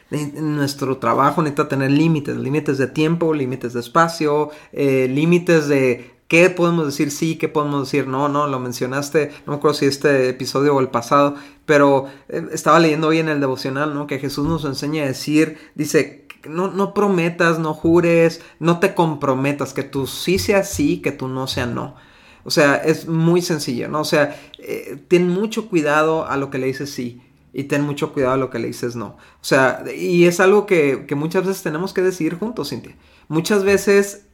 nuestro 0.10 0.98
trabajo 0.98 1.41
necesita 1.41 1.67
tener 1.67 1.91
límites, 1.91 2.38
límites 2.38 2.78
de 2.78 2.88
tiempo, 2.88 3.34
límites 3.34 3.74
de 3.74 3.82
espacio, 3.82 4.50
eh, 4.72 5.10
límites 5.10 5.67
de 5.67 6.12
qué 6.30 6.50
podemos 6.50 6.86
decir 6.86 7.12
sí, 7.12 7.36
qué 7.36 7.50
podemos 7.50 7.82
decir 7.82 8.08
no, 8.08 8.30
no, 8.30 8.48
lo 8.48 8.60
mencionaste, 8.62 9.32
no 9.46 9.52
me 9.52 9.58
acuerdo 9.58 9.78
si 9.80 9.86
este 9.86 10.30
episodio 10.30 10.74
o 10.74 10.80
el 10.80 10.88
pasado, 10.88 11.36
pero 11.65 12.06
eh, 12.30 12.46
estaba 12.54 12.80
leyendo 12.80 13.10
hoy 13.10 13.20
en 13.20 13.28
el 13.28 13.41
devocional, 13.41 13.94
¿no? 13.94 14.08
Que 14.08 14.20
Jesús 14.20 14.48
nos 14.48 14.63
enseña 14.63 15.04
a 15.04 15.08
decir, 15.08 15.58
dice, 15.76 16.28
no, 16.48 16.70
no 16.70 16.94
prometas, 16.94 17.60
no 17.60 17.74
jures, 17.74 18.41
no 18.60 18.80
te 18.80 18.96
comprometas, 18.96 19.74
que 19.74 19.84
tú 19.84 20.08
sí 20.08 20.39
sea 20.39 20.63
sí, 20.63 21.02
que 21.02 21.12
tú 21.12 21.28
no 21.28 21.48
sea 21.48 21.65
no. 21.65 21.96
O 22.43 22.51
sea, 22.51 22.75
es 22.75 23.08
muy 23.08 23.41
sencillo, 23.41 23.88
¿no? 23.88 24.01
O 24.01 24.06
sea, 24.06 24.36
eh, 24.60 24.97
ten 25.08 25.27
mucho 25.30 25.69
cuidado 25.69 26.25
a 26.25 26.38
lo 26.38 26.49
que 26.49 26.58
le 26.58 26.67
dices 26.67 26.89
sí 26.89 27.21
y 27.54 27.65
ten 27.65 27.82
mucho 27.82 28.13
cuidado 28.13 28.34
a 28.34 28.38
lo 28.38 28.49
que 28.49 28.60
le 28.60 28.67
dices 28.67 28.95
no. 28.95 29.08
O 29.08 29.43
sea, 29.43 29.84
y 29.95 30.25
es 30.25 30.39
algo 30.39 30.65
que, 30.65 31.06
que 31.08 31.15
muchas 31.15 31.45
veces 31.45 31.63
tenemos 31.63 31.93
que 31.93 32.01
decidir 32.01 32.36
juntos, 32.36 32.69
Cintia. 32.69 32.95
Muchas 33.27 33.63
veces 33.63 34.25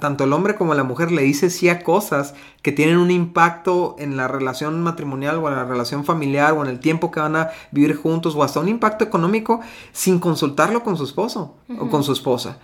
tanto 0.00 0.24
el 0.24 0.32
hombre 0.32 0.54
como 0.54 0.74
la 0.74 0.84
mujer 0.84 1.12
le 1.12 1.22
dice 1.22 1.50
sí 1.50 1.68
a 1.68 1.82
cosas 1.82 2.34
que 2.62 2.72
tienen 2.72 2.98
un 2.98 3.10
impacto 3.10 3.96
en 3.98 4.16
la 4.16 4.28
relación 4.28 4.82
matrimonial 4.82 5.36
o 5.38 5.48
en 5.48 5.56
la 5.56 5.64
relación 5.64 6.04
familiar 6.04 6.52
o 6.52 6.62
en 6.62 6.70
el 6.70 6.80
tiempo 6.80 7.10
que 7.10 7.20
van 7.20 7.36
a 7.36 7.50
vivir 7.70 7.96
juntos 7.96 8.34
o 8.34 8.42
hasta 8.42 8.60
un 8.60 8.68
impacto 8.68 9.04
económico 9.04 9.60
sin 9.92 10.18
consultarlo 10.18 10.82
con 10.82 10.96
su 10.96 11.04
esposo 11.04 11.56
o 11.78 11.88
con 11.88 12.02
su 12.02 12.12
esposa. 12.12 12.58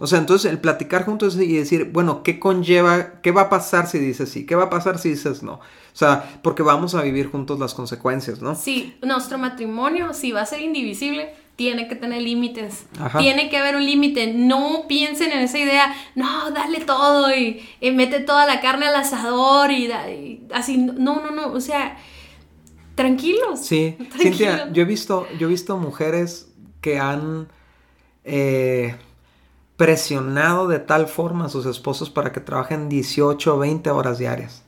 O 0.00 0.06
sea, 0.06 0.18
entonces 0.18 0.50
el 0.50 0.58
platicar 0.58 1.04
juntos 1.04 1.36
y 1.36 1.56
decir, 1.56 1.90
bueno, 1.92 2.22
¿qué 2.22 2.38
conlleva? 2.38 3.20
¿Qué 3.22 3.30
va 3.32 3.42
a 3.42 3.48
pasar 3.48 3.86
si 3.86 3.98
dices 3.98 4.28
sí? 4.28 4.46
¿Qué 4.46 4.54
va 4.54 4.64
a 4.64 4.70
pasar 4.70 4.98
si 4.98 5.10
dices 5.10 5.42
no? 5.42 5.54
O 5.54 5.98
sea, 5.98 6.38
porque 6.42 6.62
vamos 6.62 6.94
a 6.94 7.02
vivir 7.02 7.30
juntos 7.30 7.58
las 7.58 7.74
consecuencias, 7.74 8.40
¿no? 8.40 8.54
Sí, 8.54 8.96
nuestro 9.02 9.38
matrimonio, 9.38 10.14
si 10.14 10.30
va 10.30 10.42
a 10.42 10.46
ser 10.46 10.60
indivisible, 10.60 11.34
tiene 11.58 11.88
que 11.88 11.96
tener 11.96 12.22
límites. 12.22 12.86
Tiene 13.18 13.50
que 13.50 13.58
haber 13.58 13.74
un 13.74 13.84
límite. 13.84 14.32
No 14.32 14.84
piensen 14.86 15.32
en 15.32 15.40
esa 15.40 15.58
idea, 15.58 15.92
no, 16.14 16.52
dale 16.52 16.82
todo 16.82 17.34
y, 17.34 17.60
mete 17.80 18.20
toda 18.20 18.46
la 18.46 18.60
carne 18.60 18.86
al 18.86 18.94
asador 18.94 19.72
y, 19.72 19.90
así. 20.54 20.78
No, 20.78 21.20
no, 21.20 21.32
no. 21.32 21.52
O 21.52 21.60
sea, 21.60 21.98
tranquilos. 22.94 23.58
Sí, 23.60 23.96
Cintia, 24.22 24.70
yo 24.72 24.82
he 24.82 24.84
visto, 24.84 25.26
yo 25.40 25.48
he 25.48 25.50
visto 25.50 25.76
mujeres 25.76 26.48
que 26.80 27.00
han 27.00 27.48
eh, 28.22 28.94
presionado 29.76 30.68
de 30.68 30.78
tal 30.78 31.08
forma 31.08 31.46
a 31.46 31.48
sus 31.48 31.66
esposos 31.66 32.08
para 32.08 32.30
que 32.30 32.38
trabajen 32.38 32.88
18 32.88 33.56
o 33.56 33.58
20 33.58 33.90
horas 33.90 34.18
diarias. 34.18 34.62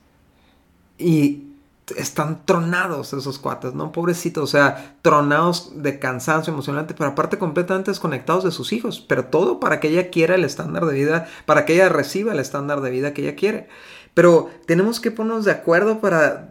Y 0.97 1.50
están 1.97 2.45
tronados 2.45 3.13
esos 3.13 3.39
cuates, 3.39 3.73
¿no? 3.73 3.91
Pobrecitos, 3.91 4.43
o 4.43 4.47
sea, 4.47 4.95
tronados 5.01 5.71
de 5.81 5.99
cansancio 5.99 6.53
emocionante, 6.53 6.93
pero 6.93 7.11
aparte 7.11 7.37
completamente 7.37 7.91
desconectados 7.91 8.43
de 8.43 8.51
sus 8.51 8.71
hijos, 8.73 8.99
pero 9.01 9.25
todo 9.25 9.59
para 9.59 9.79
que 9.79 9.89
ella 9.89 10.09
quiera 10.09 10.35
el 10.35 10.43
estándar 10.43 10.85
de 10.85 10.93
vida, 10.93 11.27
para 11.45 11.65
que 11.65 11.73
ella 11.73 11.89
reciba 11.89 12.33
el 12.33 12.39
estándar 12.39 12.81
de 12.81 12.91
vida 12.91 13.13
que 13.13 13.23
ella 13.23 13.35
quiere. 13.35 13.67
Pero 14.13 14.49
tenemos 14.65 14.99
que 14.99 15.11
ponernos 15.11 15.45
de 15.45 15.51
acuerdo 15.51 15.99
para 16.01 16.49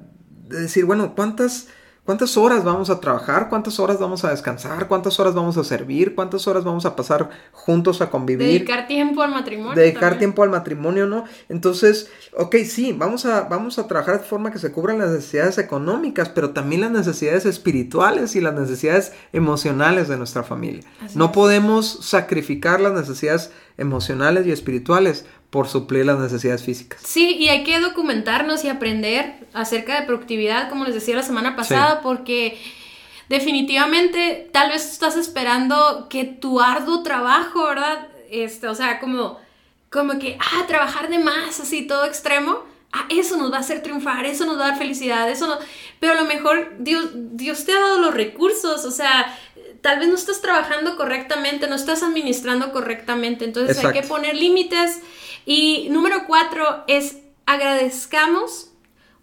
decir, 0.49 0.85
bueno, 0.85 1.15
¿cuántas 1.15 1.69
¿Cuántas 2.11 2.37
horas 2.37 2.65
vamos 2.65 2.91
a 2.91 2.99
trabajar? 2.99 3.49
¿Cuántas 3.49 3.79
horas 3.79 4.01
vamos 4.01 4.25
a 4.25 4.31
descansar? 4.31 4.89
¿Cuántas 4.89 5.21
horas 5.21 5.33
vamos 5.33 5.57
a 5.57 5.63
servir? 5.63 6.17
¿Cuántas 6.17 6.49
horas 6.49 6.65
vamos 6.65 6.85
a 6.85 6.97
pasar 6.97 7.31
juntos 7.53 8.01
a 8.01 8.11
convivir? 8.11 8.49
Dedicar 8.49 8.89
tiempo 8.89 9.23
al 9.23 9.31
matrimonio. 9.31 9.81
Dedicar 9.81 10.19
tiempo 10.19 10.43
al 10.43 10.51
matrimonio, 10.51 11.07
¿no? 11.07 11.23
Entonces, 11.49 12.11
ok, 12.37 12.57
sí, 12.65 12.93
vamos 12.93 13.27
a, 13.27 13.43
vamos 13.43 13.79
a 13.79 13.87
trabajar 13.87 14.19
de 14.19 14.27
forma 14.27 14.51
que 14.51 14.59
se 14.59 14.73
cubran 14.73 14.99
las 14.99 15.11
necesidades 15.11 15.59
económicas, 15.59 16.31
pero 16.31 16.51
también 16.51 16.81
las 16.81 16.91
necesidades 16.91 17.47
espirituales 17.47 18.35
y 18.35 18.41
las 18.41 18.55
necesidades 18.55 19.13
emocionales 19.33 20.09
de 20.09 20.17
nuestra 20.17 20.43
familia. 20.43 20.83
no 21.15 21.31
podemos 21.31 22.01
sacrificar 22.03 22.81
las 22.81 22.93
necesidades 22.93 23.53
emocionales 23.79 24.49
y 24.49 24.51
espirituales 24.51 25.27
por 25.51 25.69
suplir 25.69 26.07
las 26.07 26.19
necesidades 26.19 26.63
físicas. 26.63 27.01
Sí, 27.05 27.37
y 27.37 27.49
hay 27.49 27.65
que 27.65 27.81
documentarnos 27.81 28.65
y 28.65 28.69
aprender 28.69 29.35
acerca 29.53 30.01
de 30.01 30.07
productividad, 30.07 30.69
como 30.69 30.85
les 30.85 30.95
decía 30.95 31.17
la 31.17 31.25
semana 31.25 31.57
pasada, 31.57 32.03
porque 32.03 32.57
definitivamente 33.29 34.49
tal 34.53 34.71
vez 34.71 34.93
estás 34.93 35.17
esperando 35.17 36.07
que 36.09 36.25
tu 36.25 36.61
arduo 36.61 37.03
trabajo, 37.03 37.65
¿verdad? 37.65 38.09
Este, 38.31 38.69
o 38.69 38.75
sea, 38.77 39.01
como, 39.01 39.39
como 39.91 40.21
que, 40.21 40.39
ah, 40.41 40.67
trabajar 40.69 41.11
de 41.11 41.19
más, 41.19 41.59
así, 41.59 41.87
todo 41.87 42.05
extremo. 42.05 42.65
Ah, 42.93 43.07
eso 43.09 43.37
nos 43.37 43.53
va 43.53 43.59
a 43.59 43.61
hacer 43.61 43.83
triunfar, 43.83 44.27
eso 44.27 44.47
nos 44.47 44.59
va 44.59 44.67
a 44.67 44.69
dar 44.71 44.79
felicidad, 44.79 45.31
eso 45.31 45.47
no... 45.47 45.59
Pero 46.01 46.13
a 46.13 46.17
lo 46.17 46.25
mejor 46.25 46.75
Dios, 46.79 47.11
Dios 47.15 47.65
te 47.65 47.73
ha 47.73 47.81
dado 47.81 47.99
los 47.99 48.15
recursos, 48.15 48.85
o 48.85 48.91
sea, 48.91 49.37
tal 49.81 49.99
vez 49.99 50.09
no 50.09 50.15
estás 50.15 50.41
trabajando 50.41 50.97
correctamente, 50.97 51.69
no 51.69 51.77
estás 51.77 52.03
administrando 52.03 52.73
correctamente, 52.73 53.45
entonces 53.45 53.85
hay 53.85 53.93
que 53.93 54.03
poner 54.03 54.35
límites. 54.37 55.01
Y 55.53 55.89
número 55.91 56.29
cuatro 56.29 56.85
es 56.87 57.19
agradezcamos 57.45 58.71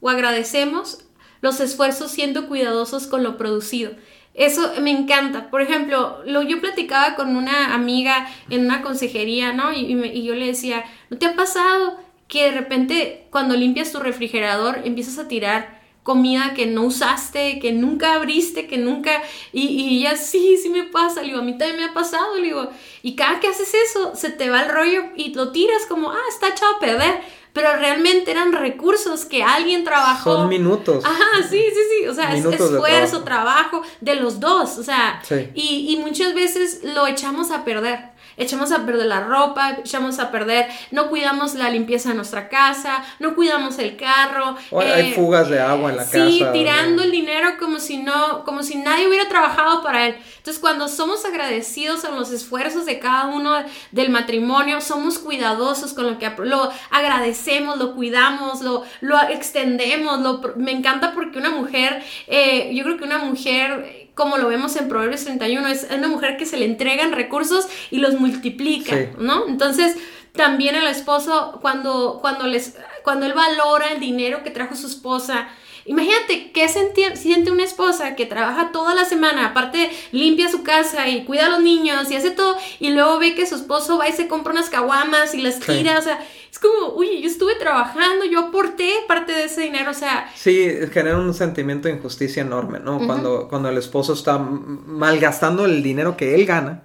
o 0.02 0.10
agradecemos 0.10 1.06
los 1.40 1.62
esfuerzos 1.62 2.12
siendo 2.12 2.50
cuidadosos 2.50 3.08
con 3.08 3.24
lo 3.24 3.38
producido. 3.38 3.94
Eso 4.34 4.74
me 4.82 4.92
encanta. 4.92 5.50
Por 5.50 5.62
ejemplo, 5.62 6.22
lo, 6.26 6.42
yo 6.42 6.60
platicaba 6.60 7.16
con 7.16 7.38
una 7.38 7.74
amiga 7.74 8.28
en 8.50 8.66
una 8.66 8.82
consejería, 8.82 9.54
¿no? 9.54 9.72
Y, 9.72 9.86
y 10.04 10.24
yo 10.24 10.36
le 10.36 10.48
decía, 10.48 10.84
¿no 11.10 11.18
te 11.18 11.28
ha 11.28 11.36
pasado 11.38 11.98
que 12.28 12.52
de 12.52 12.60
repente 12.60 13.28
cuando 13.30 13.56
limpias 13.56 13.94
tu 13.94 14.02
refrigerador 14.02 14.82
empiezas 14.84 15.20
a 15.20 15.30
tirar 15.30 15.77
comida 16.08 16.54
que 16.56 16.66
no 16.68 16.84
usaste, 16.84 17.60
que 17.60 17.74
nunca 17.74 18.14
abriste, 18.14 18.66
que 18.66 18.78
nunca... 18.78 19.22
Y, 19.52 19.68
y 19.68 20.00
ella, 20.00 20.16
sí, 20.16 20.56
sí 20.56 20.70
me 20.70 20.84
pasa, 20.84 21.20
le 21.20 21.28
digo, 21.28 21.40
a 21.40 21.44
mí 21.44 21.58
también 21.58 21.76
me 21.76 21.84
ha 21.84 21.94
pasado, 21.94 22.38
le 22.38 22.44
digo, 22.44 22.70
y 23.04 23.18
cada 23.18 23.42
que 23.42 23.50
haces 23.50 23.74
eso, 23.74 24.16
se 24.16 24.30
te 24.30 24.50
va 24.50 24.62
el 24.62 24.70
rollo 24.70 25.02
y 25.18 25.34
lo 25.34 25.52
tiras 25.52 25.86
como, 25.86 26.10
ah, 26.10 26.28
está 26.30 26.48
echado 26.48 26.78
a 26.78 26.80
perder, 26.80 27.20
pero 27.52 27.76
realmente 27.76 28.32
eran 28.32 28.54
recursos 28.54 29.26
que 29.26 29.44
alguien 29.44 29.84
trabajó. 29.84 30.34
Son 30.38 30.48
minutos. 30.48 31.04
Ajá, 31.04 31.44
sí, 31.50 31.62
sí, 31.62 31.82
sí, 31.92 32.08
o 32.08 32.14
sea, 32.14 32.34
es 32.34 32.46
esfuerzo, 32.46 33.24
trabajo. 33.26 33.82
de 34.00 34.16
los 34.16 34.40
dos, 34.40 34.78
o 34.78 34.84
sea, 34.84 35.22
y, 35.54 35.88
y 35.90 35.98
muchas 35.98 36.34
veces 36.34 36.86
lo 36.86 37.06
echamos 37.06 37.52
a 37.52 37.66
perder 37.66 38.17
echamos 38.38 38.72
a 38.72 38.86
perder 38.86 39.08
la 39.08 39.22
ropa, 39.22 39.78
echamos 39.80 40.20
a 40.20 40.32
perder, 40.32 40.68
no 40.92 41.10
cuidamos 41.10 41.56
la 41.56 41.70
limpieza 41.70 42.10
de 42.10 42.16
nuestra 42.16 42.50
casa, 42.50 43.04
no 43.20 43.36
cuidamos 43.36 43.80
el 43.80 43.98
carro. 43.98 44.56
hay 44.80 45.12
eh, 45.12 45.14
fugas 45.16 45.50
de 45.50 45.60
agua 45.60 45.90
en 45.90 45.98
la 45.98 46.04
casa. 46.04 46.26
Sí, 46.26 46.44
tirando 46.54 47.04
el 47.04 47.12
dinero 47.12 47.50
como 47.60 47.80
si 47.80 47.98
no, 47.98 48.44
como 48.46 48.64
si 48.64 48.76
nadie 48.76 49.08
hubiera 49.08 49.28
trabajado 49.28 49.82
para 49.84 50.08
él. 50.08 50.16
Entonces, 50.38 50.62
cuando 50.62 50.88
somos 50.88 51.26
agradecidos 51.26 52.04
en 52.06 52.16
los 52.16 52.32
esfuerzos 52.32 52.86
de 52.86 53.00
cada 53.00 53.26
uno 53.26 53.56
del 53.92 54.10
matrimonio, 54.10 54.80
somos 54.80 55.20
cuidadosos 55.20 55.94
con 55.94 56.08
lo 56.08 56.18
que 56.18 56.32
lo 56.40 56.72
agradecemos, 56.90 57.78
lo 57.78 57.96
cuidamos, 57.96 58.62
lo, 58.62 58.84
lo 59.02 59.22
extendemos. 59.30 60.22
Lo, 60.22 60.42
me 60.56 60.72
encanta 60.72 61.14
porque 61.14 61.40
una 61.40 61.50
mujer, 61.50 62.02
eh, 62.28 62.72
yo 62.74 62.84
creo 62.84 62.98
que 62.98 63.04
una 63.04 63.18
mujer 63.18 63.97
como 64.18 64.38
lo 64.40 64.50
vemos 64.50 64.76
en 64.76 64.90
Proverbios 64.90 65.24
31, 65.24 65.68
es 65.68 65.88
una 65.96 66.08
mujer 66.08 66.38
que 66.38 66.48
se 66.48 66.58
le 66.58 66.66
entregan 66.66 67.12
recursos 67.12 67.68
y 67.92 68.00
los 68.00 68.20
multiplica, 68.20 69.12
¿no? 69.20 69.48
Entonces, 69.48 69.96
también 70.32 70.76
el 70.76 70.88
esposo, 70.88 71.60
cuando, 71.62 72.18
cuando, 72.20 72.48
les, 72.48 72.76
cuando 73.04 73.28
él 73.28 73.34
valora 73.34 73.92
el 73.92 74.00
dinero 74.00 74.44
que 74.44 74.50
trajo 74.50 74.76
su 74.76 74.88
esposa, 74.88 75.48
Imagínate 75.88 76.52
qué 76.52 76.68
siente 76.68 77.50
una 77.50 77.64
esposa 77.64 78.16
que 78.16 78.26
trabaja 78.26 78.74
toda 78.74 78.94
la 78.94 79.06
semana, 79.06 79.46
aparte 79.46 79.90
limpia 80.12 80.52
su 80.52 80.62
casa 80.62 81.08
y 81.08 81.24
cuida 81.24 81.46
a 81.46 81.50
los 81.50 81.62
niños 81.62 82.12
y 82.12 82.16
hace 82.18 82.32
todo, 82.32 82.58
y 82.82 82.90
luego 82.90 83.20
ve 83.20 83.36
que 83.36 83.48
su 83.48 83.56
esposo 83.56 83.98
va 83.98 84.10
y 84.10 84.12
se 84.12 84.28
compra 84.28 84.52
unas 84.52 84.70
caguamas 84.70 85.34
y 85.34 85.42
las 85.42 85.62
tira, 85.62 85.98
o 85.98 86.02
sea, 86.02 86.20
es 86.58 86.60
como, 86.60 86.96
uy, 86.96 87.22
yo 87.22 87.30
estuve 87.30 87.56
trabajando, 87.56 88.26
yo 88.26 88.48
aporté 88.48 88.92
parte 89.08 89.32
de 89.32 89.46
ese 89.46 89.62
dinero, 89.62 89.92
o 89.92 89.94
sea... 89.94 90.30
Sí, 90.36 90.70
genera 90.92 91.18
un 91.18 91.34
sentimiento 91.34 91.88
de 91.88 91.96
injusticia 91.96 92.42
enorme, 92.42 92.80
¿no? 92.80 93.06
cuando, 93.06 93.48
cuando 93.48 93.70
el 93.70 93.78
esposo 93.78 94.14
está 94.14 94.38
malgastando 94.38 95.66
el 95.66 95.84
dinero 95.84 96.18
que 96.18 96.36
él 96.36 96.46
gana 96.46 96.84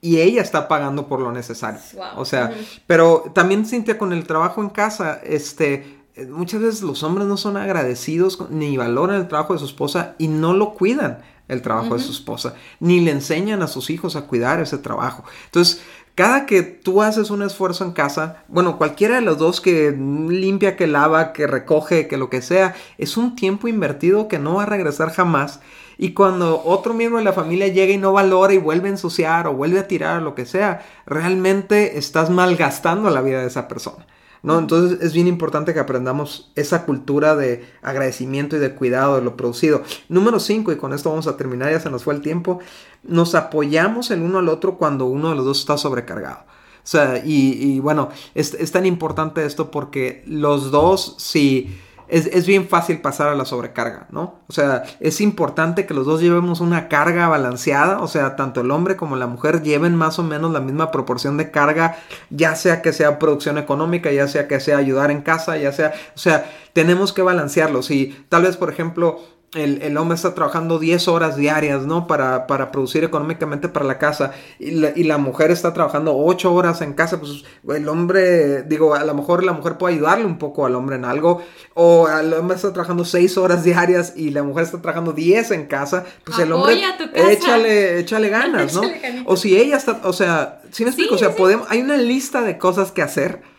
y 0.00 0.20
ella 0.20 0.42
está 0.42 0.68
pagando 0.68 1.08
por 1.08 1.20
lo 1.20 1.32
necesario. 1.32 1.80
O 2.16 2.24
sea, 2.24 2.52
pero 2.86 3.24
también 3.34 3.64
Cintia 3.64 3.98
con 3.98 4.12
el 4.12 4.26
trabajo 4.26 4.60
en 4.62 4.68
casa, 4.68 5.20
este, 5.24 6.00
muchas 6.28 6.60
veces 6.60 6.82
los 6.82 7.02
hombres 7.02 7.26
no 7.26 7.36
son 7.36 7.56
agradecidos 7.56 8.50
ni 8.50 8.76
valoran 8.76 9.16
el 9.16 9.28
trabajo 9.28 9.54
de 9.54 9.60
su 9.60 9.64
esposa 9.64 10.14
y 10.18 10.28
no 10.28 10.52
lo 10.52 10.74
cuidan 10.74 11.22
el 11.48 11.62
trabajo 11.62 11.94
de 11.94 12.02
su 12.02 12.10
esposa, 12.10 12.54
ni 12.80 13.00
le 13.00 13.12
enseñan 13.12 13.62
a 13.62 13.68
sus 13.68 13.90
hijos 13.90 14.16
a 14.16 14.22
cuidar 14.22 14.60
ese 14.60 14.78
trabajo. 14.78 15.24
Entonces, 15.46 15.80
cada 16.16 16.46
que 16.46 16.62
tú 16.62 17.02
haces 17.02 17.30
un 17.30 17.42
esfuerzo 17.42 17.84
en 17.84 17.92
casa, 17.92 18.42
bueno, 18.48 18.78
cualquiera 18.78 19.16
de 19.16 19.20
los 19.20 19.36
dos 19.36 19.60
que 19.60 19.90
limpia, 19.92 20.74
que 20.74 20.86
lava, 20.86 21.34
que 21.34 21.46
recoge, 21.46 22.08
que 22.08 22.16
lo 22.16 22.30
que 22.30 22.40
sea, 22.40 22.74
es 22.96 23.18
un 23.18 23.36
tiempo 23.36 23.68
invertido 23.68 24.26
que 24.26 24.38
no 24.38 24.54
va 24.54 24.62
a 24.62 24.66
regresar 24.66 25.10
jamás. 25.10 25.60
Y 25.98 26.14
cuando 26.14 26.62
otro 26.64 26.94
miembro 26.94 27.18
de 27.18 27.24
la 27.24 27.34
familia 27.34 27.68
llega 27.68 27.92
y 27.92 27.98
no 27.98 28.14
valora 28.14 28.54
y 28.54 28.58
vuelve 28.58 28.88
a 28.88 28.92
ensuciar 28.92 29.46
o 29.46 29.52
vuelve 29.52 29.78
a 29.78 29.88
tirar 29.88 30.22
o 30.22 30.24
lo 30.24 30.34
que 30.34 30.46
sea, 30.46 30.82
realmente 31.04 31.98
estás 31.98 32.30
malgastando 32.30 33.10
la 33.10 33.20
vida 33.20 33.42
de 33.42 33.48
esa 33.48 33.68
persona. 33.68 34.06
¿No? 34.42 34.58
Entonces 34.58 35.00
es 35.00 35.12
bien 35.12 35.26
importante 35.26 35.74
que 35.74 35.80
aprendamos 35.80 36.50
esa 36.54 36.84
cultura 36.84 37.36
de 37.36 37.66
agradecimiento 37.82 38.56
y 38.56 38.58
de 38.58 38.74
cuidado 38.74 39.16
de 39.16 39.22
lo 39.22 39.36
producido. 39.36 39.82
Número 40.08 40.40
5, 40.40 40.72
y 40.72 40.76
con 40.76 40.92
esto 40.92 41.10
vamos 41.10 41.26
a 41.26 41.36
terminar, 41.36 41.70
ya 41.70 41.80
se 41.80 41.90
nos 41.90 42.04
fue 42.04 42.14
el 42.14 42.20
tiempo, 42.20 42.60
nos 43.02 43.34
apoyamos 43.34 44.10
el 44.10 44.22
uno 44.22 44.38
al 44.38 44.48
otro 44.48 44.76
cuando 44.76 45.06
uno 45.06 45.30
de 45.30 45.36
los 45.36 45.44
dos 45.44 45.60
está 45.60 45.78
sobrecargado. 45.78 46.44
O 46.86 46.88
sea, 46.88 47.20
y, 47.24 47.80
bueno, 47.80 48.10
es, 48.36 48.54
es, 48.54 48.70
tan 48.70 48.86
importante 48.86 49.44
esto 49.44 49.72
porque 49.72 50.22
los 50.24 50.70
dos, 50.70 51.16
si 51.18 51.76
es, 52.08 52.46
bien 52.46 52.68
fácil 52.68 53.00
pasar 53.00 53.28
a 53.28 53.34
la 53.34 53.44
sobrecarga, 53.44 54.06
¿no? 54.10 54.40
O 54.48 54.52
sea, 54.52 54.84
es 55.00 55.20
importante 55.20 55.86
que 55.86 55.94
los 55.94 56.06
dos 56.06 56.20
llevemos 56.20 56.60
una 56.60 56.88
carga 56.88 57.28
balanceada, 57.28 58.00
o 58.00 58.08
sea, 58.08 58.36
tanto 58.36 58.60
el 58.60 58.70
hombre 58.70 58.96
como 58.96 59.16
la 59.16 59.26
mujer 59.26 59.62
lleven 59.62 59.96
más 59.96 60.18
o 60.18 60.22
menos 60.22 60.52
la 60.52 60.60
misma 60.60 60.90
proporción 60.90 61.36
de 61.36 61.50
carga, 61.50 61.96
ya 62.30 62.54
sea 62.54 62.82
que 62.82 62.92
sea 62.92 63.18
producción 63.18 63.58
económica, 63.58 64.12
ya 64.12 64.28
sea 64.28 64.46
que 64.46 64.60
sea 64.60 64.78
ayudar 64.78 65.10
en 65.10 65.22
casa, 65.22 65.56
ya 65.56 65.72
sea, 65.72 65.94
o 66.14 66.18
sea, 66.18 66.50
tenemos 66.72 67.12
que 67.12 67.22
balancearlo. 67.22 67.82
Si 67.82 68.26
tal 68.28 68.42
vez, 68.42 68.56
por 68.56 68.70
ejemplo, 68.70 69.20
el, 69.54 69.96
hombre 69.96 70.16
está 70.16 70.34
trabajando 70.34 70.78
10 70.78 71.08
horas 71.08 71.36
diarias, 71.36 71.86
¿no? 71.86 72.06
Para, 72.06 72.46
para 72.46 72.70
producir 72.70 73.04
económicamente 73.04 73.68
para 73.68 73.86
la 73.86 73.98
casa 73.98 74.32
y 74.58 74.72
la, 74.72 74.92
y 74.94 75.04
la, 75.04 75.18
mujer 75.18 75.50
está 75.50 75.72
trabajando 75.72 76.16
8 76.16 76.52
horas 76.52 76.82
en 76.82 76.92
casa, 76.92 77.20
pues 77.20 77.44
el 77.68 77.88
hombre, 77.88 78.62
digo, 78.64 78.94
a 78.94 79.04
lo 79.04 79.14
mejor 79.14 79.44
la 79.44 79.52
mujer 79.52 79.78
puede 79.78 79.94
ayudarle 79.94 80.24
un 80.24 80.38
poco 80.38 80.66
al 80.66 80.74
hombre 80.74 80.96
en 80.96 81.04
algo, 81.04 81.42
o 81.74 82.08
el 82.08 82.32
hombre 82.34 82.56
está 82.56 82.72
trabajando 82.72 83.04
6 83.04 83.38
horas 83.38 83.64
diarias 83.64 84.12
y 84.16 84.30
la 84.30 84.42
mujer 84.42 84.64
está 84.64 84.82
trabajando 84.82 85.12
10 85.12 85.50
en 85.52 85.66
casa, 85.66 86.04
pues 86.24 86.38
el 86.38 86.52
hombre, 86.52 86.82
échale, 87.14 88.00
échale 88.00 88.28
ganas, 88.28 88.74
¿no? 88.74 88.82
o 89.24 89.36
si 89.36 89.56
ella 89.56 89.76
está, 89.76 90.00
o 90.04 90.12
sea, 90.12 90.60
si 90.70 90.84
me 90.84 90.90
explico? 90.90 91.14
o 91.14 91.18
sea, 91.18 91.34
podemos, 91.34 91.66
hay 91.70 91.80
una 91.80 91.96
lista 91.96 92.42
de 92.42 92.58
cosas 92.58 92.92
que 92.92 93.02
hacer 93.02 93.55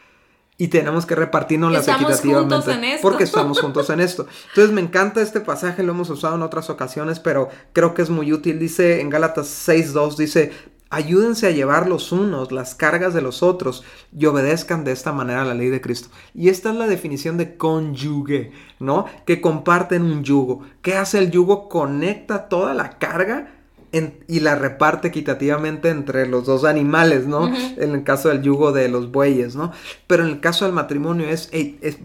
y 0.57 0.69
tenemos 0.69 1.05
que 1.05 1.15
repartirnos 1.15 1.71
las 1.71 1.87
equitativamente 1.87 2.99
porque 3.01 3.23
estamos 3.23 3.59
juntos 3.59 3.89
en 3.89 3.99
esto. 3.99 4.27
Entonces 4.49 4.73
me 4.73 4.81
encanta 4.81 5.21
este 5.21 5.39
pasaje, 5.39 5.83
lo 5.83 5.91
hemos 5.91 6.09
usado 6.09 6.35
en 6.35 6.41
otras 6.41 6.69
ocasiones, 6.69 7.19
pero 7.19 7.49
creo 7.73 7.93
que 7.93 8.01
es 8.01 8.09
muy 8.09 8.33
útil. 8.33 8.57
Dice 8.59 9.01
en 9.01 9.09
Gálatas 9.09 9.47
6:2 9.47 10.17
dice, 10.17 10.51
"Ayúdense 10.89 11.45
a 11.45 11.51
llevar 11.51 11.87
los 11.87 12.11
unos 12.11 12.51
las 12.51 12.73
cargas 12.73 13.13
de 13.13 13.21
los 13.21 13.43
otros 13.43 13.83
y 14.11 14.25
obedezcan 14.25 14.83
de 14.83 14.93
esta 14.93 15.13
manera 15.13 15.45
la 15.45 15.53
ley 15.53 15.69
de 15.69 15.81
Cristo." 15.81 16.09
Y 16.33 16.49
esta 16.49 16.71
es 16.71 16.75
la 16.75 16.87
definición 16.87 17.37
de 17.37 17.55
cónyuge, 17.55 18.51
¿no? 18.79 19.05
Que 19.25 19.41
comparten 19.41 20.01
un 20.03 20.23
yugo. 20.23 20.63
¿Qué 20.81 20.95
hace 20.95 21.19
el 21.19 21.29
yugo? 21.29 21.69
Conecta 21.69 22.49
toda 22.49 22.73
la 22.73 22.97
carga 22.97 23.56
y 23.91 24.39
la 24.41 24.55
reparte 24.55 25.07
equitativamente 25.07 25.89
entre 25.89 26.27
los 26.27 26.45
dos 26.45 26.65
animales, 26.65 27.25
¿no? 27.25 27.47
En 27.77 27.93
el 27.93 28.03
caso 28.03 28.29
del 28.29 28.41
yugo 28.41 28.71
de 28.71 28.89
los 28.89 29.11
bueyes, 29.11 29.55
¿no? 29.55 29.71
Pero 30.07 30.23
en 30.23 30.29
el 30.29 30.39
caso 30.39 30.65
del 30.65 30.73
matrimonio 30.73 31.27
es, 31.29 31.49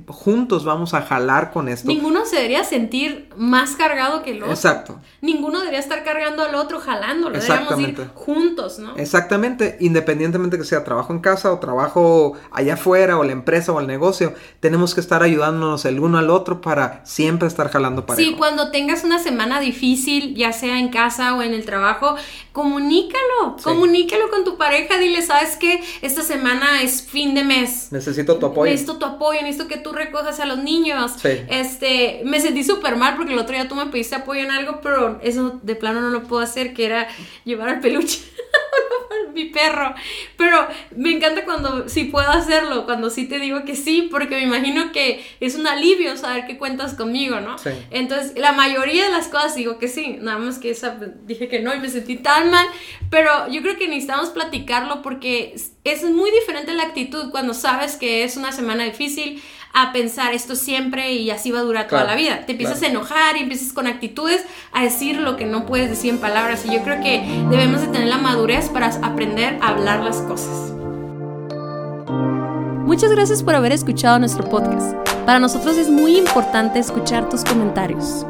juntos 0.07 0.65
vamos 0.65 0.95
a 0.95 1.03
jalar 1.03 1.51
con 1.53 1.69
esto. 1.69 1.89
Ninguno 1.89 2.25
se 2.25 2.37
debería 2.37 2.65
sentir 2.65 3.29
más 3.37 3.73
cargado 3.73 4.23
que 4.23 4.33
el 4.33 4.43
otro. 4.43 4.53
Exacto. 4.53 5.01
Ninguno 5.21 5.59
debería 5.59 5.81
estar 5.81 6.05
cargando 6.05 6.45
al 6.45 6.55
otro, 6.55 6.79
jalándolo. 6.79 7.39
Deberíamos 7.39 7.81
ir 7.81 8.11
juntos, 8.15 8.79
¿no? 8.79 8.97
Exactamente. 8.97 9.77
Independientemente 9.81 10.59
que 10.59 10.65
sea 10.65 10.85
trabajo 10.85 11.13
en 11.13 11.19
casa 11.19 11.53
o 11.53 11.59
trabajo 11.59 12.35
allá 12.53 12.75
afuera 12.75 13.19
o 13.19 13.25
la 13.25 13.33
empresa 13.33 13.73
o 13.73 13.81
el 13.81 13.87
negocio, 13.87 14.35
tenemos 14.61 14.95
que 14.95 15.01
estar 15.01 15.23
ayudándonos 15.23 15.85
el 15.85 15.99
uno 16.01 16.19
al 16.19 16.31
otro 16.31 16.61
para 16.61 17.05
siempre 17.05 17.49
estar 17.49 17.71
jalando 17.71 18.07
para 18.07 18.17
Sí, 18.17 18.35
cuando 18.39 18.71
tengas 18.71 19.05
una 19.05 19.19
semana 19.19 19.61
difícil, 19.61 20.35
ya 20.35 20.53
sea 20.53 20.79
en 20.79 20.89
casa 20.89 21.35
o 21.35 21.43
en 21.43 21.55
el 21.55 21.65
trabajo, 21.65 21.72
comunícalo, 22.53 23.57
comunícalo 23.63 24.31
con 24.31 24.45
tu 24.45 24.57
pareja, 24.57 24.99
dile, 24.99 25.23
¿sabes 25.23 25.57
qué? 25.57 25.83
Esta 26.03 26.23
semana 26.23 26.83
es 26.83 27.03
fin 27.03 27.35
de 27.35 27.45
mes. 27.45 27.91
Necesito 27.91 28.37
tu 28.39 28.47
apoyo. 28.47 28.71
Necesito 28.71 28.99
tu 28.99 29.07
apoyo, 29.07 29.41
necesito 29.43 29.69
que 29.69 29.79
tú 29.79 29.93
recojas 29.93 30.41
a 30.41 30.47
los 30.47 30.59
niños. 30.59 31.13
Este, 31.49 32.23
me 32.25 32.41
sentí 32.41 32.65
súper 32.65 32.97
mal 32.97 33.17
porque 33.17 33.33
el 33.33 33.39
otro 33.39 33.55
día 33.55 33.69
tú 33.69 33.75
me 33.75 33.87
pediste 33.87 34.17
apoyo 34.17 34.41
en 34.41 34.51
algo, 34.51 34.81
pero 34.83 35.19
eso 35.23 35.61
de 35.63 35.75
plano 35.75 36.01
no 36.01 36.11
lo 36.11 36.25
puedo 36.25 36.43
hacer, 36.43 36.75
que 36.75 36.87
era 36.87 37.09
llevar 37.45 37.69
al 37.69 37.81
peluche. 37.81 38.21
Mi 39.33 39.47
perro. 39.47 39.95
Pero 40.37 40.67
me 40.97 41.13
encanta 41.13 41.45
cuando 41.45 41.89
sí 41.89 42.05
puedo 42.05 42.31
hacerlo, 42.31 42.85
cuando 42.85 43.11
sí 43.11 43.27
te 43.27 43.39
digo 43.39 43.65
que 43.65 43.77
sí, 43.77 44.09
porque 44.11 44.37
me 44.37 44.43
imagino 44.43 44.93
que 44.93 45.25
es 45.41 45.55
un 45.55 45.67
alivio 45.67 46.17
saber 46.17 46.47
que 46.47 46.59
cuentas 46.59 46.95
conmigo, 46.95 47.41
¿no? 47.41 47.57
Entonces, 47.91 48.33
la 48.37 48.53
mayoría 48.53 49.07
de 49.07 49.13
las 49.13 49.29
cosas 49.29 49.55
digo 49.55 49.79
que 49.79 49.89
sí, 49.89 50.19
nada 50.21 50.39
más 50.39 50.59
que 50.59 50.71
esa 50.71 50.99
dije 51.25 51.49
que 51.49 51.61
no 51.61 51.75
y 51.75 51.81
me 51.81 51.89
sentí 51.89 52.17
tan 52.17 52.51
mal, 52.51 52.67
pero 53.11 53.49
yo 53.49 53.63
creo 53.63 53.77
que 53.77 53.89
necesitamos 53.89 54.31
platicarlo 54.31 55.03
porque 55.03 55.55
es 55.85 56.05
muy 56.05 56.31
diferente 56.31 56.73
la 56.73 56.85
actitud 56.85 57.31
cuando 57.31 57.55
sabes 57.55 57.97
que 57.97 58.25
es 58.25 58.37
una 58.37 58.53
semana 58.53 58.85
difícil 58.85 59.43
a 59.73 59.93
pensar 59.93 60.33
esto 60.33 60.57
siempre 60.57 61.13
y 61.13 61.31
así 61.31 61.51
va 61.51 61.61
a 61.61 61.63
durar 61.63 61.89
toda 61.89 62.05
la 62.05 62.15
vida. 62.15 62.45
Te 62.47 62.53
empiezas 62.53 62.83
a 62.83 62.87
enojar 62.87 63.37
y 63.37 63.41
empiezas 63.41 63.73
con 63.73 63.87
actitudes 63.87 64.45
a 64.73 64.83
decir 64.83 65.17
lo 65.17 65.37
que 65.37 65.45
no 65.45 65.67
puedes 65.67 65.89
decir 65.91 66.11
en 66.11 66.19
palabras 66.19 66.65
y 66.67 66.73
yo 66.73 66.83
creo 66.83 67.01
que 67.03 67.25
debemos 67.51 67.81
de 67.81 67.89
tener 67.89 68.09
la 68.09 68.19
madurez 68.19 68.69
para 68.69 68.89
aprender 69.03 69.59
a 69.61 69.69
hablar 69.69 70.01
las 70.01 70.17
cosas. 70.19 70.73
Muchas 72.85 73.11
gracias 73.11 73.43
por 73.43 73.55
haber 73.55 73.73
escuchado 73.73 74.19
nuestro 74.19 74.49
podcast. 74.49 74.95
Para 75.25 75.39
nosotros 75.39 75.77
es 75.79 75.89
muy 75.89 76.17
importante 76.17 76.79
escuchar 76.79 77.29
tus 77.29 77.45
comentarios. 77.45 78.27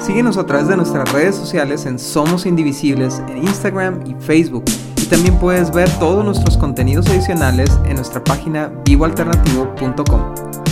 Síguenos 0.00 0.36
a 0.36 0.44
través 0.44 0.66
de 0.68 0.76
nuestras 0.76 1.10
redes 1.12 1.36
sociales 1.36 1.86
en 1.86 1.98
Somos 1.98 2.44
Indivisibles 2.44 3.22
en 3.28 3.38
Instagram 3.38 4.04
y 4.06 4.14
Facebook 4.22 4.64
también 5.12 5.38
puedes 5.38 5.70
ver 5.70 5.90
todos 5.98 6.24
nuestros 6.24 6.56
contenidos 6.56 7.06
adicionales 7.08 7.78
en 7.84 7.96
nuestra 7.96 8.24
página 8.24 8.72
vivoalternativo.com. 8.82 10.71